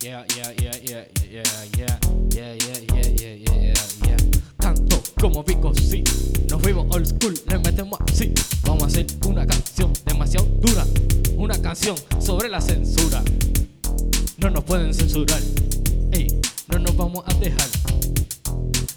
Yeah, 0.00 0.22
yeah, 0.36 0.52
yeah, 0.62 0.72
yeah, 0.80 1.04
yeah, 1.28 1.42
yeah, 1.74 1.98
yeah, 2.30 2.54
yeah, 2.54 2.78
yeah, 2.94 3.08
yeah, 3.18 3.34
yeah, 3.34 3.74
yeah. 4.06 4.16
Canto 4.60 5.02
como 5.20 5.42
Vico, 5.42 5.74
sí. 5.74 6.04
Nos 6.48 6.62
fuimos 6.62 6.86
old 6.94 7.06
school, 7.06 7.34
le 7.48 7.58
metemos 7.58 7.98
así. 8.02 8.32
Vamos 8.62 8.84
a 8.84 8.86
hacer 8.86 9.06
una 9.26 9.44
canción 9.44 9.92
demasiado 10.06 10.46
dura. 10.60 10.86
Una 11.36 11.60
canción 11.60 11.96
sobre 12.20 12.48
la 12.48 12.60
censura. 12.60 13.20
No 14.38 14.50
nos 14.50 14.62
pueden 14.62 14.94
censurar. 14.94 15.40
Ey, 16.12 16.28
no 16.68 16.78
nos 16.78 16.96
vamos 16.96 17.24
a 17.26 17.34
dejar. 17.34 17.68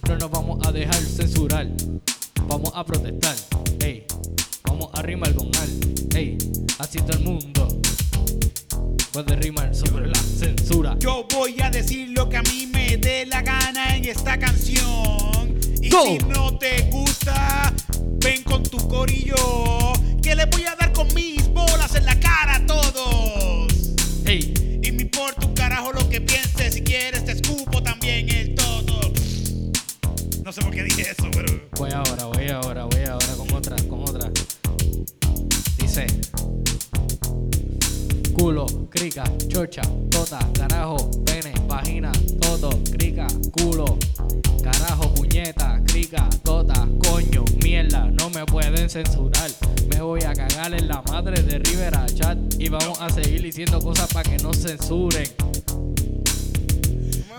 No 0.07 0.17
nos 0.19 0.29
vamos 0.29 0.67
a 0.67 0.71
dejar 0.71 1.01
censurar. 1.01 1.67
Vamos 2.47 2.71
a 2.75 2.85
protestar. 2.85 3.35
Ey, 3.79 4.05
vamos 4.67 4.89
a 4.93 5.01
rimar 5.01 5.33
con 5.33 5.47
al. 5.55 5.69
Ey, 6.15 6.37
así 6.79 6.99
todo 6.99 7.17
el 7.17 7.23
mundo 7.23 7.67
puede 9.11 9.35
rimar 9.37 9.73
sobre 9.73 10.07
la 10.07 10.19
censura. 10.19 10.95
Yo 10.99 11.25
voy 11.33 11.59
a 11.61 11.69
decir 11.69 12.09
lo 12.09 12.29
que 12.29 12.37
a 12.37 12.43
mí 12.43 12.69
me 12.71 12.97
dé 12.97 13.25
la 13.25 13.41
gana 13.41 13.95
en 13.95 14.05
esta 14.05 14.37
canción. 14.37 15.57
Y 15.81 15.89
Go. 15.89 16.05
si 16.05 16.17
no 16.19 16.57
te 16.57 16.89
gusta, 16.91 17.73
ven 18.19 18.43
con 18.43 18.63
tu 18.63 18.77
corillo. 18.87 19.66
Chocha, 39.67 39.81
tota, 40.09 40.39
carajo, 40.53 41.09
pene, 41.25 41.53
vagina, 41.67 42.11
toto, 42.39 42.69
crica, 42.91 43.27
culo, 43.51 43.97
carajo, 44.63 45.13
puñeta, 45.13 45.79
crica, 45.85 46.27
tota, 46.43 46.87
coño, 47.03 47.43
mierda, 47.63 48.05
no 48.11 48.29
me 48.29 48.45
pueden 48.45 48.89
censurar. 48.89 49.49
Me 49.89 50.01
voy 50.01 50.23
a 50.23 50.33
cagar 50.33 50.73
en 50.73 50.87
la 50.87 51.01
madre 51.01 51.41
de 51.43 51.59
Rivera 51.59 52.05
Chat 52.13 52.37
y 52.59 52.69
vamos 52.69 52.99
a 53.01 53.09
seguir 53.09 53.41
diciendo 53.41 53.79
cosas 53.79 54.11
para 54.13 54.29
que 54.29 54.37
no 54.37 54.53
censuren. 54.53 55.27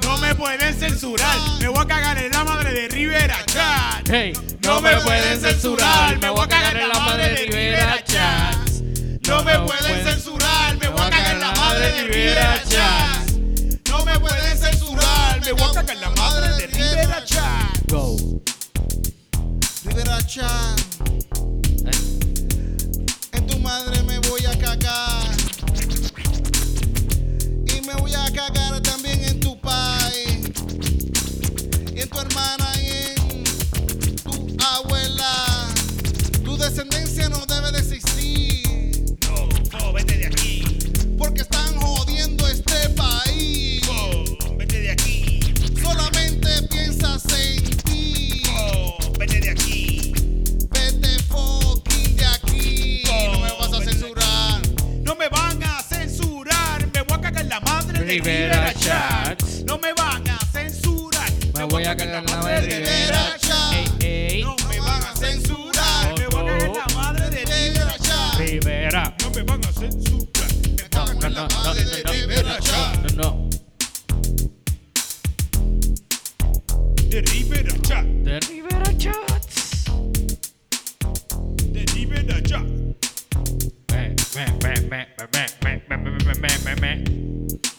No 0.02 0.16
me 0.18 0.34
pueden 0.34 0.74
censurar. 0.74 1.38
Me 1.60 1.68
voy 1.68 1.82
a 1.82 1.86
cagar 1.86 2.18
en 2.18 2.30
la 2.30 2.44
madre 2.44 2.72
de 2.72 2.88
Rivera 2.88 3.36
Chat. 3.46 4.08
Hey, 4.10 4.32
no 4.62 4.80
me 4.80 4.96
pueden 5.00 5.40
censurar, 5.40 6.18
me 6.18 6.30
voy 6.30 6.44
a 6.44 6.48
cagar 6.48 6.76
en 6.76 6.88
la 6.88 7.00
madre 7.00 7.28
de 7.30 7.46
Rivera 7.46 8.04
Chats. 8.04 8.82
No 9.28 9.44
me 9.44 9.58
pueden 9.58 10.06
censurar, 10.06 10.27
libera 11.96 12.62
ya. 12.70 13.27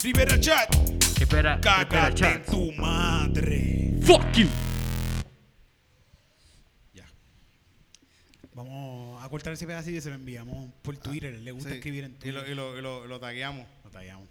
Rivera 0.02 0.38
chat. 0.40 0.68
¿Qué 1.16 1.24
espera? 1.24 1.60
¿Qué 1.60 1.68
espera, 1.68 1.86
Cágate 1.88 2.14
chat? 2.14 2.46
tu 2.46 2.72
madre. 2.72 3.94
Fuck 4.02 4.32
you. 4.32 4.46
Ya. 6.94 7.04
Vamos 8.54 9.22
a 9.22 9.28
cortar 9.28 9.52
ese 9.52 9.66
pedacito 9.66 9.98
y 9.98 10.00
se 10.00 10.08
lo 10.08 10.14
enviamos 10.14 10.70
por 10.82 10.96
Twitter. 10.96 11.38
Le 11.38 11.52
gusta 11.52 11.68
Sí. 11.70 11.76
escribir 11.76 12.04
en 12.04 12.12
Y 12.12 12.14
Twitter. 12.14 12.34
lo, 12.34 12.48
y 12.50 12.54
lo, 12.54 12.78
y 12.78 12.82
lo, 12.82 13.06
lo 13.06 13.20
tagueamos. 13.20 13.66
Lo 13.84 13.90
tallamos. 13.90 14.28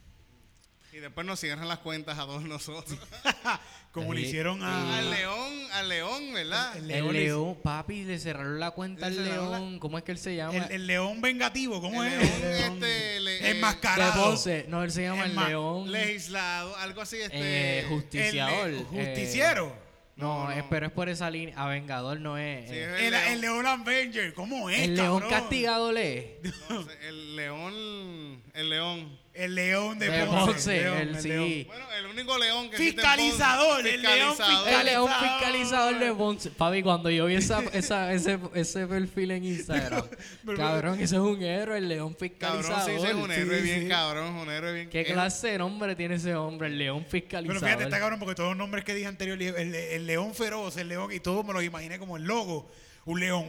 Y 0.91 0.97
después 0.97 1.25
nos 1.25 1.39
cierran 1.39 1.67
las 1.67 1.79
cuentas 1.79 2.17
a 2.17 2.25
todos 2.25 2.43
nosotros. 2.43 2.97
Como 3.91 4.13
le 4.13 4.21
hicieron 4.21 4.61
a. 4.63 4.99
al 4.99 5.09
león, 5.09 5.53
al 5.73 5.89
león, 5.89 6.33
¿verdad? 6.33 6.77
El- 6.77 6.91
El 6.91 7.11
León 7.13 7.57
papi, 7.63 8.03
le 8.03 8.19
cerraron 8.19 8.59
la 8.59 8.71
cuenta 8.71 9.09
Le 9.09 9.17
al 9.19 9.25
cerraron 9.25 9.51
la- 9.51 9.59
león. 9.59 9.79
¿Cómo 9.79 9.97
es 9.97 10.03
que 10.03 10.11
él 10.11 10.17
se 10.19 10.35
llama? 10.35 10.53
El, 10.57 10.71
el 10.71 10.87
león 10.87 11.21
vengativo, 11.21 11.81
¿cómo 11.81 12.03
El 12.03 12.13
es? 12.13 12.19
león, 12.19 12.31
El 12.43 12.59
león 12.59 12.73
este, 12.83 13.19
le- 13.19 13.37
eh, 13.37 13.49
enmascarado. 13.51 14.23
Ponce. 14.23 14.65
No, 14.67 14.83
él 14.83 14.91
se 14.91 15.03
llama 15.03 15.25
el 15.25 15.35
león. 15.35 15.91
Legislado, 15.91 16.75
algo 16.77 17.01
así, 17.01 17.17
este... 17.17 17.79
eh, 17.79 17.85
justiciador. 17.89 18.69
El 18.69 18.75
le- 18.75 18.81
eh, 18.81 18.85
justiciero. 19.15 19.75
no, 20.15 20.45
No, 20.45 20.51
es- 20.51 20.57
no. 20.57 20.69
pero 20.69 20.85
es 20.85 20.91
por 20.91 21.09
esa 21.09 21.29
línea. 21.31 21.55
A 21.59 21.67
Vengador 21.67 22.19
no 22.19 22.37
es. 22.37 22.69
Sí, 22.69 22.75
eh. 22.75 22.95
es 22.97 23.01
el, 23.07 23.13
el 23.15 23.41
león 23.41 23.65
Avenger, 23.65 24.33
¿cómo 24.35 24.69
es? 24.69 24.81
el 24.81 24.95
león 24.95 25.19
cabrón? 25.21 25.29
castigado 25.39 25.91
le. 25.91 26.39
no 26.69 26.85
el 27.07 27.35
león, 27.35 28.43
el 28.53 28.69
león. 28.69 29.19
El 29.39 29.55
león 29.55 29.97
de, 29.99 30.09
De 30.09 30.25
Ponce. 30.25 30.45
Ponce, 30.51 30.81
león, 30.81 30.97
el 30.97 31.21
sí. 31.21 31.63
Bueno, 31.67 31.85
el 31.97 32.05
único 32.07 32.37
león 32.37 32.69
que 32.69 32.75
existe 32.75 33.01
en 33.01 33.07
Ponce. 33.07 33.21
Fiscalizador, 33.23 33.87
el 33.87 34.01
león 34.01 34.35
Fiscalizador. 34.35 34.73
El 34.79 34.85
león 34.85 35.09
Fiscalizador. 35.19 35.99
de 35.99 36.13
Ponce. 36.13 36.49
Papi, 36.51 36.83
cuando 36.83 37.09
yo 37.09 37.25
vi 37.25 37.35
esa, 37.35 37.61
esa, 37.73 38.11
ese, 38.13 38.37
ese 38.53 38.87
perfil 38.87 39.31
en 39.31 39.45
Instagram, 39.45 40.03
cabrón, 40.57 40.95
ese 40.95 41.15
es 41.15 41.21
un 41.21 41.41
héroe, 41.41 41.77
el 41.77 41.87
león 41.87 42.13
Cabrón, 42.13 42.29
fiscalizador. 42.63 42.85
sí, 42.85 42.91
ese 42.91 43.07
es 43.07 43.13
un 43.15 43.29
Sí, 43.29 43.39
héroe 43.41 43.61
bien 43.61 43.81
sí. 43.83 43.87
cabrón, 43.87 44.35
un 44.35 44.49
héroe 44.49 44.73
bien 44.73 44.89
¿Qué 44.89 45.05
clase 45.05 45.47
de 45.51 45.57
nombre 45.57 45.95
tiene 45.95 46.15
ese 46.15 46.35
hombre, 46.35 46.67
el 46.67 46.77
león 46.77 46.99
Pero 46.99 47.11
fiscalizador? 47.11 47.59
fíjate, 47.63 47.83
está 47.85 47.99
cabrón 47.99 48.19
porque 48.19 48.35
todos 48.35 48.49
los 48.49 48.57
nombres 48.57 48.83
que 48.83 48.93
dije 48.93 49.07
anterior, 49.07 49.41
el, 49.41 49.73
el 49.75 50.05
león 50.07 50.33
feroz, 50.35 50.75
el 50.77 50.89
león, 50.89 51.11
y 51.13 51.19
todo 51.21 51.43
me 51.43 51.53
lo 51.53 51.61
imaginé 51.61 51.97
como 51.99 52.17
el 52.17 52.23
logo. 52.23 52.69
Un 53.05 53.19
león, 53.21 53.47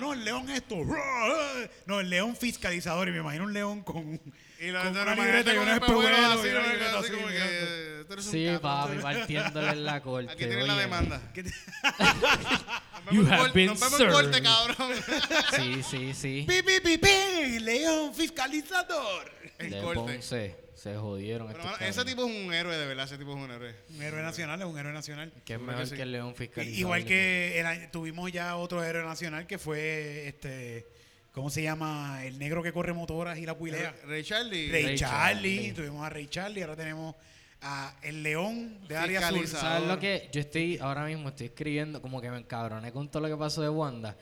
no, 0.00 0.12
el 0.12 0.24
león 0.24 0.48
esto, 0.48 0.76
¡guau! 0.76 0.96
no, 1.86 2.00
el 2.00 2.08
león 2.08 2.34
fiscalizador, 2.36 3.08
y 3.08 3.10
me 3.10 3.18
imagino 3.18 3.44
un 3.44 3.52
león 3.52 3.82
con, 3.82 4.18
Y 4.62 4.70
la 4.70 4.82
gente 4.84 5.02
una 5.02 5.14
libreta 5.16 5.52
y 5.54 5.58
unos 5.58 5.78
con 5.80 5.88
espejuelos 5.88 6.20
así, 6.38 6.46
y 6.48 6.50
una 6.52 6.66
libreta 6.68 6.98
así 7.00 7.10
como 7.12 7.26
que 7.26 8.04
tú 8.06 8.12
eres 8.12 8.26
un 8.26 8.32
Sí, 8.32 8.44
cabrón. 8.44 8.60
papi, 8.62 8.96
partiéndole 9.02 9.68
en 9.70 9.84
la 9.84 10.00
corte. 10.02 10.30
Aquí 10.32 10.44
tienes 10.46 10.66
la 10.66 10.72
oye. 10.74 10.82
demanda. 10.82 11.20
¿Qué 11.34 11.42
te- 11.42 11.50
Nos 13.04 13.14
You 13.14 13.22
vemos 13.24 13.26
en 13.26 13.32
have 13.32 13.42
corte- 13.42 13.52
been 13.58 13.66
Nos 13.66 13.80
vemos 13.80 14.00
en 14.00 14.10
corte, 14.10 14.32
served. 14.32 14.42
cabrón. 14.44 14.96
Sí, 15.56 15.82
sí, 15.82 16.14
sí. 16.14 16.46
pi, 16.48 16.62
pi, 16.62 16.80
pi, 16.80 16.98
pi, 16.98 17.58
león 17.58 18.14
fiscalizador. 18.14 19.32
En 19.58 19.70
De 19.70 19.80
corte. 19.80 19.94
Ponce, 20.00 20.56
se 20.76 20.96
jodieron 20.96 21.48
Pero, 21.48 21.58
estos 21.58 21.72
mano, 21.72 21.84
ese 21.86 21.96
cabrones. 21.96 22.14
tipo 22.14 22.28
es 22.28 22.46
un 22.46 22.54
héroe, 22.54 22.76
de 22.76 22.86
verdad, 22.86 23.04
ese 23.06 23.18
tipo 23.18 23.36
es 23.36 23.42
un 23.44 23.50
héroe. 23.50 23.74
Un 23.90 24.02
héroe 24.02 24.22
nacional, 24.22 24.60
es 24.60 24.66
un 24.66 24.78
héroe 24.78 24.92
nacional. 24.92 25.32
Que 25.44 25.54
es 25.54 25.58
Seguro 25.58 25.72
mejor 25.72 25.90
que 25.90 25.96
que, 25.96 26.02
el 26.02 26.12
león 26.12 26.34
fiscalizador. 26.36 26.78
Igual 26.78 27.04
que 27.04 27.58
el 27.60 27.66
año- 27.66 27.88
tuvimos 27.90 28.30
ya 28.30 28.54
otro 28.56 28.82
héroe 28.84 29.04
nacional 29.04 29.46
que 29.48 29.58
fue 29.58 30.28
este, 30.28 30.86
¿cómo 31.32 31.50
se 31.50 31.62
llama? 31.62 32.24
El 32.24 32.38
negro 32.38 32.62
que 32.62 32.72
corre 32.72 32.92
motoras 32.92 33.38
y 33.38 33.46
la 33.46 33.56
puilea. 33.56 33.94
Ray 34.06 34.22
Charlie. 34.22 34.70
Ray, 34.70 34.84
Ray 34.86 34.96
Charlie, 34.96 35.56
Charlie. 35.56 35.72
tuvimos 35.72 36.04
a 36.06 36.10
Ray 36.10 36.26
Charlie, 36.28 36.62
ahora 36.62 36.76
tenemos 36.76 37.14
a 37.60 37.94
el 38.02 38.22
león 38.22 38.78
de 38.88 38.96
área 38.96 39.28
sur. 39.28 39.46
¿Sabes 39.46 39.86
lo 39.88 39.98
que? 39.98 40.28
Yo 40.32 40.40
estoy, 40.40 40.78
ahora 40.78 41.04
mismo 41.04 41.28
estoy 41.28 41.46
escribiendo, 41.46 42.00
como 42.02 42.20
que 42.20 42.30
me 42.30 42.38
encabroné 42.38 42.90
con 42.92 43.08
todo 43.08 43.22
lo 43.22 43.28
que 43.28 43.36
pasó 43.36 43.62
de 43.62 43.68
Wanda. 43.68 44.16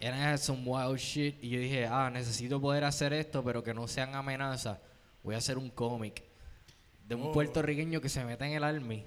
Era 0.00 0.38
some 0.38 0.62
wild 0.64 0.98
shit. 0.98 1.42
Y 1.42 1.48
yo 1.50 1.58
dije, 1.60 1.86
ah, 1.86 2.08
necesito 2.10 2.60
poder 2.60 2.84
hacer 2.84 3.12
esto, 3.12 3.42
pero 3.44 3.62
que 3.64 3.74
no 3.74 3.88
sean 3.88 4.14
amenazas. 4.14 4.78
Voy 5.24 5.34
a 5.34 5.38
hacer 5.38 5.58
un 5.58 5.70
cómic 5.70 6.22
de 7.06 7.14
un 7.14 7.22
Oh. 7.24 7.32
puertorriqueño 7.32 8.00
que 8.00 8.08
se 8.08 8.24
mete 8.24 8.44
en 8.46 8.52
el 8.52 8.62
army, 8.64 9.04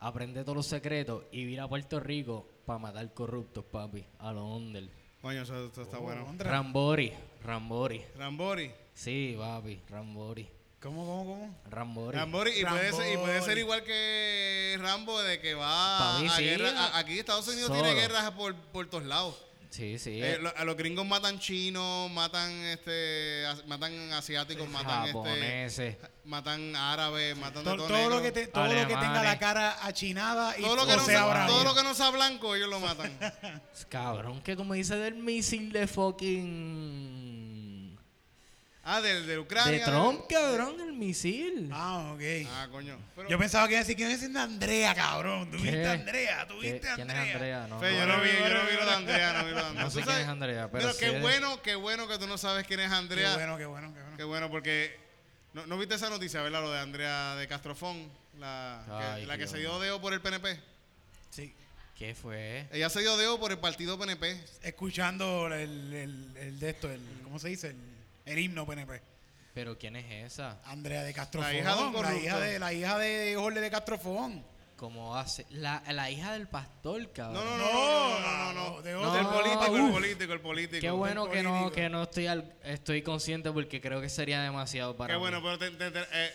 aprende 0.00 0.42
todos 0.42 0.56
los 0.56 0.66
secretos 0.66 1.24
y 1.32 1.44
vira 1.44 1.64
a 1.64 1.68
Puerto 1.68 1.98
Rico 1.98 2.46
para 2.66 2.78
matar 2.78 3.12
corruptos, 3.14 3.64
papi. 3.64 4.04
A 4.18 4.32
lo 4.32 4.44
under. 4.54 4.88
Coño, 5.22 5.42
eso, 5.42 5.66
eso 5.66 5.82
está 5.82 5.98
bueno. 5.98 6.24
Ondra. 6.24 6.50
Rambori, 6.50 7.12
Rambori. 7.44 8.04
Rambori. 8.16 8.70
Sí, 8.94 9.34
papi, 9.38 9.80
Rambori. 9.88 10.48
¿Cómo, 10.80 11.04
cómo, 11.04 11.24
cómo? 11.24 11.56
Rambori. 11.68 12.16
Rambori, 12.16 12.52
y 12.60 12.64
puede, 12.64 12.92
ser, 12.92 13.12
y 13.12 13.16
puede 13.16 13.32
ser 13.40 13.40
Rambori. 13.40 13.60
igual 13.60 13.82
que 13.84 14.76
Rambo, 14.80 15.20
de 15.22 15.40
que 15.40 15.54
va 15.54 16.18
a 16.18 16.36
sí, 16.36 16.44
guerra. 16.44 16.70
a- 16.70 16.98
aquí 16.98 17.18
Estados 17.18 17.48
Unidos 17.48 17.66
solo. 17.66 17.82
tiene 17.82 18.00
guerras 18.00 18.30
por, 18.30 18.54
por 18.54 18.86
todos 18.88 19.04
lados. 19.04 19.34
Sí, 19.70 19.98
sí. 19.98 20.22
Eh, 20.22 20.38
lo- 20.40 20.56
a 20.56 20.64
los 20.64 20.76
gringos 20.78 21.06
matan 21.06 21.38
chinos, 21.38 22.10
matan 22.10 22.50
este, 22.64 23.44
as- 23.46 23.66
matan 23.66 24.12
asiáticos, 24.12 24.66
matan 24.68 25.00
este, 25.04 25.12
japoneses. 25.12 25.96
matan 26.24 26.74
árabes, 26.74 27.36
matan 27.36 27.64
de 27.64 27.70
Todo, 27.70 27.76
todo, 27.76 27.88
todo 27.88 28.08
lo 28.08 28.22
que 28.22 28.32
te- 28.32 28.46
todo 28.46 28.64
lo 28.64 28.70
que 28.70 28.86
tenga 28.86 29.02
la 29.02 29.10
Alemanes. 29.20 29.38
cara 29.38 29.86
achinada 29.86 30.58
y 30.58 30.62
todo 30.62 30.74
lo 30.74 30.86
que 30.86 30.96
no 30.96 31.04
sea 31.04 31.46
todo 31.46 31.64
lo 31.64 31.74
que 31.74 31.82
no 31.82 31.94
sea 31.94 32.10
blanco, 32.10 32.54
ellos 32.54 32.68
lo 32.70 32.80
matan. 32.80 33.12
Cabrón, 33.90 34.40
que 34.42 34.56
tú 34.56 34.64
me 34.64 34.76
dices 34.78 34.98
del 34.98 35.16
misil 35.16 35.70
de 35.70 35.86
fucking. 35.86 37.17
Ah, 38.88 39.00
de, 39.00 39.22
de 39.22 39.38
Ucrania. 39.38 39.72
De 39.72 39.84
Trump, 39.84 40.22
cabrón, 40.28 40.80
el 40.80 40.92
misil. 40.94 41.70
Ah, 41.72 42.12
ok. 42.14 42.22
Ah, 42.50 42.68
coño. 42.70 42.98
Pero, 43.14 43.28
Yo 43.28 43.38
pensaba 43.38 43.66
que 43.68 43.74
iba 43.74 43.80
a 43.80 43.84
decir 43.84 43.96
que 43.96 44.02
iba 44.02 44.10
a 44.10 44.14
decir 44.14 44.30
de 44.30 44.38
Andrea, 44.40 44.94
cabrón. 44.94 45.50
¿Qué? 45.50 45.56
Tuviste 45.58 45.86
a 45.86 45.92
Andrea, 45.92 46.38
¿Qué- 46.48 46.54
tuviste 46.54 46.88
a 46.88 46.94
¿Quién 46.94 47.10
es 47.10 47.16
Andrea. 47.16 47.32
Andrea? 47.34 47.66
No, 47.68 47.80
Fe, 47.80 47.96
yo 47.96 48.06
no, 48.06 48.16
no 48.16 48.22
vi, 48.22 48.28
yo 48.30 48.48
no 48.48 48.66
vi 48.70 48.76
lo 48.76 48.84
de 48.86 48.92
Andrea, 48.92 49.32
no 49.34 49.44
vi 49.44 49.50
lo 49.50 49.56
de 49.56 49.62
Andrea. 49.66 49.84
No 49.84 49.90
sé 49.90 50.00
¿Tú 50.00 50.06
quién 50.06 50.18
es 50.20 50.26
Andrea, 50.28 50.70
pero 50.70 50.88
qué 50.96 51.10
sé- 51.10 51.20
bueno, 51.20 51.62
qué 51.62 51.74
bueno 51.74 52.08
que 52.08 52.18
tú 52.18 52.26
no 52.26 52.38
sabes 52.38 52.66
quién 52.66 52.80
es 52.80 52.88
Qué 52.90 52.94
Andrea. 52.96 53.34
bueno, 53.34 53.56
qué 53.58 53.66
bueno, 53.66 53.92
qué 53.94 54.00
bueno. 54.00 54.16
Qué 54.16 54.24
bueno, 54.24 54.50
porque 54.50 54.96
no, 55.54 55.66
no 55.66 55.78
viste 55.78 55.94
esa 55.94 56.10
noticia, 56.10 56.42
¿verdad? 56.42 56.62
Lo 56.62 56.72
de 56.72 56.80
Andrea 56.80 57.34
de 57.36 57.46
Castrofón, 57.48 58.10
la, 58.38 58.82
que, 58.86 58.92
Ay, 59.04 59.26
la 59.26 59.36
que 59.38 59.46
se 59.46 59.58
dio 59.58 59.78
deo 59.80 60.00
por 60.00 60.12
el 60.12 60.20
PNP. 60.20 60.58
Sí. 61.30 61.52
¿Qué 61.96 62.14
fue? 62.14 62.68
Ella 62.72 62.88
se 62.90 63.00
dio 63.00 63.16
deo 63.16 63.40
por 63.40 63.50
el 63.50 63.58
partido 63.58 63.98
PNP. 63.98 64.40
Escuchando 64.62 65.48
el, 65.52 65.92
el, 65.92 66.36
el 66.36 66.60
de 66.60 66.70
esto, 66.70 66.88
el, 66.90 67.00
¿cómo 67.24 67.40
se 67.40 67.48
dice? 67.48 67.70
El, 67.70 67.76
el 68.32 68.38
himno 68.38 68.66
PNP. 68.66 69.02
¿Pero 69.54 69.76
quién 69.78 69.96
es 69.96 70.32
esa? 70.32 70.60
Andrea 70.64 71.02
de 71.02 71.12
Castrofón. 71.12 71.50
La 71.52 71.58
hija 71.58 71.74
de 71.76 71.82
un 71.84 71.92
la 72.02 72.14
hija 72.16 72.38
de, 72.38 72.58
la 72.58 72.72
hija 72.72 72.98
de 72.98 73.34
Jorge 73.36 73.60
de 73.60 73.70
Castrofón. 73.70 74.44
¿Cómo 74.76 75.16
hace? 75.16 75.44
La, 75.50 75.82
la 75.90 76.08
hija 76.08 76.32
del 76.34 76.46
pastor, 76.46 77.12
cabrón. 77.12 77.44
no, 77.44 77.58
no, 77.58 78.20
no, 78.20 78.20
no, 78.20 78.52
no, 78.52 78.70
no. 78.76 78.82
de 78.82 78.90
El 78.92 78.96
otro. 78.96 79.30
político, 79.32 79.76
el 79.76 79.82
uf. 79.82 79.90
político, 79.92 80.32
el 80.32 80.40
político. 80.40 80.80
Qué 80.80 80.90
bueno 80.90 81.28
que 81.28 81.42
no, 81.42 81.72
que 81.72 81.88
no 81.88 82.04
estoy 82.04 82.28
al- 82.28 82.54
estoy 82.62 83.02
consciente 83.02 83.50
porque 83.50 83.80
creo 83.80 84.00
que 84.00 84.08
sería 84.08 84.40
demasiado 84.40 84.96
para 84.96 85.08
Qué 85.14 85.16
mí. 85.16 85.20
bueno, 85.20 85.42
pero 85.42 85.58
te, 85.58 85.70
te- 85.72 85.90
te- 85.90 86.06
eh, 86.12 86.30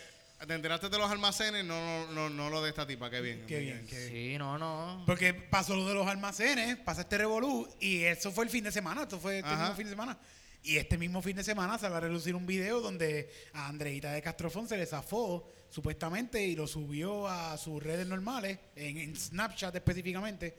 te 0.46 0.52
enteraste 0.52 0.90
de 0.90 0.98
los 0.98 1.10
almacenes, 1.10 1.64
no, 1.64 2.06
no, 2.08 2.12
no, 2.12 2.28
no 2.28 2.50
lo 2.50 2.62
de 2.62 2.68
esta 2.68 2.86
tipa, 2.86 3.08
qué 3.08 3.22
bien. 3.22 3.46
Qué 3.46 3.60
bien, 3.60 3.86
qué 3.88 3.96
bien. 3.96 4.10
Sí, 4.10 4.36
no, 4.38 4.58
no. 4.58 5.04
Porque 5.06 5.32
pasó 5.32 5.74
lo 5.74 5.88
de 5.88 5.94
los 5.94 6.06
almacenes, 6.06 6.76
pasa 6.76 7.00
este 7.00 7.16
revolú 7.16 7.66
y 7.80 8.02
eso 8.02 8.30
fue 8.30 8.44
el 8.44 8.50
fin 8.50 8.64
de 8.64 8.72
semana, 8.72 9.04
esto 9.04 9.18
fue 9.18 9.38
este 9.38 9.48
fin 9.74 9.84
de 9.84 9.90
semana. 9.90 10.18
Y 10.64 10.78
este 10.78 10.96
mismo 10.98 11.20
fin 11.22 11.36
de 11.36 11.44
semana 11.44 11.78
se 11.78 11.88
va 11.88 11.98
a 11.98 12.00
relucir 12.00 12.34
un 12.34 12.46
video 12.46 12.80
donde 12.80 13.30
a 13.52 13.68
Andreita 13.68 14.10
de 14.12 14.22
Castrofón 14.22 14.66
se 14.66 14.76
le 14.78 14.86
zafó 14.86 15.46
supuestamente 15.68 16.42
y 16.42 16.56
lo 16.56 16.66
subió 16.66 17.28
a 17.28 17.56
sus 17.58 17.82
redes 17.82 18.06
normales, 18.06 18.58
en, 18.74 18.96
en 18.96 19.14
Snapchat 19.14 19.74
específicamente. 19.76 20.56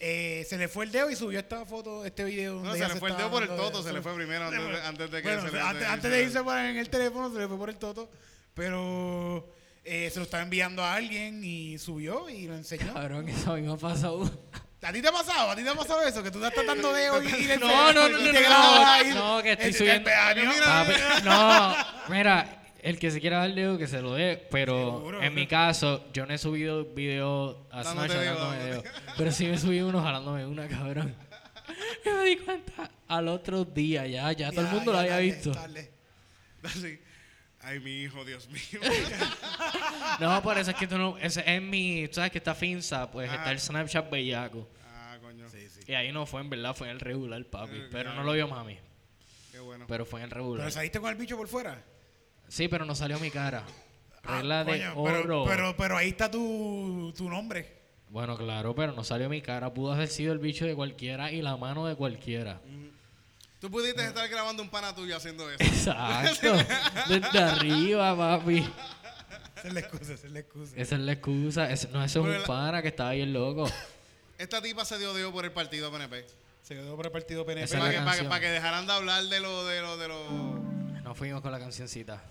Eh, 0.00 0.46
se 0.48 0.58
le 0.58 0.68
fue 0.68 0.84
el 0.84 0.92
dedo 0.92 1.10
y 1.10 1.16
subió 1.16 1.38
esta 1.40 1.64
foto, 1.64 2.04
este 2.04 2.24
video. 2.24 2.62
No, 2.62 2.74
se 2.74 2.86
le 2.86 2.96
fue 2.96 3.10
el 3.10 3.16
dedo 3.16 3.30
por 3.30 3.42
el 3.42 3.48
de- 3.48 3.56
toto, 3.56 3.82
se 3.82 3.92
le 3.92 4.02
fue 4.02 4.14
primero 4.14 4.44
antes 4.44 4.60
de- 4.62 4.82
antes 4.82 5.10
de 5.10 5.22
que 5.22 5.28
Bueno, 5.28 5.42
se 5.48 5.52
le- 5.52 5.60
antes, 5.86 6.10
de 6.10 6.22
irse 6.22 6.42
por 6.42 6.56
en 6.58 6.76
el 6.76 6.88
teléfono 6.90 7.32
se 7.32 7.38
le 7.38 7.48
fue 7.48 7.56
por 7.56 7.70
el 7.70 7.76
toto, 7.78 8.10
pero 8.54 9.48
eh, 9.84 10.10
se 10.12 10.18
lo 10.18 10.24
estaba 10.24 10.42
enviando 10.42 10.84
a 10.84 10.94
alguien 10.94 11.42
y 11.42 11.78
subió 11.78 12.28
y 12.28 12.46
lo 12.46 12.54
enseñó. 12.54 12.92
Cabrón, 12.92 13.28
eso 13.30 13.54
me 13.56 13.72
ha 13.72 13.76
pasado. 13.76 14.30
¿A 14.82 14.92
ti 14.92 15.02
te 15.02 15.08
ha 15.08 15.12
pasado? 15.12 15.50
¿A 15.50 15.56
ti 15.56 15.64
te 15.64 15.70
ha 15.70 15.74
pasado 15.74 16.02
eso? 16.02 16.22
Que 16.22 16.30
tú 16.30 16.38
estás 16.38 16.54
tratando 16.54 16.92
de 16.92 17.06
y 17.06 17.58
No, 17.58 17.92
no, 17.92 18.08
no, 18.08 18.18
no, 18.18 19.36
no, 19.36 19.42
que 19.42 19.52
estoy 19.52 19.72
subiendo- 19.72 20.10
no, 21.24 21.76
mira, 22.08 22.62
el 22.80 22.98
que 22.98 23.10
se 23.10 23.20
quiera 23.20 23.38
dar 23.38 23.54
dedo, 23.54 23.76
que 23.76 23.86
se 23.88 24.00
lo 24.00 24.14
dé. 24.14 24.46
Pero 24.50 25.20
en 25.20 25.34
mi 25.34 25.46
caso, 25.46 26.04
yo 26.12 26.26
no 26.26 26.34
he 26.34 26.38
subido 26.38 26.84
video 26.84 27.66
a 27.72 27.82
dedo, 28.06 28.50
dedo. 28.52 28.82
Pero 29.16 29.32
sí 29.32 29.46
me 29.46 29.54
he 29.54 29.58
subido 29.58 29.88
uno 29.88 30.02
jalándome 30.02 30.46
una, 30.46 30.68
cabrón. 30.68 31.14
Me 32.04 32.24
di 32.24 32.36
cuenta 32.38 32.90
al 33.08 33.28
otro 33.28 33.64
día, 33.64 34.06
ya, 34.06 34.32
ya 34.32 34.50
todo 34.50 34.62
el 34.62 34.68
mundo 34.68 34.92
lo 34.92 34.98
había 34.98 35.18
visto. 35.18 35.52
Así. 36.62 36.98
Ay, 37.68 37.80
mi 37.80 38.02
hijo, 38.02 38.24
Dios 38.24 38.48
mío. 38.48 38.80
No, 40.20 40.42
por 40.42 40.56
eso 40.58 40.70
es 40.70 40.76
que 40.76 40.86
tú 40.86 40.96
no. 40.98 41.16
Ese 41.18 41.42
es 41.46 41.62
mi. 41.62 42.08
Tú 42.08 42.14
sabes 42.14 42.30
que 42.32 42.38
está 42.38 42.54
Finza, 42.54 43.10
pues 43.10 43.30
Ah. 43.30 43.34
está 43.36 43.52
el 43.52 43.60
Snapchat 43.60 44.10
bellaco. 44.10 44.68
ah, 44.84 45.16
coño. 45.20 45.46
Y 45.86 45.92
ahí 45.94 46.10
no 46.12 46.26
fue 46.26 46.40
en 46.40 46.50
verdad, 46.50 46.74
fue 46.74 46.88
en 46.88 46.94
el 46.94 47.00
regular, 47.00 47.44
papi. 47.44 47.76
Eh, 47.76 47.88
Pero 47.90 48.14
no 48.14 48.22
lo 48.24 48.32
vio 48.32 48.48
mami. 48.48 48.78
Qué 49.52 49.60
bueno. 49.60 49.84
Pero 49.86 50.04
fue 50.06 50.20
en 50.20 50.24
el 50.24 50.30
¿Pero 50.30 50.42
regular. 50.44 50.72
saliste 50.72 50.98
con 51.00 51.10
el 51.10 51.16
bicho 51.16 51.36
por 51.36 51.46
fuera? 51.48 51.82
Sí, 52.48 52.66
pero 52.68 52.84
no 52.84 52.94
salió 52.94 53.18
mi 53.20 53.30
cara. 53.30 53.62
Ah, 54.24 54.36
Regla 54.38 54.64
de 54.64 54.72
coño, 54.72 54.92
oro. 54.96 55.12
pero, 55.20 55.44
pero, 55.46 55.76
pero 55.76 55.96
ahí 55.96 56.08
está 56.08 56.30
tu, 56.30 57.12
tu 57.16 57.28
nombre. 57.28 57.76
Bueno, 58.10 58.36
claro, 58.36 58.74
pero 58.74 58.92
no 58.92 59.04
salió 59.04 59.28
mi 59.28 59.40
cara. 59.42 59.72
Pudo 59.72 59.92
haber 59.92 60.08
sido 60.08 60.32
el 60.32 60.38
bicho 60.38 60.64
de 60.66 60.74
cualquiera 60.74 61.30
y 61.30 61.42
la 61.42 61.56
mano 61.56 61.86
de 61.86 61.94
cualquiera. 61.94 62.60
Tú 63.60 63.70
pudiste 63.70 64.04
estar 64.04 64.28
grabando 64.28 64.62
un 64.62 64.70
pana 64.70 64.94
tuyo 64.94 65.16
haciendo 65.16 65.50
eso. 65.50 65.62
Exacto. 65.64 66.52
Desde 67.08 67.38
arriba, 67.40 68.16
papi. 68.16 68.58
Esa 69.56 69.68
es 69.68 69.74
la 69.74 69.80
excusa, 69.80 70.12
esa 70.14 70.26
es 70.26 70.32
la 70.32 70.38
excusa. 70.40 70.72
Esa 70.76 70.94
es 70.94 71.00
la 71.00 71.12
excusa. 71.12 71.68
No, 71.92 72.04
eso 72.04 72.20
es 72.20 72.26
un 72.26 72.32
la- 72.40 72.44
pana 72.46 72.82
que 72.82 72.88
estaba 72.88 73.10
bien 73.12 73.32
loco. 73.32 73.68
Esta 74.38 74.62
tipa 74.62 74.84
se 74.84 74.98
dio 74.98 75.12
dedo 75.14 75.32
por 75.32 75.44
el 75.44 75.50
partido 75.50 75.90
PNP. 75.90 76.24
Se 76.62 76.74
quedó 76.76 76.94
por 76.94 77.06
el 77.06 77.10
partido 77.12 77.44
PNP. 77.44 77.64
Esa 77.64 77.74
es 77.76 77.80
Para 77.80 77.92
la 77.92 77.98
que, 77.98 78.04
para, 78.04 78.04
que, 78.04 78.16
canción. 78.18 78.28
para 78.28 78.40
que 78.40 78.48
dejaran 78.50 78.86
de 78.86 78.92
hablar 78.92 79.24
de 79.24 79.40
lo, 79.40 79.64
de 79.66 79.80
lo, 79.80 79.96
de 79.96 80.08
lo. 80.08 80.30
Nos 81.02 81.16
fuimos 81.18 81.40
con 81.40 81.50
la 81.50 81.58
cancioncita. 81.58 82.22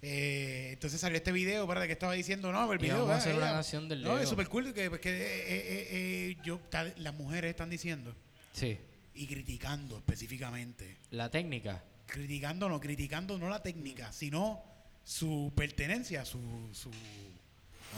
Eh, 0.00 0.70
entonces 0.74 1.00
salió 1.00 1.16
este 1.18 1.32
video, 1.32 1.66
¿verdad? 1.66 1.86
Que 1.86 1.92
estaba 1.92 2.12
diciendo, 2.12 2.52
no, 2.52 2.72
el 2.72 2.78
video. 2.78 2.98
vamos 3.00 3.10
a 3.10 3.14
ah, 3.14 3.18
hacer 3.18 3.34
una 3.34 3.46
ella- 3.46 3.54
canción 3.54 3.88
del 3.88 4.02
No, 4.02 4.14
Leo. 4.14 4.22
es 4.22 4.28
súper 4.28 4.48
cool 4.48 4.72
que, 4.72 4.88
que, 5.00 5.10
eh, 5.10 5.44
eh, 5.48 5.88
eh, 5.90 6.36
yo, 6.44 6.58
ta- 6.70 6.86
las 6.98 7.14
mujeres 7.14 7.50
están 7.50 7.68
diciendo 7.68 8.14
Sí. 8.52 8.78
Y 9.18 9.26
criticando 9.26 9.96
específicamente. 9.98 10.96
La 11.10 11.30
técnica. 11.30 11.82
Criticando, 12.06 12.68
no, 12.68 12.80
criticando 12.80 13.36
no 13.38 13.48
la 13.48 13.62
técnica, 13.62 14.12
sino 14.12 14.62
su 15.04 15.52
pertenencia, 15.54 16.24
su. 16.24 16.40
su 16.72 16.90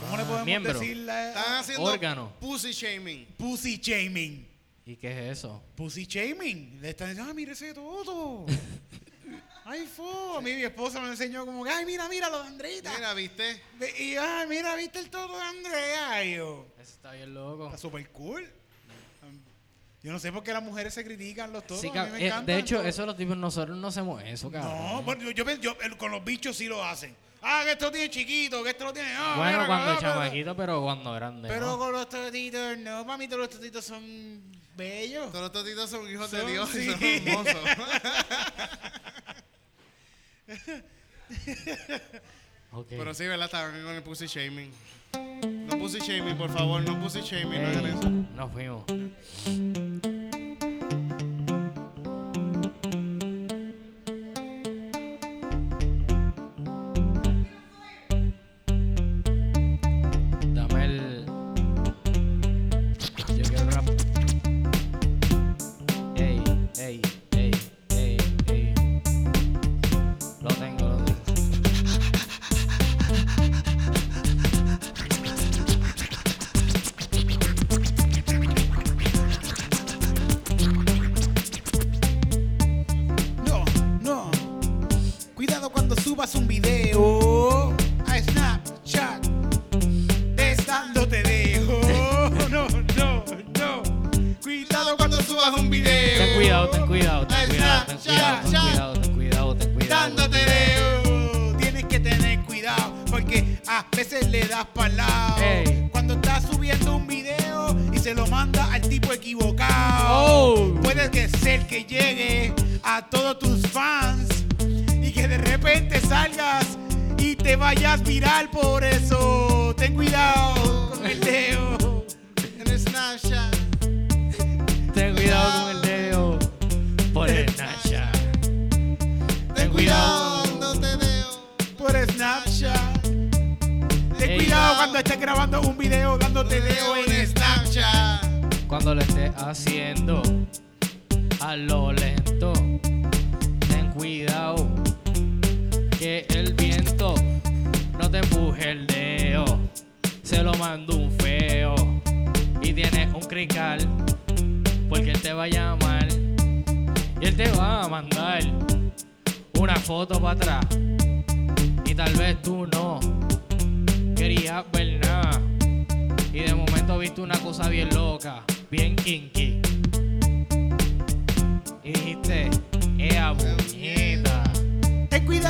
¿Cómo 0.01 0.17
le 0.17 0.23
Ah, 0.23 0.27
podemos 0.27 0.47
miembro. 0.47 0.73
decir? 0.79 0.97
la- 0.99 1.29
Están 1.29 1.55
haciendo 1.59 1.85
Órgano. 1.85 2.33
pussy 2.41 2.73
shaming. 2.73 3.27
Pussy 3.37 3.77
shaming. 3.79 4.49
¿Y 4.87 4.97
qué 4.97 5.11
es 5.31 5.39
eso? 5.39 5.63
Pussy 5.77 6.07
shaming. 6.07 6.79
Le 6.81 6.91
están 6.91 7.09
diciendo, 7.11 7.31
ah, 7.31 7.35
mire 7.35 7.53
ese 7.53 7.75
todo. 7.75 8.47
Ay, 9.65 9.87
fo. 9.87 10.39
A 10.39 10.41
mí 10.41 10.53
mi 10.55 10.63
esposa 10.63 11.01
me 11.01 11.09
enseñó 11.09 11.45
como, 11.47 11.63
que, 11.65 11.71
ay, 11.71 11.85
mira, 11.87 12.09
mira 12.09 12.29
lo 12.29 12.41
de 12.43 12.49
Andreita. 12.49 12.93
Mira, 12.97 13.15
¿viste? 13.15 13.63
Y, 14.01 14.17
ay, 14.17 14.49
mira, 14.49 14.75
¿viste 14.75 14.99
el 14.99 15.11
todo 15.11 15.37
de 15.37 15.43
Andrea? 15.45 16.25
Y 16.25 16.37
yo, 16.37 16.67
Eso 16.81 16.91
está 16.93 17.13
bien 17.13 17.33
loco. 17.35 17.67
está 17.67 17.79
súper 17.79 18.09
cool. 18.11 18.51
Yo 20.03 20.13
no 20.13 20.19
sé 20.19 20.33
por 20.33 20.43
qué 20.43 20.53
las 20.55 20.63
mujeres 20.63 20.95
se 20.95 21.05
critican 21.05 21.53
los 21.53 21.67
todos. 21.67 21.83
Sí, 21.83 21.91
a 21.95 22.05
mí 22.05 22.11
me 22.13 22.19
eh, 22.23 22.27
encantan 22.29 22.47
de 22.47 22.59
hecho, 22.59 22.77
todos. 22.77 22.89
eso 22.89 23.05
los 23.07 23.17
tipos, 23.19 23.37
nosotros 23.37 23.77
no 23.77 23.89
hacemos 23.89 24.23
eso, 24.25 24.51
cabrón. 24.51 24.73
No, 24.95 25.03
bueno, 25.03 25.31
yo, 25.31 25.45
yo, 25.45 25.55
yo- 25.57 25.77
el- 25.83 25.97
con 25.99 26.11
los 26.11 26.25
bichos 26.25 26.57
sí 26.57 26.67
lo 26.69 26.83
hacen. 26.83 27.15
Ah, 27.43 27.63
que 27.65 27.73
esto 27.73 27.87
lo 27.87 27.93
tiene 27.93 28.11
chiquito, 28.11 28.63
que 28.65 28.71
esto 28.71 28.85
lo 28.85 28.93
tiene. 28.93 29.11
ah, 29.17 29.35
bueno, 29.37 29.53
mira, 29.53 29.67
cuando 29.67 29.85
cabrón, 29.87 29.99
pero- 30.01 30.13
chamaquito, 30.15 30.57
pero 30.57 30.83
cuando 30.83 31.13
grande. 31.15 31.49
Pero 31.49 31.67
¿no? 31.67 31.79
con 31.79 31.93
los 31.93 32.09
totitos, 32.09 32.79
no, 32.79 33.05
mami, 33.05 33.27
todos 33.29 33.41
los 33.41 33.51
totitos 33.51 33.85
son 33.85 34.43
bellos. 34.77 35.31
Todos 35.33 35.43
los 35.45 35.53
totitos 35.53 35.91
son 35.91 36.11
hijos 36.11 36.31
Son- 36.31 36.47
de 36.47 36.53
Dios 36.53 36.75
y 36.75 36.87
son 36.91 37.03
hermosos. 37.03 37.57
Ok. 42.73 42.87
Pero 42.91 43.15
sí, 43.15 43.27
¿verdad? 43.27 43.47
Estaban 43.47 43.83
con 43.83 43.95
el 43.95 44.03
pussy 44.03 44.27
shaming. 44.27 44.71
No 45.67 45.79
pussy 45.79 45.99
shaming, 45.99 46.37
por 46.37 46.51
favor, 46.53 46.83
no 46.83 47.01
pussy 47.01 47.21
shaming, 47.21 47.63
no 47.63 47.69
hagan 47.69 47.87
eso. 47.87 48.11
nos 48.11 48.53
fuimos. 48.53 48.85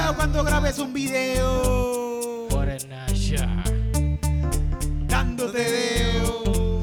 Cuidado 0.01 0.16
cuando 0.16 0.44
grabes 0.44 0.78
un 0.78 0.92
video 0.94 2.48
Por 2.48 2.68
el 2.70 2.80
Snapchat. 2.80 3.68
dándote 5.07 5.59
dedo. 5.59 6.80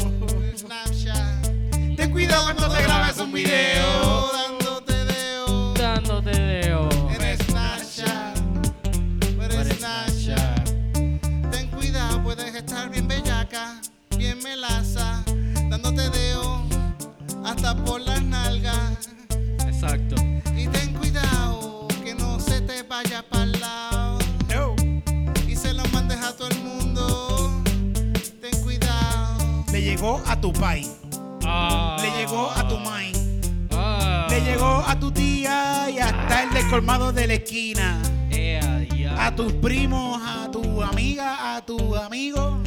Snapchat. 0.55 1.95
Ten 1.95 2.11
cuidado 2.11 2.43
cuando 2.43 2.69
te 2.69 2.83
grabes 2.83 3.17
un 3.17 3.31
video 3.31 4.31
Dándote 4.33 5.05
deo. 5.05 5.73
Dándote 5.73 6.29
dedo. 6.29 6.89
En 7.09 7.37
Snapchat. 7.39 8.37
Snapchat. 9.23 9.77
Snapchat. 9.79 10.69
Ten 11.51 11.71
cuidado, 11.71 12.23
puedes 12.23 12.53
estar 12.53 12.89
bien 12.91 13.07
bellaca, 13.07 13.81
bien 14.15 14.37
melaza, 14.43 15.23
dándote 15.69 16.09
deo 16.11 16.63
hasta 17.43 17.75
por 17.83 17.99
las 18.01 18.21
nalgas. 18.21 19.09
Exacto. 19.65 20.26
Llegó 29.97 30.21
a 30.27 30.39
tu 30.39 30.53
país. 30.53 30.91
Ah. 31.43 31.97
Le 31.99 32.11
llegó 32.11 32.51
a 32.51 32.67
tu 32.67 32.77
mind. 32.77 33.67
Ah. 33.71 34.27
Le 34.29 34.41
llegó 34.41 34.83
a 34.85 34.99
tu 34.99 35.11
tía 35.11 35.89
y 35.89 35.97
hasta 35.97 36.43
el 36.43 36.53
del 36.53 36.69
colmado 36.69 37.11
de 37.11 37.25
la 37.27 37.33
esquina. 37.33 37.99
Diablo. 38.29 39.21
A 39.21 39.35
tus 39.35 39.53
primos, 39.53 40.21
a 40.23 40.51
tu 40.51 40.83
amiga, 40.83 41.55
a 41.55 41.65
tu 41.65 41.95
amigo, 41.95 42.61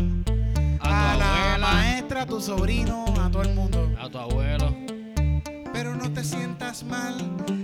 A 0.81 1.12
a, 1.12 1.12
tu 1.12 1.18
la 1.18 1.53
abuela. 1.53 1.59
maestra, 1.59 2.22
a 2.22 2.26
tu 2.26 2.41
sobrino, 2.41 3.05
a 3.20 3.31
todo 3.31 3.43
el 3.43 3.55
mundo. 3.55 3.89
A 4.01 4.09
tu 4.09 4.18
abuelo. 4.18 4.74
Pero 5.72 5.95
no 5.95 6.11
te 6.12 6.24
sientas 6.24 6.83
mal 6.83 7.14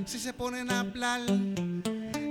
si 0.07 0.21
se 0.21 0.33
ponen 0.33 0.71
a 0.71 0.81
hablar 0.81 1.21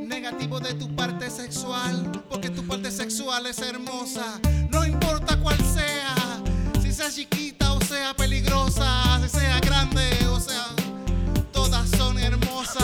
negativo 0.07 0.59
de 0.61 0.73
tu 0.75 0.95
parte 0.95 1.29
sexual, 1.29 2.11
porque 2.29 2.49
tu 2.49 2.63
parte 2.65 2.91
sexual 2.91 3.45
es 3.47 3.59
hermosa, 3.59 4.39
no 4.69 4.85
importa 4.85 5.37
cuál 5.41 5.57
sea, 5.57 6.15
sea 6.95 7.11
chiquita 7.11 7.73
o 7.73 7.81
sea 7.81 8.13
peligrosa, 8.13 8.87
sea 9.27 9.59
grande 9.59 10.09
o 10.29 10.39
sea, 10.39 10.67
todas 11.51 11.89
son 11.89 12.17
hermosas. 12.17 12.83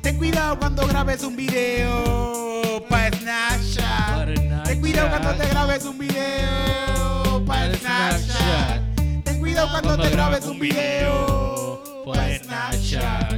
Ten 0.00 0.16
cuidado 0.16 0.58
cuando 0.58 0.86
grabes 0.86 1.22
un 1.22 1.36
video 1.36 2.82
para 2.88 3.14
Snapchat. 3.14 4.14
Para. 4.16 4.62
Ten 4.64 4.80
cuidado 4.80 5.10
cuando 5.10 5.34
te 5.34 5.48
grabes 5.48 5.84
un 5.84 5.98
video 5.98 7.44
para 7.46 7.72
Para 7.72 8.18
Snapchat. 8.18 9.24
Ten 9.24 9.38
cuidado 9.38 9.68
cuando 9.70 9.98
te 9.98 10.08
grabes 10.08 10.46
un 10.46 10.58
video 10.58 11.82
por 12.06 12.16
Snapchat. 12.16 13.34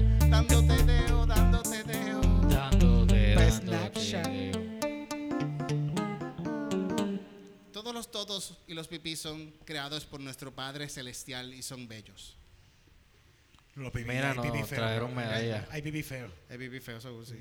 Los 7.96 8.10
todos 8.10 8.58
y 8.68 8.74
los 8.74 8.86
pipí 8.88 9.16
son 9.16 9.50
creados 9.64 10.04
por 10.04 10.20
nuestro 10.20 10.54
Padre 10.54 10.88
Celestial 10.88 11.52
y 11.54 11.62
son 11.62 11.88
bellos. 11.88 12.36
Los 13.74 13.90
pipí, 13.92 14.08
Mira, 14.08 14.30
hay 14.30 14.36
no, 14.36 14.42
pipí 14.42 14.62
feo. 14.64 14.78
trajeron 14.78 15.14
medalla. 15.14 15.66
Hay 15.70 15.82
pipí 15.82 16.02
feo. 16.02 16.30
El 16.48 16.58
pipí 16.58 16.80
feo, 16.80 17.00
seguro, 17.00 17.26
sí. 17.26 17.34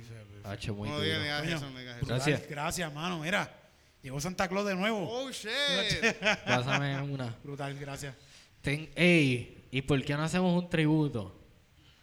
Muy 0.73 0.89
No 0.89 0.95
duro. 0.95 1.01
digas, 1.05 1.21
digas 1.21 1.41
Coño, 1.41 1.55
eso, 1.57 1.69
no 1.69 1.79
eso. 1.79 2.05
Gracias. 2.05 2.39
Brutal. 2.39 2.49
Gracias, 2.55 2.93
mano. 2.93 3.19
Mira, 3.19 3.53
llegó 4.01 4.19
Santa 4.19 4.47
Claus 4.49 4.65
de 4.65 4.75
nuevo. 4.75 5.07
Oh, 5.09 5.29
shit. 5.31 5.49
Pásame 6.45 7.01
una. 7.03 7.33
Brutal, 7.43 7.73
gracias. 7.79 8.15
Ten, 8.61 8.89
ey, 8.95 9.65
¿y 9.71 9.81
por 9.81 10.03
qué 10.03 10.13
no 10.15 10.23
hacemos 10.23 10.61
un 10.61 10.69
tributo? 10.69 11.33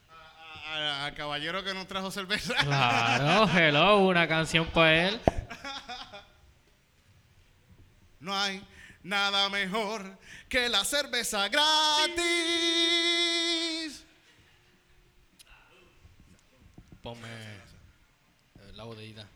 A- 0.08 0.74
a- 0.76 1.06
Al 1.06 1.14
caballero 1.14 1.62
que 1.62 1.74
nos 1.74 1.86
trajo 1.86 2.10
cerveza. 2.10 2.54
Claro, 2.62 3.50
hello, 3.58 3.98
una 3.98 4.26
canción 4.26 4.66
para 4.68 5.08
él. 5.08 5.20
No 8.22 8.32
hay 8.34 8.64
nada 9.02 9.48
mejor 9.50 10.16
que 10.48 10.68
la 10.68 10.84
cerveza 10.84 11.48
gratis. 11.48 12.22
Ponme 17.02 17.28
la 18.74 18.84
botellita. 18.84 19.28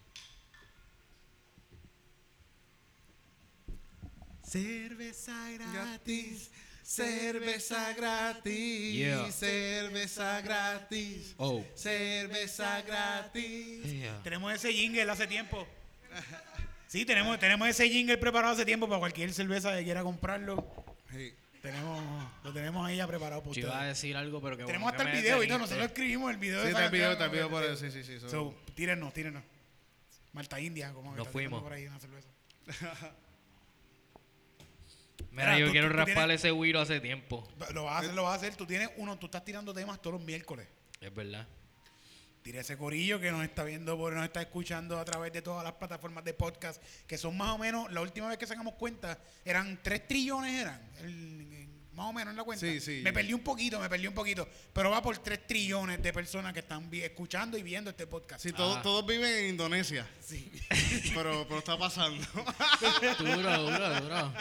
Cerveza 4.45 5.34
gratis, 5.59 6.51
cerveza 6.84 7.93
gratis, 7.95 8.95
Yeah. 8.95 9.30
cerveza 9.32 10.41
gratis, 10.41 11.34
Oh. 11.39 11.64
cerveza 11.74 12.80
gratis. 12.82 13.84
Yeah. 13.84 14.22
Tenemos 14.22 14.53
ese 14.55 14.72
jingle 14.72 15.11
hace 15.11 15.26
tiempo. 15.26 15.66
Sí, 16.97 17.05
tenemos, 17.05 17.38
tenemos 17.38 17.68
ese 17.68 17.90
jingle 17.90 18.16
preparado 18.16 18.55
hace 18.55 18.64
tiempo 18.64 18.88
para 18.88 18.99
cualquier 19.01 19.30
cerveza 19.34 19.76
que 19.76 19.84
quiera 19.84 20.03
comprarlo. 20.03 20.66
Sí. 21.11 21.34
Tenemos, 21.61 22.03
lo 22.42 22.53
tenemos 22.55 22.86
ahí 22.86 22.97
ya 22.97 23.07
preparado 23.07 23.42
para 23.42 23.55
Yo 23.55 23.61
iba 23.61 23.70
a 23.70 23.74
ustedes. 23.74 23.97
decir 23.97 24.16
algo, 24.16 24.40
pero 24.40 24.57
que 24.57 24.64
Tenemos 24.64 24.84
bueno 24.90 24.99
hasta 24.99 25.11
que 25.11 25.16
el 25.18 25.22
video 25.22 25.42
y 25.42 25.49
todo. 25.49 25.59
Nosotros 25.59 25.86
escribimos 25.88 26.30
el 26.30 26.38
video. 26.38 26.62
Sí, 26.62 26.68
está 26.68 26.84
el 26.86 26.90
video, 26.90 27.12
está 27.12 27.24
el 27.26 27.30
video 27.32 27.51
por 27.51 27.64
eso, 27.64 27.76
sí, 27.76 27.90
sí, 27.90 28.03
sí. 28.03 28.18
so- 28.18 28.30
So, 28.30 28.55
tírennos, 28.74 29.12
tírennos. 29.12 29.42
Malta 30.32 30.59
India, 30.59 30.92
como 30.94 31.11
que 31.11 31.18
Nos 31.18 31.26
está 31.26 31.32
fuimos. 31.32 31.62
por 31.62 31.72
ahí 31.74 31.86
una 31.86 31.99
cerveza. 32.01 32.28
Mira, 35.32 35.44
Mira, 35.53 35.59
yo 35.59 35.66
tú- 35.66 35.72
quiero 35.72 35.88
tú 35.88 35.94
raspar 35.97 36.14
tienes- 36.14 36.40
ese 36.40 36.51
güiro 36.51 36.80
hace 36.80 37.01
tiempo. 37.01 37.47
Lo 37.74 37.84
vas 37.84 37.97
a 37.97 37.99
hacer, 37.99 38.14
lo 38.14 38.22
vas 38.22 38.32
a 38.32 38.36
hacer. 38.36 38.57
Tú 38.57 38.64
tienes 38.66 38.88
uno, 38.97 39.18
tú 39.18 39.26
estás 39.26 39.44
tirando 39.44 39.74
temas 39.74 40.01
todos 40.01 40.14
los 40.14 40.22
miércoles. 40.24 40.66
Es 41.01 41.14
verdad. 41.14 41.47
Tira 42.47 42.61
ese 42.61 42.76
corillo 42.78 43.18
que 43.18 43.32
nos 43.32 43.42
está 43.42 43.64
viendo, 43.64 43.99
por- 43.99 44.12
nos 44.12 44.24
está 44.24 44.40
escuchando 44.40 45.01
a 45.01 45.05
través 45.05 45.32
de 45.32 45.42
todas 45.42 45.64
las 45.64 45.72
plataformas 45.72 46.22
de 46.24 46.32
podcast, 46.32 46.80
que 47.05 47.18
son 47.18 47.36
más 47.36 47.49
o 47.51 47.59
menos, 47.59 47.90
la 47.92 48.01
última 48.01 48.28
vez 48.28 48.38
que 48.38 48.47
sacamos 48.47 48.74
cuenta, 48.74 49.18
eran 49.44 49.80
3 49.82 50.07
trillones, 50.07 50.55
eran, 50.62 50.80
el- 51.01 51.66
más 51.92 52.07
o 52.07 52.12
menos 52.12 52.30
en 52.30 52.36
la 52.36 52.44
cuenta. 52.44 52.64
Sí, 52.64 52.78
sí. 52.80 53.01
Me 53.03 53.12
perdí 53.12 53.32
un 53.32 53.40
poquito, 53.40 53.80
me 53.80 53.88
perdí 53.88 54.07
un 54.07 54.14
poquito, 54.14 54.49
pero 54.72 54.90
va 54.92 55.03
por 55.03 55.18
3 55.18 55.44
trillones 55.44 56.01
de 56.01 56.12
personas 56.12 56.53
que 56.53 56.61
están 56.61 56.88
vi- 56.88 57.03
escuchando 57.03 57.59
y 57.59 57.64
viendo 57.64 57.90
este 57.90 58.07
podcast. 58.07 58.40
Sí, 58.40 58.53
todos, 58.53 58.76
Ah. 58.78 58.82
todos 58.82 59.05
viven 59.05 59.28
en 59.28 59.47
Indonesia, 59.49 60.07
Sí. 60.24 60.49
pero, 61.16 61.47
pero 61.49 61.59
está 61.59 61.76
pasando. 61.76 62.24
Duro, 63.18 63.59
duro, 63.59 64.01
duro. 64.03 64.32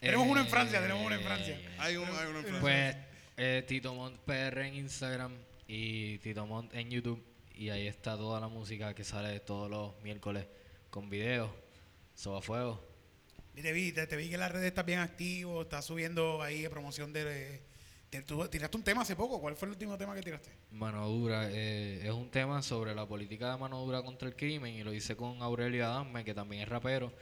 Tenemos 0.00 0.28
uno 0.28 0.40
en 0.42 0.48
Francia, 0.48 0.80
tenemos 0.82 1.02
uno 1.06 1.14
en 1.14 1.22
Francia. 1.22 1.54
Eh, 1.58 1.76
hay, 1.78 1.96
un, 1.96 2.04
hay 2.10 2.26
uno 2.26 2.40
en 2.40 2.44
Francia. 2.44 2.60
Pues 2.60 2.96
eh, 3.38 3.64
Tito 3.66 3.94
Mont 3.94 4.18
PR 4.26 4.66
en 4.68 4.74
Instagram 4.74 5.32
y 5.66 6.18
Tito 6.18 6.46
Mont 6.46 6.72
en 6.74 6.90
YouTube. 6.90 7.22
Y 7.54 7.70
ahí 7.70 7.86
está 7.86 8.16
toda 8.16 8.40
la 8.40 8.48
música 8.48 8.94
que 8.94 9.04
sale 9.04 9.40
todos 9.40 9.70
los 9.70 10.00
miércoles 10.02 10.46
con 10.90 11.08
videos. 11.08 11.50
Eso 12.14 12.36
a 12.36 12.42
fuego. 12.42 12.82
Y 13.54 13.62
te 13.62 13.72
vi, 13.72 13.92
te, 13.92 14.06
te 14.06 14.16
vi 14.16 14.28
que 14.28 14.34
en 14.34 14.40
las 14.40 14.52
redes 14.52 14.66
estás 14.66 14.84
bien 14.84 14.98
activo, 14.98 15.62
estás 15.62 15.84
subiendo 15.84 16.42
ahí 16.42 16.68
promoción 16.68 17.12
de... 17.12 17.24
de- 17.24 17.76
tú 18.26 18.46
tiraste 18.48 18.76
un 18.78 18.82
tema 18.82 19.02
hace 19.02 19.14
poco, 19.14 19.38
¿cuál 19.40 19.56
fue 19.56 19.66
el 19.66 19.72
último 19.72 19.98
tema 19.98 20.14
que 20.14 20.22
tiraste? 20.22 20.50
Mano 20.70 21.06
dura 21.06 21.50
eh, 21.50 22.00
es 22.02 22.10
un 22.12 22.30
tema 22.30 22.62
sobre 22.62 22.94
la 22.94 23.06
política 23.06 23.50
de 23.52 23.58
mano 23.58 23.78
dura 23.84 24.02
contra 24.02 24.26
el 24.26 24.34
crimen 24.34 24.74
y 24.74 24.82
lo 24.82 24.94
hice 24.94 25.16
con 25.16 25.42
Aurelio 25.42 25.84
Adame, 25.84 26.24
que 26.24 26.32
también 26.32 26.62
es 26.62 26.68
rapero, 26.68 27.12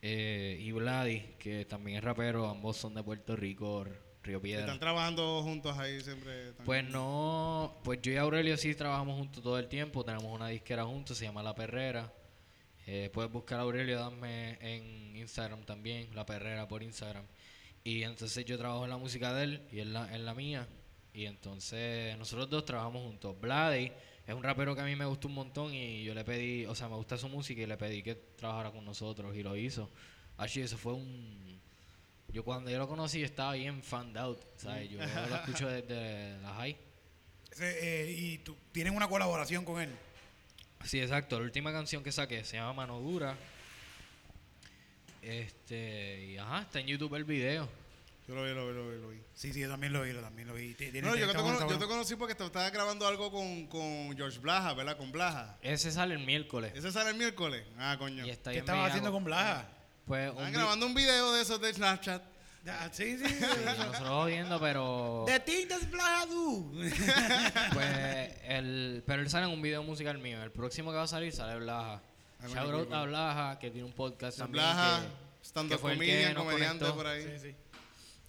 eh, 0.00 0.58
y 0.60 0.70
Vladi, 0.70 1.20
que 1.40 1.64
también 1.64 1.98
es 1.98 2.04
rapero, 2.04 2.48
ambos 2.48 2.76
son 2.76 2.94
de 2.94 3.02
Puerto 3.02 3.34
Rico, 3.34 3.84
Río 4.22 4.40
Piedra. 4.40 4.60
Están 4.64 4.78
trabajando 4.78 5.42
juntos 5.42 5.76
ahí 5.78 6.00
siempre. 6.00 6.50
están- 6.50 6.64
Pues 6.66 6.84
no, 6.88 7.74
pues 7.84 8.00
yo 8.02 8.12
y 8.12 8.16
Aurelio 8.16 8.56
sí 8.56 8.74
trabajamos 8.74 9.18
juntos 9.18 9.42
todo 9.42 9.58
el 9.58 9.68
tiempo, 9.68 10.04
tenemos 10.04 10.26
una 10.32 10.48
disquera 10.48 10.84
juntos, 10.84 11.18
se 11.18 11.24
llama 11.24 11.42
La 11.42 11.54
Perrera. 11.54 12.12
Eh, 12.86 13.10
puedes 13.12 13.30
buscar 13.30 13.58
a 13.60 13.62
Aurelio, 13.62 13.98
dame 13.98 14.58
en 14.60 15.16
Instagram 15.16 15.62
también, 15.64 16.14
La 16.14 16.26
Perrera 16.26 16.66
por 16.68 16.82
Instagram. 16.82 17.24
Y 17.84 18.02
entonces 18.04 18.44
yo 18.44 18.56
trabajo 18.58 18.84
en 18.84 18.90
la 18.90 18.96
música 18.96 19.32
de 19.34 19.44
él 19.44 19.62
y 19.72 19.80
en 19.80 19.92
la, 19.92 20.14
en 20.14 20.24
la 20.24 20.34
mía. 20.34 20.68
Y 21.14 21.26
entonces 21.26 22.16
nosotros 22.18 22.48
dos 22.48 22.64
trabajamos 22.64 23.02
juntos. 23.02 23.38
Vladi 23.40 23.92
es 24.26 24.34
un 24.34 24.42
rapero 24.42 24.74
que 24.74 24.80
a 24.80 24.84
mí 24.84 24.94
me 24.96 25.04
gusta 25.04 25.26
un 25.28 25.34
montón 25.34 25.74
y 25.74 26.04
yo 26.04 26.14
le 26.14 26.24
pedí, 26.24 26.64
o 26.66 26.74
sea, 26.74 26.88
me 26.88 26.94
gusta 26.96 27.18
su 27.18 27.28
música 27.28 27.60
y 27.60 27.66
le 27.66 27.76
pedí 27.76 28.02
que 28.02 28.14
trabajara 28.14 28.70
con 28.70 28.84
nosotros 28.84 29.34
y 29.36 29.42
lo 29.42 29.56
hizo. 29.56 29.90
Así, 30.36 30.60
eso 30.60 30.76
fue 30.78 30.94
un... 30.94 31.60
Yo 32.32 32.44
cuando 32.44 32.70
yo 32.70 32.78
lo 32.78 32.88
conocí 32.88 33.20
yo 33.20 33.26
estaba 33.26 33.52
bien 33.54 33.82
fanned 33.82 34.16
out, 34.16 34.40
¿sabes? 34.56 34.88
Yo 34.90 34.98
lo 34.98 35.36
escucho 35.36 35.68
desde 35.68 36.38
la 36.40 36.54
high. 36.54 36.76
Eh, 37.60 38.14
y 38.16 38.38
tú 38.38 38.56
tienes 38.72 38.94
una 38.94 39.06
colaboración 39.08 39.64
con 39.64 39.80
él. 39.82 39.90
Sí, 40.84 41.00
exacto. 41.00 41.38
La 41.38 41.44
última 41.44 41.70
canción 41.72 42.02
que 42.02 42.10
saqué 42.10 42.42
se 42.44 42.56
llama 42.56 42.72
Mano 42.72 42.98
Dura. 43.00 43.36
Este, 45.20 46.24
y 46.32 46.38
ajá, 46.38 46.62
está 46.62 46.80
en 46.80 46.86
YouTube 46.86 47.14
el 47.14 47.24
video. 47.24 47.68
Yo 48.26 48.34
lo 48.34 48.44
vi, 48.44 48.50
lo 48.54 48.66
vi, 48.68 48.74
lo 48.74 48.88
vi. 48.90 49.00
Lo 49.02 49.08
vi. 49.10 49.22
Sí, 49.34 49.52
sí, 49.52 49.60
yo 49.60 49.68
también 49.68 49.92
lo 49.92 50.02
vi, 50.02 50.12
yo 50.12 50.20
también 50.20 50.48
lo 50.48 50.54
vi. 50.54 50.74
Tiene- 50.74 51.02
No, 51.02 51.14
yo, 51.16 51.28
te 51.30 51.36
cono- 51.36 51.68
yo 51.78 51.88
conocí 51.88 52.16
porque 52.16 52.34
te 52.34 52.44
estaba 52.44 52.70
grabando 52.70 53.06
algo 53.06 53.30
con, 53.30 53.66
con 53.66 54.16
George 54.16 54.38
Blaja, 54.38 54.72
¿verdad? 54.74 54.96
Con 54.96 55.12
Blaja. 55.12 55.58
Ese 55.62 55.92
sale 55.92 56.14
el 56.14 56.24
miércoles. 56.24 56.72
¿Ese 56.74 56.90
sale 56.90 57.10
el 57.10 57.16
miércoles? 57.16 57.64
Ah, 57.78 57.96
coño. 57.98 58.24
Y 58.26 58.30
está 58.30 58.52
¿Qué 58.52 58.58
estabas 58.58 58.88
haciendo 58.88 59.12
con 59.12 59.24
Blaja? 59.24 59.68
Pues 60.06 60.30
Están 60.30 60.46
vi- 60.46 60.52
grabando 60.52 60.86
un 60.86 60.94
video 60.94 61.32
de 61.32 61.42
esos 61.42 61.60
de 61.60 61.72
Snapchat. 61.72 62.22
Ya, 62.64 62.88
Sí, 62.92 63.18
sí. 63.18 63.24
sí, 63.26 63.44
nosotros 63.64 64.08
jodiendo, 64.08 64.60
pero 64.60 65.24
The 65.26 65.40
thing 65.40 65.66
that 65.66 65.82
Blaja 65.90 66.26
do. 66.26 66.70
pues 67.72 68.30
el 68.44 69.02
pero 69.06 69.22
él 69.22 69.28
sale 69.30 69.46
en 69.46 69.52
un 69.52 69.60
video 69.62 69.82
musical 69.82 70.18
mío. 70.18 70.40
El 70.42 70.52
próximo 70.52 70.90
que 70.92 70.96
va 70.96 71.02
a 71.04 71.08
salir 71.08 71.32
sale 71.32 71.58
Blaja. 71.58 72.00
Ah, 72.40 72.46
Shout 72.48 72.72
out 72.74 72.92
a 72.92 73.02
Blaja 73.04 73.58
que 73.58 73.70
tiene 73.70 73.86
un 73.86 73.92
podcast 73.92 74.38
también. 74.38 74.64
Blaja, 74.64 75.00
que- 75.00 75.42
estando 75.46 75.80
comedian, 75.80 76.34
comediante 76.34 76.84
por 76.86 77.06
ahí. 77.06 77.22
Sí, 77.24 77.48
sí. 77.50 77.54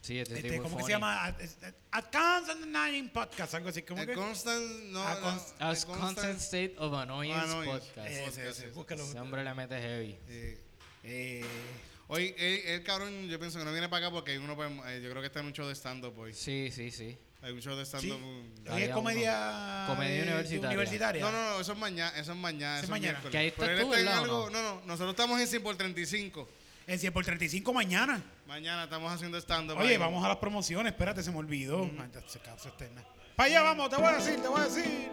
Sí, 0.01 0.19
este, 0.19 0.35
Este, 0.35 0.49
tipo 0.49 0.63
¿Cómo 0.63 0.77
que 0.77 0.83
se 0.83 0.89
llama? 0.89 1.23
At- 1.25 1.39
at- 1.41 1.73
At 1.91 2.05
Constant 2.11 2.65
Nine 2.65 3.09
Podcast, 3.13 3.53
algo 3.53 3.69
así. 3.69 3.83
¿Cómo 3.83 4.01
El 4.01 4.07
que? 4.07 4.13
Constant, 4.15 4.65
no, 4.91 5.01
Ah, 5.01 5.17
no, 5.21 5.27
Const- 5.27 5.53
el 5.59 5.67
As 5.67 5.85
Constant 5.85 6.37
State 6.39 6.75
of 6.77 6.93
Annoyance, 6.93 7.51
Annoyance. 7.53 7.85
Podcast. 7.87 8.07
Ese, 8.09 8.25
ese, 8.25 8.49
ese. 8.49 8.93
Ese 8.95 9.19
hombre 9.19 9.43
le 9.45 9.53
mete 9.53 9.79
heavy. 9.79 10.17
Eh, 10.27 10.59
Eh, 11.03 11.43
Oye, 12.07 12.35
el, 12.37 12.75
el 12.75 12.83
cabrón, 12.83 13.27
yo 13.27 13.39
pienso 13.39 13.59
que 13.59 13.65
no 13.65 13.71
viene 13.71 13.89
para 13.89 14.05
acá 14.05 14.13
porque 14.13 14.37
uno, 14.37 14.55
pues, 14.55 14.69
eh, 14.87 15.01
yo 15.03 15.09
creo 15.09 15.21
que 15.21 15.27
está 15.27 15.39
en 15.39 15.47
un 15.47 15.53
show 15.53 15.67
de 15.67 15.73
stand-up 15.73 16.17
hoy. 16.17 16.33
Sí, 16.33 16.69
sí, 16.71 16.91
sí. 16.91 17.17
Hay 17.41 17.51
un 17.53 17.61
show 17.61 17.75
de 17.75 17.85
sí. 17.85 17.97
stand-up. 17.97 18.21
Hoy 18.71 18.83
es 18.83 18.89
comedia. 18.89 19.85
Comedia 19.87 20.19
eh, 20.19 20.21
universitaria. 20.23 20.69
universitaria. 20.69 21.21
No, 21.21 21.31
no, 21.31 21.49
no, 21.51 21.59
eso 21.61 21.73
es 21.73 21.79
mañana, 21.79 22.17
eso 22.17 22.33
es 22.33 22.37
mañana, 22.37 22.75
Eso 22.77 22.83
es 22.85 22.89
mañana. 22.89 23.21
Que 23.31 23.37
ahí 23.37 23.47
estás 23.47 23.67
Pero 23.67 23.79
él 23.79 23.85
tú, 23.85 23.93
está 23.93 23.99
en 23.99 24.05
¿verdad, 24.05 24.19
o 24.19 24.23
algo, 24.23 24.49
no? 24.49 24.61
no, 24.61 24.75
no, 24.75 24.81
nosotros 24.85 25.11
estamos 25.11 25.39
en 25.39 25.47
100 25.47 25.63
por 25.63 25.75
35. 25.75 26.49
En 26.85 26.99
100 26.99 27.13
por 27.13 27.25
35 27.25 27.73
mañana. 27.73 28.21
Mañana 28.45 28.83
estamos 28.83 29.11
haciendo 29.11 29.37
stand-up. 29.39 29.77
Oye, 29.77 29.91
ahí. 29.91 29.97
vamos 29.97 30.23
a 30.23 30.27
las 30.27 30.37
promociones. 30.37 30.91
Espérate, 30.91 31.23
se 31.23 31.31
me 31.31 31.37
olvidó. 31.37 31.85
Maldita 31.85 32.21
se 32.27 32.39
causa 32.39 32.69
externa. 32.69 33.03
Para 33.35 33.47
allá 33.47 33.61
vamos, 33.63 33.89
te 33.89 33.95
voy 33.95 34.05
a 34.05 34.17
decir, 34.17 34.41
te 34.41 34.47
voy 34.47 34.61
a 34.61 34.65
decir. 34.65 35.09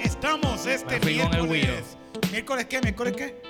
Estamos 0.00 0.66
este 0.66 1.00
miércoles. 1.00 1.96
¿Miércoles 2.30 2.66
qué? 2.66 2.80
¿Miércoles 2.80 3.14
qué? 3.16 3.42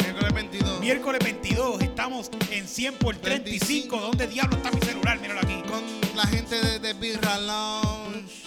Miércoles 0.00 0.34
22. 0.34 0.80
Miércoles 0.80 1.20
22. 1.24 1.82
Estamos 1.82 2.30
en 2.50 2.66
100 2.66 2.94
por 2.94 3.16
35. 3.16 3.96
35. 3.96 4.00
¿Dónde 4.00 4.26
diablo 4.26 4.56
está 4.56 4.70
mi 4.70 4.80
celular? 4.80 5.20
Míralo 5.20 5.40
aquí. 5.40 5.62
con 5.68 5.82
la 6.16 6.26
gente 6.26 6.60
de, 6.60 6.78
de 6.78 6.92
Birra 6.94 7.38
Lounge 7.38 8.44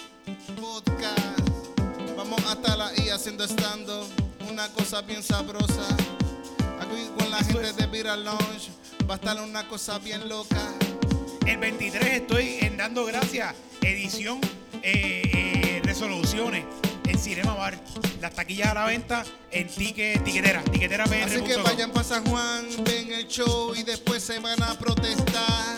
Podcast. 0.60 1.40
Vamos 2.16 2.42
a 2.46 2.54
estar 2.54 2.80
ahí 2.82 3.10
haciendo 3.10 3.46
stand-up. 3.46 4.08
Una 4.50 4.68
cosa 4.70 5.02
bien 5.02 5.24
sabrosa. 5.24 5.88
Aquí 6.80 7.10
con 7.18 7.32
la 7.32 7.38
gente 7.38 7.70
es. 7.70 7.78
de 7.78 7.88
Birra 7.88 8.16
Lounge 8.16 8.70
va 9.10 9.16
a 9.16 9.18
estar 9.18 9.42
una 9.42 9.68
cosa 9.68 9.98
bien 10.00 10.28
loca. 10.28 10.62
El 11.46 11.58
23 11.58 12.04
estoy 12.14 12.58
en 12.62 12.78
Dando 12.78 13.06
Gracias, 13.06 13.56
edición 13.82 14.40
eh, 14.82 15.22
eh, 15.34 15.82
resoluciones 15.84 16.66
Cinema 17.26 17.56
Bar. 17.56 17.76
Las 18.22 18.36
taquillas 18.36 18.68
a 18.68 18.76
la 18.76 18.86
venta 18.86 19.26
en 19.50 19.68
ticket, 19.68 20.24
tiquetera, 20.24 20.64
tiquetera 20.64 21.06
Así 21.06 21.42
que 21.42 21.58
vayan 21.58 21.90
para 21.92 22.04
San 22.04 22.24
Juan, 22.24 22.68
ven 22.84 23.12
el 23.14 23.28
show 23.28 23.74
y 23.74 23.82
después 23.82 24.22
se 24.22 24.38
van 24.38 24.62
a 24.62 24.78
protestar. 24.78 25.76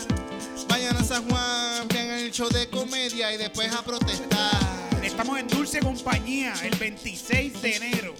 Vayan 0.67 0.97
a 0.97 1.03
San 1.05 1.25
Juan, 1.29 1.87
vean 1.87 2.09
el 2.09 2.31
show 2.33 2.49
de 2.49 2.67
comedia 2.67 3.31
y 3.31 3.37
después 3.37 3.73
a 3.73 3.81
protestar. 3.81 4.59
Estamos 5.01 5.39
en 5.39 5.47
Dulce 5.47 5.79
Compañía 5.79 6.53
el 6.63 6.77
26 6.77 7.61
de 7.61 7.75
enero. 7.77 8.13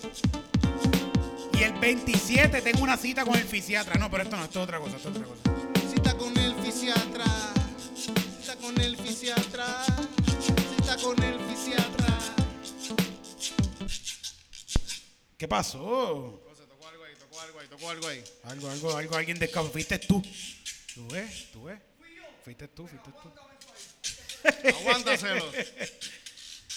Y 1.60 1.64
el 1.64 1.74
27 1.74 2.62
tengo 2.62 2.82
una 2.82 2.96
cita 2.96 3.26
con 3.26 3.36
el 3.36 3.44
fisiatra. 3.44 4.00
No, 4.00 4.10
pero 4.10 4.24
esto 4.24 4.38
no, 4.38 4.46
esto 4.46 4.60
es 4.60 4.64
otra 4.64 4.80
cosa, 4.80 4.96
esto 4.96 5.10
es 5.10 5.16
otra 5.18 5.28
cosa. 5.28 5.42
Cita 5.94 6.14
con 6.18 6.38
el 6.38 6.56
fisiatra, 6.64 7.26
cita 7.94 8.56
con 8.56 8.80
el 8.80 8.96
fisiatra, 8.96 9.84
cita 10.78 10.96
con 11.04 11.22
el 11.22 11.37
¿Qué 15.38 15.48
pasó? 15.48 16.42
Se 16.58 16.64
tocó 16.66 16.88
algo 16.88 17.04
ahí, 17.04 17.14
tocó 17.16 17.40
algo 17.42 17.60
ahí, 17.60 17.68
tocó 17.68 17.90
algo 17.90 18.08
ahí. 18.08 18.24
Algo, 18.44 18.70
algo, 18.70 18.98
algo, 18.98 19.16
alguien 19.16 19.38
de 19.40 19.48
Fuiste 19.48 20.00
tú. 20.00 20.22
¿Tú 20.96 21.08
ves? 21.10 21.52
¿Tú 21.52 21.64
ves? 21.66 21.80
Fuiste 22.44 22.68
tú, 22.70 22.88
fuiste 22.88 23.10
tú. 23.22 23.32
Aguántaselo. 24.80 25.46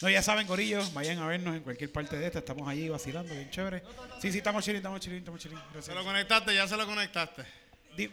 No, 0.03 0.09
ya 0.11 0.23
saben, 0.23 0.47
Corillo, 0.47 0.83
vayan 0.93 1.19
a 1.19 1.27
vernos 1.27 1.57
en 1.57 1.63
cualquier 1.63 1.93
parte 1.93 2.19
de 2.19 2.27
esta. 2.27 2.39
Estamos 2.41 2.67
allí 2.69 2.89
vacilando, 2.89 3.35
bien 3.35 3.51
chévere. 3.51 3.83
Sí, 4.21 4.33
sí, 4.33 4.39
estamos 4.39 4.65
chilling, 4.65 4.79
estamos 4.79 5.01
chilling, 5.01 5.19
estamos 5.19 5.41
chilling. 5.41 5.59
Se 5.81 5.95
lo 5.95 6.03
conectaste, 6.05 6.55
ya 6.55 6.67
se 6.67 6.77
lo 6.77 6.87
conectaste. 6.87 7.45
Di- 7.97 8.11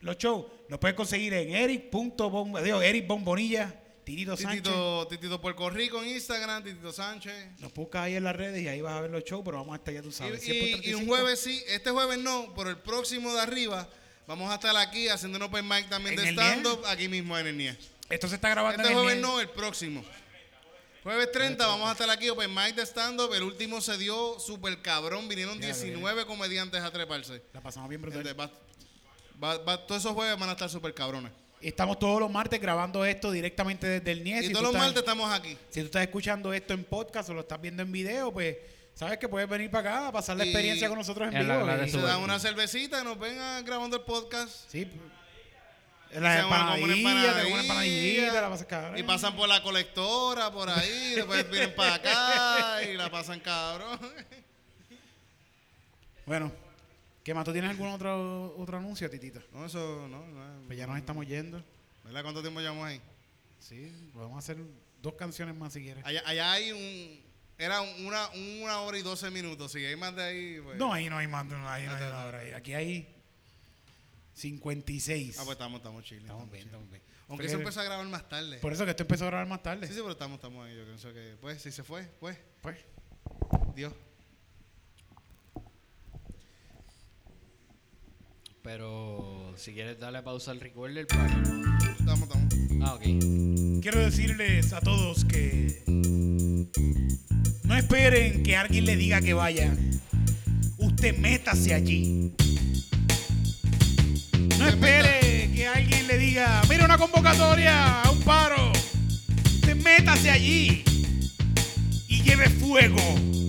Los 0.00 0.16
shows 0.18 0.46
los 0.68 0.78
puedes 0.78 0.94
conseguir 0.96 1.32
en 1.34 1.54
eric.bom, 1.54 2.62
digo, 2.62 2.80
Eric 2.82 3.06
Bombonilla, 3.06 3.74
Titito 4.10 4.36
Sánchez. 4.36 4.62
Titito, 4.64 5.06
Titito 5.08 5.40
Puerto 5.40 5.70
Rico 5.70 6.02
en 6.02 6.08
Instagram, 6.08 6.64
Titito 6.64 6.92
Sánchez. 6.92 7.60
Nos 7.60 7.72
buscas 7.72 8.02
ahí 8.02 8.16
en 8.16 8.24
las 8.24 8.34
redes 8.34 8.60
y 8.62 8.66
ahí 8.68 8.80
vas 8.80 8.94
a 8.94 9.00
ver 9.02 9.10
los 9.10 9.22
shows, 9.24 9.42
pero 9.44 9.58
vamos 9.58 9.72
a 9.74 9.76
estar 9.76 9.94
ya, 9.94 10.02
tú 10.02 10.10
sabes. 10.10 10.42
y- 10.42 10.46
100 10.46 10.58
por 10.58 10.68
y 10.68 10.72
un 10.72 10.80
35. 11.06 11.06
jueves 11.16 11.40
sí, 11.40 11.62
este 11.68 11.90
jueves 11.90 12.18
no, 12.18 12.52
pero 12.56 12.70
el 12.70 12.78
próximo 12.78 13.32
de 13.32 13.40
arriba 13.40 13.88
vamos 14.26 14.50
a 14.50 14.54
estar 14.54 14.76
aquí 14.76 15.08
haciendo 15.08 15.36
un 15.38 15.42
open 15.44 15.66
mic 15.68 15.88
también 15.88 16.18
¿En 16.18 16.24
de 16.24 16.30
stand-up 16.32 16.84
aquí 16.86 17.08
mismo 17.08 17.38
en 17.38 17.46
el 17.46 17.56
NIE. 17.56 17.76
Esto 18.08 18.28
se 18.28 18.34
está 18.34 18.48
grabando 18.48 18.82
Este 18.82 18.92
en 18.92 18.98
el 18.98 19.04
jueves 19.04 19.16
NIE. 19.20 19.22
no, 19.22 19.40
el 19.40 19.48
próximo. 19.50 20.04
Jueves 21.02 21.32
30 21.32 21.66
vamos 21.66 21.88
a 21.88 21.92
estar 21.92 22.10
aquí, 22.10 22.28
Open 22.28 22.52
Mic 22.52 22.74
de 22.74 22.82
stand-up. 22.84 23.32
El 23.32 23.42
último 23.44 23.80
se 23.80 23.96
dio 23.96 24.38
súper 24.38 24.82
cabrón. 24.82 25.28
Vinieron 25.28 25.58
Ya, 25.58 25.66
19 25.68 26.26
comediantes 26.26 26.82
a 26.82 26.90
treparse. 26.90 27.42
La 27.54 27.60
pasamos 27.62 27.88
bien 27.88 28.02
brutal. 28.02 28.22
Gente, 28.22 28.34
va- 28.38 28.50
va- 29.42 29.56
va- 29.58 29.86
todos 29.86 30.02
esos 30.02 30.12
jueves 30.12 30.38
van 30.38 30.50
a 30.50 30.52
estar 30.52 30.68
súper 30.68 30.92
cabrones. 30.92 31.32
Estamos 31.60 31.98
todos 31.98 32.20
los 32.20 32.30
martes 32.30 32.58
grabando 32.60 33.04
esto 33.04 33.30
directamente 33.30 33.86
desde 33.86 34.12
el 34.12 34.24
NIE. 34.24 34.38
Y 34.40 34.46
Si 34.46 34.52
todos 34.52 34.62
los 34.62 34.70
estás- 34.72 34.82
martes 34.86 35.00
estamos 35.02 35.30
aquí. 35.32 35.56
Si 35.68 35.80
tú 35.80 35.86
estás 35.86 36.02
escuchando 36.02 36.52
esto 36.54 36.72
en 36.72 36.84
podcast 36.84 37.28
o 37.28 37.34
lo 37.34 37.40
estás 37.40 37.60
viendo 37.60 37.82
en 37.82 37.92
video, 37.92 38.32
pues 38.32 38.56
sabes 38.94 39.18
que 39.18 39.28
puedes 39.28 39.48
venir 39.48 39.70
para 39.70 39.90
acá 39.98 40.08
a 40.08 40.12
pasar 40.12 40.36
la 40.38 40.44
Y- 40.44 40.48
experiencia 40.48 40.88
con 40.88 40.96
nosotros 40.98 41.28
en 41.32 41.38
vivo. 41.40 41.66
la 41.66 41.76
de 41.76 41.86
y- 41.86 41.90
Se 41.90 41.98
dan 42.00 42.20
una 42.20 42.38
cervecita 42.38 43.02
y 43.02 43.04
nos 43.04 43.18
ven 43.18 43.38
a- 43.38 43.60
grabando 43.62 43.96
el 43.96 44.02
podcast. 44.04 44.70
Sí. 44.70 44.86
pues. 44.86 45.10
La 46.22 46.40
empanadilla, 46.40 46.86
comen 47.44 47.60
empanadilla, 47.60 48.32
la 48.50 48.66
cabrón. 48.66 48.98
Y 48.98 49.02
pasan 49.04 49.36
por 49.36 49.48
la 49.48 49.62
colectora, 49.62 50.50
por 50.50 50.68
ahí, 50.68 51.12
después 51.16 51.48
vienen 51.50 51.72
para 51.76 51.94
acá 51.94 52.82
y 52.82 52.96
la 52.96 53.08
pasan 53.10 53.38
cabrón. 53.38 54.00
Bueno, 56.26 56.50
¿qué 57.22 57.34
más? 57.34 57.44
¿Tú 57.44 57.52
tienes 57.52 57.70
algún 57.70 57.88
otro, 57.88 58.54
otro 58.56 58.78
anuncio, 58.78 59.08
Titita? 59.10 59.40
No, 59.52 59.66
eso 59.66 60.06
no. 60.08 60.26
no 60.26 60.66
Pues 60.66 60.78
ya 60.78 60.86
nos 60.86 60.98
estamos 60.98 61.26
yendo. 61.26 61.62
¿Verdad? 62.04 62.22
¿Cuánto 62.22 62.42
tiempo 62.42 62.60
llevamos 62.60 62.86
ahí? 62.86 63.00
Sí, 63.58 64.10
podemos 64.12 64.38
hacer 64.38 64.56
dos 65.02 65.14
canciones 65.14 65.54
más 65.54 65.72
si 65.72 65.82
quieres. 65.82 66.04
Allá, 66.04 66.22
allá 66.26 66.52
hay 66.52 66.72
un. 66.72 67.30
Era 67.58 67.82
una, 67.82 68.28
una 68.62 68.80
hora 68.80 68.98
y 68.98 69.02
doce 69.02 69.30
minutos. 69.30 69.72
Si 69.72 69.84
hay 69.84 69.96
más 69.96 70.16
de 70.16 70.22
ahí, 70.22 70.60
pues. 70.62 70.78
No, 70.78 70.92
ahí 70.92 71.10
no 71.10 71.18
hay 71.18 71.26
más, 71.26 71.44
no, 71.44 71.68
ahí 71.68 71.84
no 71.84 71.94
hay 71.94 72.02
una 72.04 72.24
hora. 72.24 72.38
ahí. 72.38 72.52
Aquí 72.52 72.72
hay 72.72 73.14
56. 74.34 75.38
Ah, 75.38 75.42
pues 75.44 75.52
estamos, 75.52 75.78
estamos 75.78 76.04
chiles. 76.04 76.22
estamos 76.22 76.50
bien, 76.50 76.64
estamos 76.64 76.90
bien. 76.90 77.02
Aunque 77.28 77.46
eso 77.46 77.58
empezó 77.58 77.80
a 77.80 77.84
grabar 77.84 78.06
más 78.06 78.28
tarde. 78.28 78.58
Por 78.58 78.72
eso 78.72 78.84
que 78.84 78.90
esto 78.90 79.02
empezó 79.04 79.24
a 79.24 79.28
grabar 79.28 79.46
más 79.46 79.62
tarde. 79.62 79.86
Sí, 79.86 79.92
sí, 79.92 80.00
pero 80.00 80.12
estamos, 80.12 80.36
estamos 80.36 80.66
ahí. 80.66 80.76
Yo 80.76 80.84
pienso 80.84 81.12
que, 81.12 81.36
pues, 81.40 81.62
si 81.62 81.70
se 81.70 81.84
fue, 81.84 82.08
pues, 82.18 82.36
Pues, 82.60 82.78
Dios. 83.74 83.92
Pero 88.62 89.54
si 89.56 89.72
quieres 89.72 89.98
darle 89.98 90.22
pausa 90.22 90.50
al 90.50 90.60
recorder 90.60 91.06
para 91.06 91.26
que 91.26 91.50
no. 91.50 91.78
Estamos, 91.98 92.22
estamos. 92.22 92.54
Ah, 92.82 92.94
ok. 92.94 93.02
quiero 93.80 94.00
decirles 94.00 94.72
a 94.72 94.80
todos 94.80 95.24
que 95.24 95.82
no 97.64 97.76
esperen 97.76 98.42
que 98.42 98.56
alguien 98.56 98.84
le 98.84 98.96
diga 98.96 99.20
que 99.22 99.32
vaya. 99.32 99.74
Usted 100.76 101.16
métase 101.18 101.72
allí. 101.72 102.34
No 104.58 104.66
espere 104.66 105.50
que 105.54 105.66
alguien 105.66 106.06
le 106.06 106.18
diga, 106.18 106.62
mira 106.68 106.84
una 106.84 106.98
convocatoria 106.98 108.02
a 108.02 108.10
un 108.10 108.20
paro. 108.20 108.72
Usted 109.54 109.76
métase 109.76 110.30
allí 110.30 110.84
y 112.08 112.22
lleve 112.22 112.50
fuego. 112.50 113.39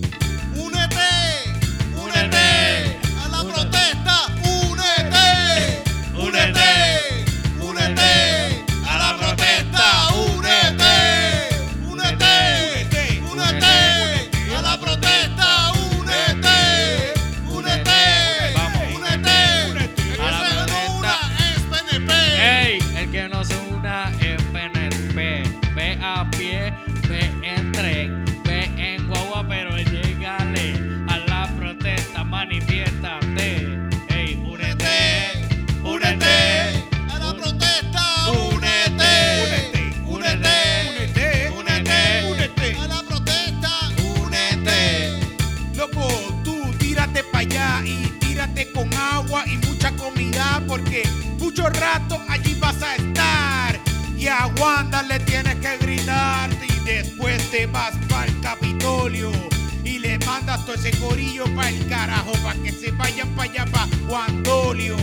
Todo 60.72 60.88
ese 60.88 60.98
corillo 60.98 61.44
para 61.54 61.68
el 61.68 61.86
carajo 61.86 62.32
para 62.42 62.58
que 62.62 62.72
se 62.72 62.90
vayan 62.92 63.28
para 63.30 63.50
allá 63.50 63.66
para 63.66 63.86
Guandolio 64.06 64.96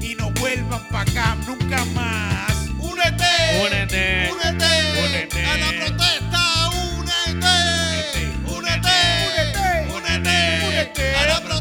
y 0.00 0.14
no 0.14 0.30
vuelvan 0.32 0.86
para 0.88 1.10
acá 1.10 1.36
nunca 1.46 1.84
más. 1.94 2.68
¡Únete! 2.78 3.24
Únete. 3.64 4.30
¡Únete! 4.32 4.66
Únete. 5.04 5.44
¡A 5.44 5.56
la 5.58 5.68
protesta! 5.86 6.70
¡Únete! 6.98 8.32
¡Únete! 8.46 8.90
Únete. 9.94 10.66
Únete. 10.66 11.16
¡A 11.16 11.26
la 11.26 11.34
protesta! 11.34 11.51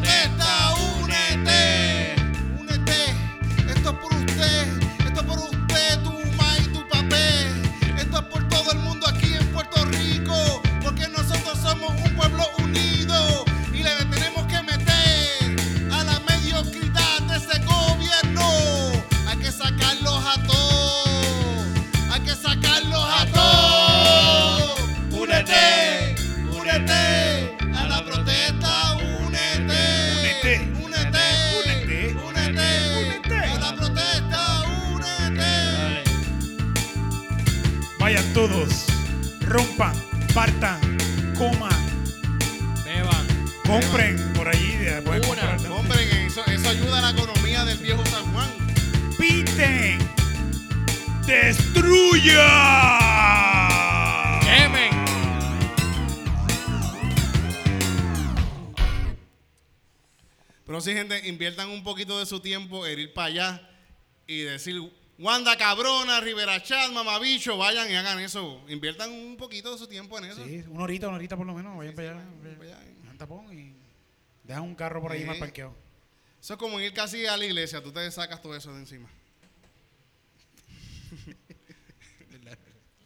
Gente, 61.11 61.27
inviertan 61.29 61.69
un 61.69 61.83
poquito 61.83 62.19
de 62.19 62.25
su 62.25 62.39
tiempo 62.39 62.85
en 62.87 62.99
ir 62.99 63.13
para 63.13 63.27
allá 63.27 63.69
y 64.27 64.41
decir 64.41 64.81
Wanda 65.19 65.55
Cabrona, 65.57 66.19
Rivera 66.19 66.61
Chat, 66.63 66.91
Mamabicho, 66.91 67.57
vayan 67.57 67.89
y 67.91 67.95
hagan 67.95 68.19
eso. 68.19 68.63
Inviertan 68.67 69.11
un 69.11 69.37
poquito 69.37 69.71
de 69.71 69.77
su 69.77 69.87
tiempo 69.87 70.17
en 70.17 70.25
eso. 70.25 70.43
Sí, 70.45 70.63
una 70.67 70.83
horita, 70.83 71.07
una 71.07 71.17
horita 71.17 71.37
por 71.37 71.45
lo 71.45 71.53
menos. 71.53 71.77
Vayan 71.77 71.93
para 71.95 72.11
allá. 72.11 72.21
vayan 72.41 72.57
para 72.57 72.69
allá. 72.71 72.79
Dejan 73.01 73.17
tapón 73.17 73.53
y 73.57 73.75
dejan 74.43 74.63
un 74.63 74.75
carro 74.75 75.01
por 75.01 75.11
ahí 75.11 75.19
Sí. 75.21 75.25
mal 75.25 75.37
parqueado. 75.37 75.75
Eso 76.41 76.53
es 76.53 76.59
como 76.59 76.79
ir 76.79 76.91
casi 76.93 77.25
a 77.27 77.37
la 77.37 77.45
iglesia, 77.45 77.83
tú 77.83 77.91
te 77.91 78.09
sacas 78.09 78.41
todo 78.41 78.55
eso 78.55 78.73
de 78.73 78.79
encima. 78.79 79.07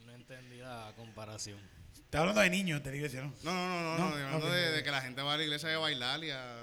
No 0.05 0.11
entendí 0.13 0.57
la 0.57 0.93
comparación. 0.95 1.59
Estás 1.93 2.21
hablando 2.21 2.41
de 2.41 2.49
niños 2.49 2.81
de 2.83 2.91
la 2.91 2.95
iglesia, 2.95 3.21
¿no? 3.23 3.33
No, 3.43 3.51
no, 3.53 3.67
no, 3.67 3.81
no, 3.81 3.97
No, 3.97 4.17
no, 4.17 4.25
hablando 4.27 4.49
de 4.51 4.83
que 4.83 4.91
la 4.91 5.01
gente 5.01 5.21
va 5.21 5.33
a 5.33 5.37
la 5.37 5.43
iglesia 5.43 5.73
a 5.75 5.77
bailar 5.79 6.23
y 6.23 6.29
a, 6.31 6.55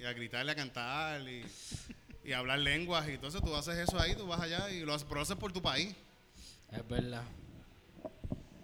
y 0.00 0.04
a 0.04 0.12
gritar 0.12 0.46
y 0.46 0.50
a 0.50 0.54
cantar 0.54 1.20
y, 1.28 1.44
y 2.24 2.32
a 2.32 2.38
hablar 2.38 2.58
lenguas 2.60 3.06
y 3.08 3.12
entonces 3.12 3.40
tú 3.42 3.54
haces 3.54 3.76
eso 3.76 3.98
ahí, 4.00 4.14
tú 4.14 4.26
vas 4.26 4.40
allá 4.40 4.70
y 4.70 4.80
lo 4.80 4.94
haces, 4.94 5.04
pero 5.04 5.16
lo 5.16 5.22
haces 5.22 5.36
por 5.36 5.52
tu 5.52 5.60
país. 5.62 5.94
Es 6.72 6.86
verdad. 6.88 7.22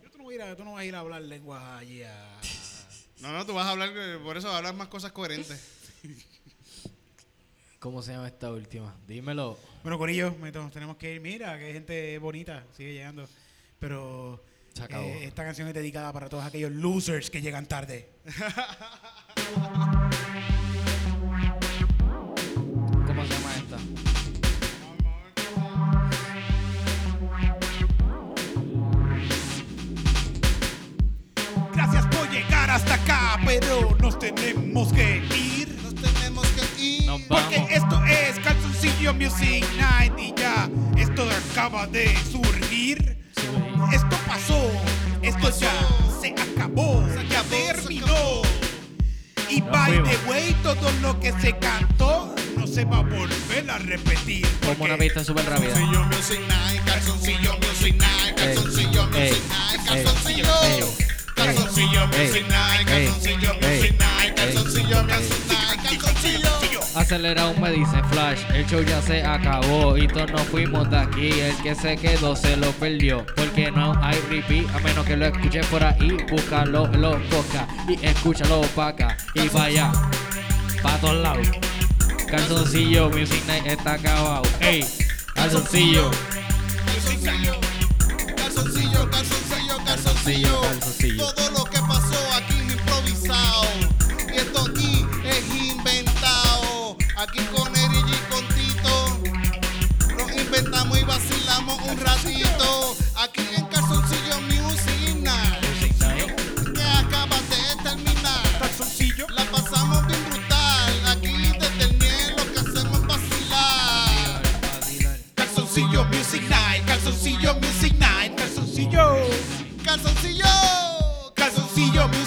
Yo 0.02 0.10
tú 0.10 0.18
no, 0.18 0.24
vas 0.24 0.32
a 0.32 0.34
ir 0.34 0.42
a, 0.42 0.56
tú 0.56 0.64
no 0.64 0.72
vas 0.72 0.82
a 0.82 0.84
ir 0.84 0.94
a 0.94 1.00
hablar 1.00 1.22
lenguas 1.22 1.62
allí 1.80 2.02
a... 2.02 2.40
No, 3.20 3.32
no, 3.32 3.46
tú 3.46 3.54
vas 3.54 3.66
a 3.66 3.70
hablar, 3.70 3.90
eh, 3.96 4.18
por 4.22 4.36
eso 4.36 4.50
hablas 4.54 4.74
más 4.74 4.88
cosas 4.88 5.10
coherentes. 5.10 5.58
¿Cómo 7.78 8.02
se 8.02 8.12
llama 8.12 8.26
esta 8.28 8.50
última? 8.50 8.94
Dímelo. 9.06 9.58
Bueno, 9.82 9.96
Corillo, 9.96 10.34
to- 10.52 10.70
tenemos 10.70 10.96
que 10.98 11.14
ir. 11.14 11.20
Mira, 11.22 11.58
que 11.58 11.64
hay 11.66 11.72
gente 11.72 12.18
bonita, 12.18 12.64
sigue 12.76 12.92
llegando. 12.92 13.26
Pero 13.78 14.42
Se 14.74 14.82
acabó. 14.82 15.04
eh, 15.06 15.24
esta 15.24 15.44
canción 15.44 15.66
es 15.68 15.72
dedicada 15.74 16.12
para 16.12 16.28
todos 16.28 16.44
aquellos 16.44 16.72
losers 16.72 17.30
que 17.30 17.40
llegan 17.40 17.64
tarde. 17.66 18.10
llegar 32.66 32.70
hasta 32.70 32.94
acá, 32.94 33.40
pero 33.44 33.96
nos 34.00 34.18
tenemos 34.18 34.92
que 34.92 35.22
ir. 35.34 35.68
Nos 35.82 35.94
tenemos 35.94 36.46
que 36.48 36.82
ir. 36.82 37.06
Nos 37.06 37.20
Porque 37.22 37.66
esto 37.70 38.02
es 38.04 38.38
Calzoncillo 38.40 39.14
Music 39.14 39.64
Night 39.76 40.12
y 40.18 40.34
ya, 40.36 40.68
esto 40.96 41.26
acaba 41.50 41.86
de 41.86 42.14
surgir. 42.30 43.16
Esto 43.92 44.16
pasó, 44.26 44.70
esto 45.22 45.50
ya 45.58 45.72
se 46.20 46.30
acabó, 46.32 47.04
ya 47.28 47.42
terminó. 47.44 48.42
Y 49.48 49.60
by 49.60 50.02
the 50.02 50.18
way, 50.28 50.56
todo 50.62 50.90
lo 51.02 51.18
que 51.20 51.32
se 51.40 51.56
cantó 51.58 52.34
no 52.56 52.66
se 52.66 52.84
va 52.84 52.98
a 52.98 53.02
volver 53.02 53.70
a 53.70 53.78
repetir. 53.78 54.46
Como 54.64 54.84
una 54.84 54.96
pista 54.96 55.22
súper 55.22 55.44
rápida. 55.48 55.74
Calzoncillo 55.74 56.04
Music 56.06 56.40
Night, 56.48 56.84
calzoncillo 56.84 57.58
Music 57.58 57.96
Night, 57.96 58.36
calzoncillo 58.36 59.06
Music 59.06 59.42
Night, 59.48 59.86
calzoncillo. 59.86 60.46
Music 60.46 60.72
Night, 60.72 60.96
ey, 60.96 61.00
ey, 61.00 61.05
calzoncillo 61.36 62.06
Music 62.08 62.44
Night, 62.48 62.88
calzoncillo. 64.34 65.06
Acelerado 66.94 67.54
me 67.60 67.72
dice 67.72 68.02
Flash, 68.10 68.40
el 68.54 68.66
show 68.66 68.82
ya 68.82 69.02
se 69.02 69.22
acabó 69.22 69.98
y 69.98 70.08
todos 70.08 70.30
nos 70.32 70.42
fuimos 70.44 70.88
de 70.90 70.98
aquí. 70.98 71.30
El 71.40 71.54
que 71.58 71.74
se 71.74 71.96
quedó 71.96 72.34
se 72.34 72.56
lo 72.56 72.70
perdió, 72.72 73.24
porque 73.36 73.70
no 73.70 73.92
hay 74.02 74.18
repeat, 74.30 74.74
a 74.74 74.78
menos 74.80 75.04
que 75.04 75.16
lo 75.16 75.26
escuches 75.26 75.66
por 75.66 75.84
ahí. 75.84 76.16
Búscalo 76.30 76.86
en 76.86 77.02
los 77.02 77.20
podcasts 77.24 77.74
y 77.86 78.04
escúchalo 78.04 78.62
pa' 78.74 78.88
acá 78.88 79.16
y 79.34 79.46
vaya, 79.48 79.92
pa' 80.82 80.96
todos 80.98 81.22
lados. 81.22 81.46
Calzoncillo, 82.26 83.10
Music 83.10 83.42
Night 83.46 83.66
está 83.66 83.92
acabado. 83.92 84.42
Ey, 84.60 84.84
calzoncillo, 85.34 86.10
Calzoncillo, 86.86 87.52
calzoncillo, 88.36 89.10
calzoncillo, 89.10 89.45
calzoncillo. 90.26 90.60
calzoncillo. 90.60 91.32
Todo 91.34 91.50
lo 91.50 91.64
que 91.64 91.78
pasó 91.80 92.32
aquí 92.34 92.54
es 92.58 92.74
improvisado. 92.74 93.64
Y 94.32 94.36
esto 94.36 94.64
aquí 94.68 95.06
es 95.24 95.54
inventado. 95.54 96.96
Aquí 97.16 97.40
con 97.54 97.75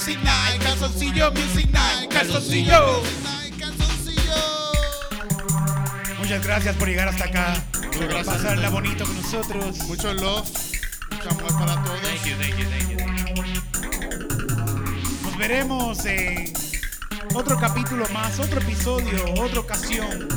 Music 0.10 0.24
Night, 0.24 0.64
Calzoncillo 0.64 1.32
Music 1.34 1.70
Night, 1.72 2.10
Calzoncillo. 2.10 3.04
Calzoncillo. 3.60 4.34
Muchas 6.18 6.44
gracias 6.44 6.76
por 6.78 6.88
llegar 6.88 7.10
hasta 7.10 7.26
acá. 7.26 7.64
Por 7.74 8.08
gracias. 8.08 8.26
pasarla 8.26 8.70
bonito 8.72 9.06
con 9.06 9.16
nosotros. 9.22 9.78
Mucho 9.88 10.12
love, 10.16 10.50
mucho 11.12 11.30
amor 11.30 11.60
para 11.60 11.84
todos. 11.84 12.02
Thank 12.02 12.26
you, 12.26 12.36
thank 12.38 12.58
you, 12.58 12.66
thank 12.72 12.90
you, 12.90 12.98
thank 12.98 13.20
you. 13.36 15.26
Nos 15.26 15.38
veremos 15.38 16.04
en 16.06 16.54
otro 17.36 17.60
capítulo 17.60 18.10
más, 18.10 18.40
otro 18.40 18.62
episodio, 18.62 19.32
otra 19.36 19.60
ocasión 19.60 20.28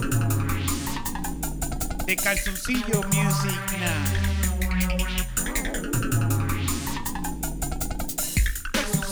de 2.04 2.16
Calzoncillo 2.16 3.00
Music 3.04 3.58
Night. 3.78 4.31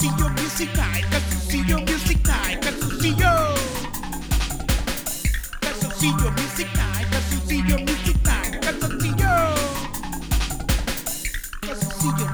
Calzoncillo 0.00 0.30
Music 0.30 0.74
Night, 0.76 1.06
Calzoncillo 1.10 1.78
Music 1.80 2.26
Night, 2.26 2.58
Calzoncillo. 2.64 3.54
Calzoncillo 5.60 6.30
Music 6.30 6.68
Night, 6.74 7.08
Calzoncillo 7.10 7.78
Music 7.80 8.16
Night, 8.24 8.58
Calzoncillo. 8.60 9.54
Calzoncillo 11.60 12.30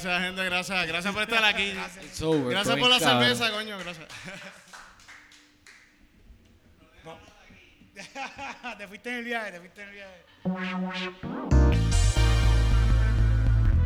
Gracias, 0.00 0.22
gente, 0.22 0.44
gracias. 0.44 0.86
Gracias 0.86 1.12
por 1.12 1.22
estar 1.24 1.44
aquí. 1.44 1.72
Over, 2.22 2.50
Gracias 2.50 2.76
por 2.78 2.88
la 2.88 3.00
cabrón. 3.00 3.20
cerveza, 3.24 3.50
coño, 3.50 3.76
gracias. 3.78 4.06
te 8.78 8.86
fuiste 8.86 9.08
en 9.10 9.16
el 9.16 9.24
viaje, 9.24 9.50
te 9.52 9.58
fuiste 9.58 9.82
en 9.82 9.88
el 9.88 9.94
viaje. 9.96 10.24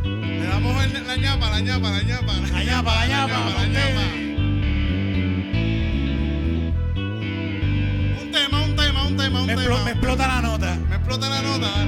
Le 0.05 0.47
damos 0.47 0.85
el- 0.85 1.07
la 1.07 1.17
ñapa, 1.17 1.49
la 1.51 1.61
ñapa, 1.61 1.91
la 1.91 2.03
ñapa. 2.03 2.33
La 2.35 2.63
ñapa, 2.63 2.95
la 2.95 3.07
ñapa, 3.07 3.39
la 3.55 3.67
ñapa. 3.67 4.03
Un 8.21 8.33
tema, 8.33 8.61
un 8.63 8.77
tema, 8.77 9.07
un 9.07 9.17
tema, 9.17 9.41
un 9.41 9.47
Me, 9.47 9.55
tema. 9.57 9.85
me 9.85 9.91
explota 9.93 10.27
la 10.29 10.43
nota. 10.43 10.75
Me 10.91 10.97
explota 10.97 11.29
la 11.31 11.41
nota. 11.41 11.87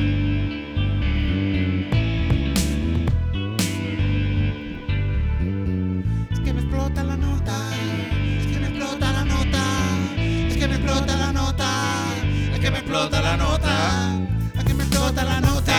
Explota 12.94 13.20
la 13.22 13.36
nota. 13.36 14.12
Es 14.56 14.64
que 14.64 14.74
me 14.74 14.84
explota 14.84 15.24
la 15.24 15.40
nota. 15.40 15.72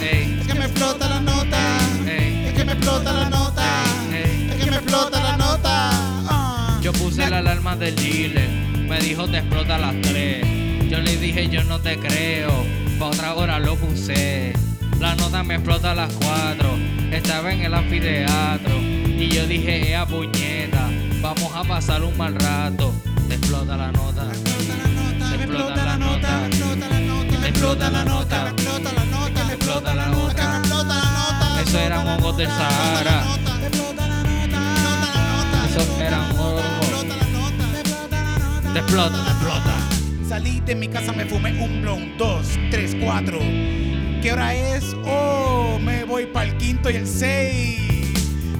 Es 0.00 0.46
que 0.46 0.54
me 0.54 0.64
explota 0.64 1.08
la 1.08 1.20
nota. 1.20 1.58
Es 2.06 2.54
que 2.54 2.64
me 2.64 2.72
explota 2.72 3.12
la 3.12 3.28
nota. 3.28 3.64
ey. 4.10 4.50
Es 4.50 4.64
que 4.64 4.70
me 4.70 4.76
explota 4.78 5.22
la 5.22 5.36
nota. 5.36 5.90
Ah. 6.28 6.80
Yo 6.80 6.92
puse 6.94 7.28
la 7.28 7.38
alarma 7.38 7.76
del 7.76 7.94
dealer, 7.94 8.48
me 8.88 8.98
dijo 9.00 9.28
te 9.28 9.38
explota 9.38 9.74
a 9.74 9.78
las 9.78 10.00
3. 10.00 10.88
Yo 10.88 10.98
le 11.00 11.16
dije 11.16 11.48
yo 11.48 11.62
no 11.64 11.78
te 11.80 11.98
creo, 11.98 12.64
pa' 12.98 13.06
otra 13.06 13.34
hora 13.34 13.58
lo 13.58 13.76
puse. 13.76 14.54
La 14.98 15.14
nota 15.14 15.42
me 15.42 15.56
explota 15.56 15.90
a 15.90 15.94
las 15.94 16.12
4, 16.14 16.78
estaba 17.12 17.52
en 17.52 17.60
el 17.60 17.74
anfiteatro. 17.74 18.78
Y 18.78 19.28
yo 19.28 19.46
dije, 19.46 19.90
ea 19.90 20.06
puñeta, 20.06 20.88
vamos 21.20 21.52
a 21.54 21.64
pasar 21.64 22.02
un 22.02 22.16
mal 22.16 22.34
rato. 22.34 22.94
Te 23.28 23.34
explota 23.34 23.76
la 23.76 23.92
nota, 23.92 24.24
Me 24.24 24.32
explota 24.32 24.76
la 24.76 24.88
nota. 24.88 25.28
Te 25.28 25.36
explota 25.36 25.84
la 25.84 25.96
nota. 25.98 26.11
Explota 27.62 27.90
la 27.90 28.04
nota. 28.04 28.42
Me 28.42 28.50
explota 28.50 28.92
la 28.92 29.04
nota. 29.04 29.44
Me 29.44 29.54
explota 29.54 29.94
la 29.94 30.06
nota. 30.06 30.48
Me 30.48 30.58
explota 30.58 30.94
la 30.94 31.04
nota. 31.12 31.62
Eso 31.62 31.78
eran 31.78 32.08
hongos 32.08 32.36
del 32.36 32.48
Sahara. 32.48 33.24
Me 33.60 33.66
explota 33.68 34.06
la 34.08 34.22
nota. 34.22 35.68
Eso 35.68 36.00
eran 36.00 36.38
hongos. 36.38 36.64
Explota. 36.64 37.14
Te 38.72 38.78
explota, 38.80 39.16
me 39.22 39.30
explota. 39.30 39.74
Salí 40.28 40.60
de 40.60 40.74
mi 40.74 40.88
casa, 40.88 41.12
me 41.12 41.24
fumé 41.24 41.52
un 41.62 41.82
blon, 41.82 42.18
dos, 42.18 42.48
tres, 42.72 42.96
cuatro. 43.00 43.38
¿Qué 43.38 44.32
hora 44.32 44.54
es? 44.54 44.96
Oh, 45.04 45.78
me 45.80 46.02
voy 46.04 46.26
para 46.26 46.46
el 46.46 46.56
quinto 46.56 46.90
y 46.90 46.96
el 46.96 47.06
seis. 47.06 47.80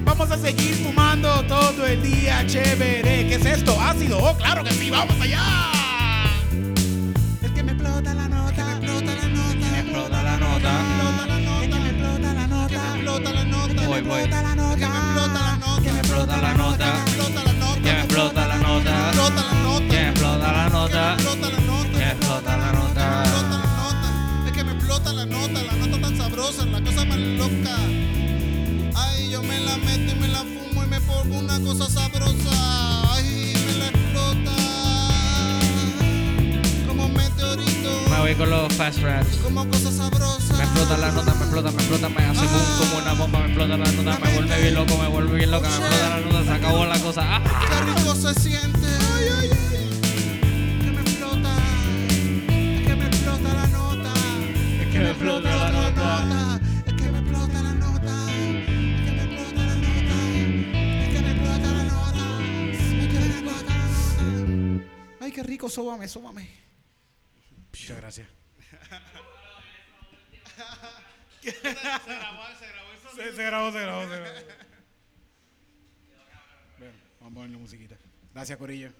Vamos 0.04 0.30
a 0.30 0.38
seguir 0.38 0.74
fumando 0.76 1.42
todo 1.44 1.86
el 1.86 2.02
día, 2.02 2.46
chévere. 2.46 3.26
¿Qué 3.26 3.34
es 3.34 3.46
esto? 3.46 3.80
¿Ácido? 3.80 4.18
Oh, 4.18 4.36
claro 4.36 4.62
que 4.62 4.70
sí, 4.72 4.90
vamos 4.90 5.20
allá. 5.20 5.81
Voy, 13.92 14.00
voy. 14.00 14.20
explota 14.20 14.42
la 14.42 14.54
nota, 14.54 14.76
Que 14.78 14.86
me 14.86 14.96
explota 14.96 15.38
la 15.42 15.56
nota. 15.58 15.82
que 15.82 15.92
me 15.92 15.98
explota 16.00 16.36
la 16.38 16.54
nota. 16.54 17.51
Fast 38.82 39.02
raps. 39.02 39.36
Como 39.36 39.68
cosa 39.68 39.92
sabrosa. 39.92 40.56
Me 40.56 40.64
explota 40.64 40.98
la 40.98 41.12
nota, 41.12 41.34
me 41.34 41.42
explota, 41.42 41.70
me 41.70 41.76
explota, 41.76 42.08
me 42.08 42.24
hace 42.24 42.46
boom 42.46 42.78
como 42.78 42.98
una 42.98 43.12
bomba, 43.14 43.38
me 43.38 43.46
explota 43.46 43.76
la 43.76 43.92
nota, 43.92 44.18
me 44.18 44.34
vuelve 44.34 44.60
bien 44.60 44.74
loco, 44.74 44.98
me 44.98 45.08
vuelve 45.08 45.36
bien 45.38 45.50
loca, 45.52 45.68
me 45.68 45.76
explota 45.76 46.08
la 46.08 46.20
nota, 46.20 46.44
se 46.44 46.50
acabó 46.50 46.84
la 46.84 46.98
cosa. 46.98 47.22
¡Ah! 47.24 47.42
Qué 47.68 47.80
rico 47.92 48.14
se 48.16 48.34
siente. 48.40 48.88
Ay, 49.14 49.26
ay, 49.38 49.50
ay. 49.52 50.80
Que 50.80 50.90
me 50.90 51.00
explota. 51.00 51.52
Es 52.48 52.86
que 52.86 52.96
me 52.96 53.06
explota 53.06 53.54
la 53.54 53.66
nota. 53.68 54.12
Es 54.82 54.88
que 54.92 54.98
me 54.98 55.10
explota 55.10 55.56
la 55.56 55.70
nota. 55.70 56.60
Es 56.86 56.94
que 56.94 57.10
me 57.12 57.18
explota 57.20 57.62
la 57.62 57.74
nota. 57.74 58.14
Es 58.98 59.02
que 59.04 59.12
me 59.12 59.22
explota 59.22 59.62
la 59.62 59.76
nota. 59.86 60.16
Es 61.02 61.08
que 61.12 61.20
me 61.22 61.30
explota 61.30 61.68
la 61.70 61.84
nota. 61.84 62.24
Es 62.72 62.78
que 62.82 63.18
me 63.20 63.26
explota 63.30 63.74
la 63.78 63.86
nota. 64.42 65.24
Ay, 65.24 65.30
qué 65.30 65.42
rico, 65.44 65.68
sóbame, 65.68 66.08
sóbame. 66.08 66.50
Muchas 67.70 67.96
gracias. 67.96 68.41
Se, 71.42 71.50
se 73.32 73.42
grabó, 73.42 73.72
se 73.72 73.80
grabó, 73.80 74.02
se 74.06 74.20
grabó. 74.20 74.30
Bien, 76.78 76.92
vamos 77.20 77.32
a 77.32 77.34
ponerle 77.34 77.56
musiquita. 77.58 77.96
Gracias, 78.32 78.58
Corillo. 78.58 78.92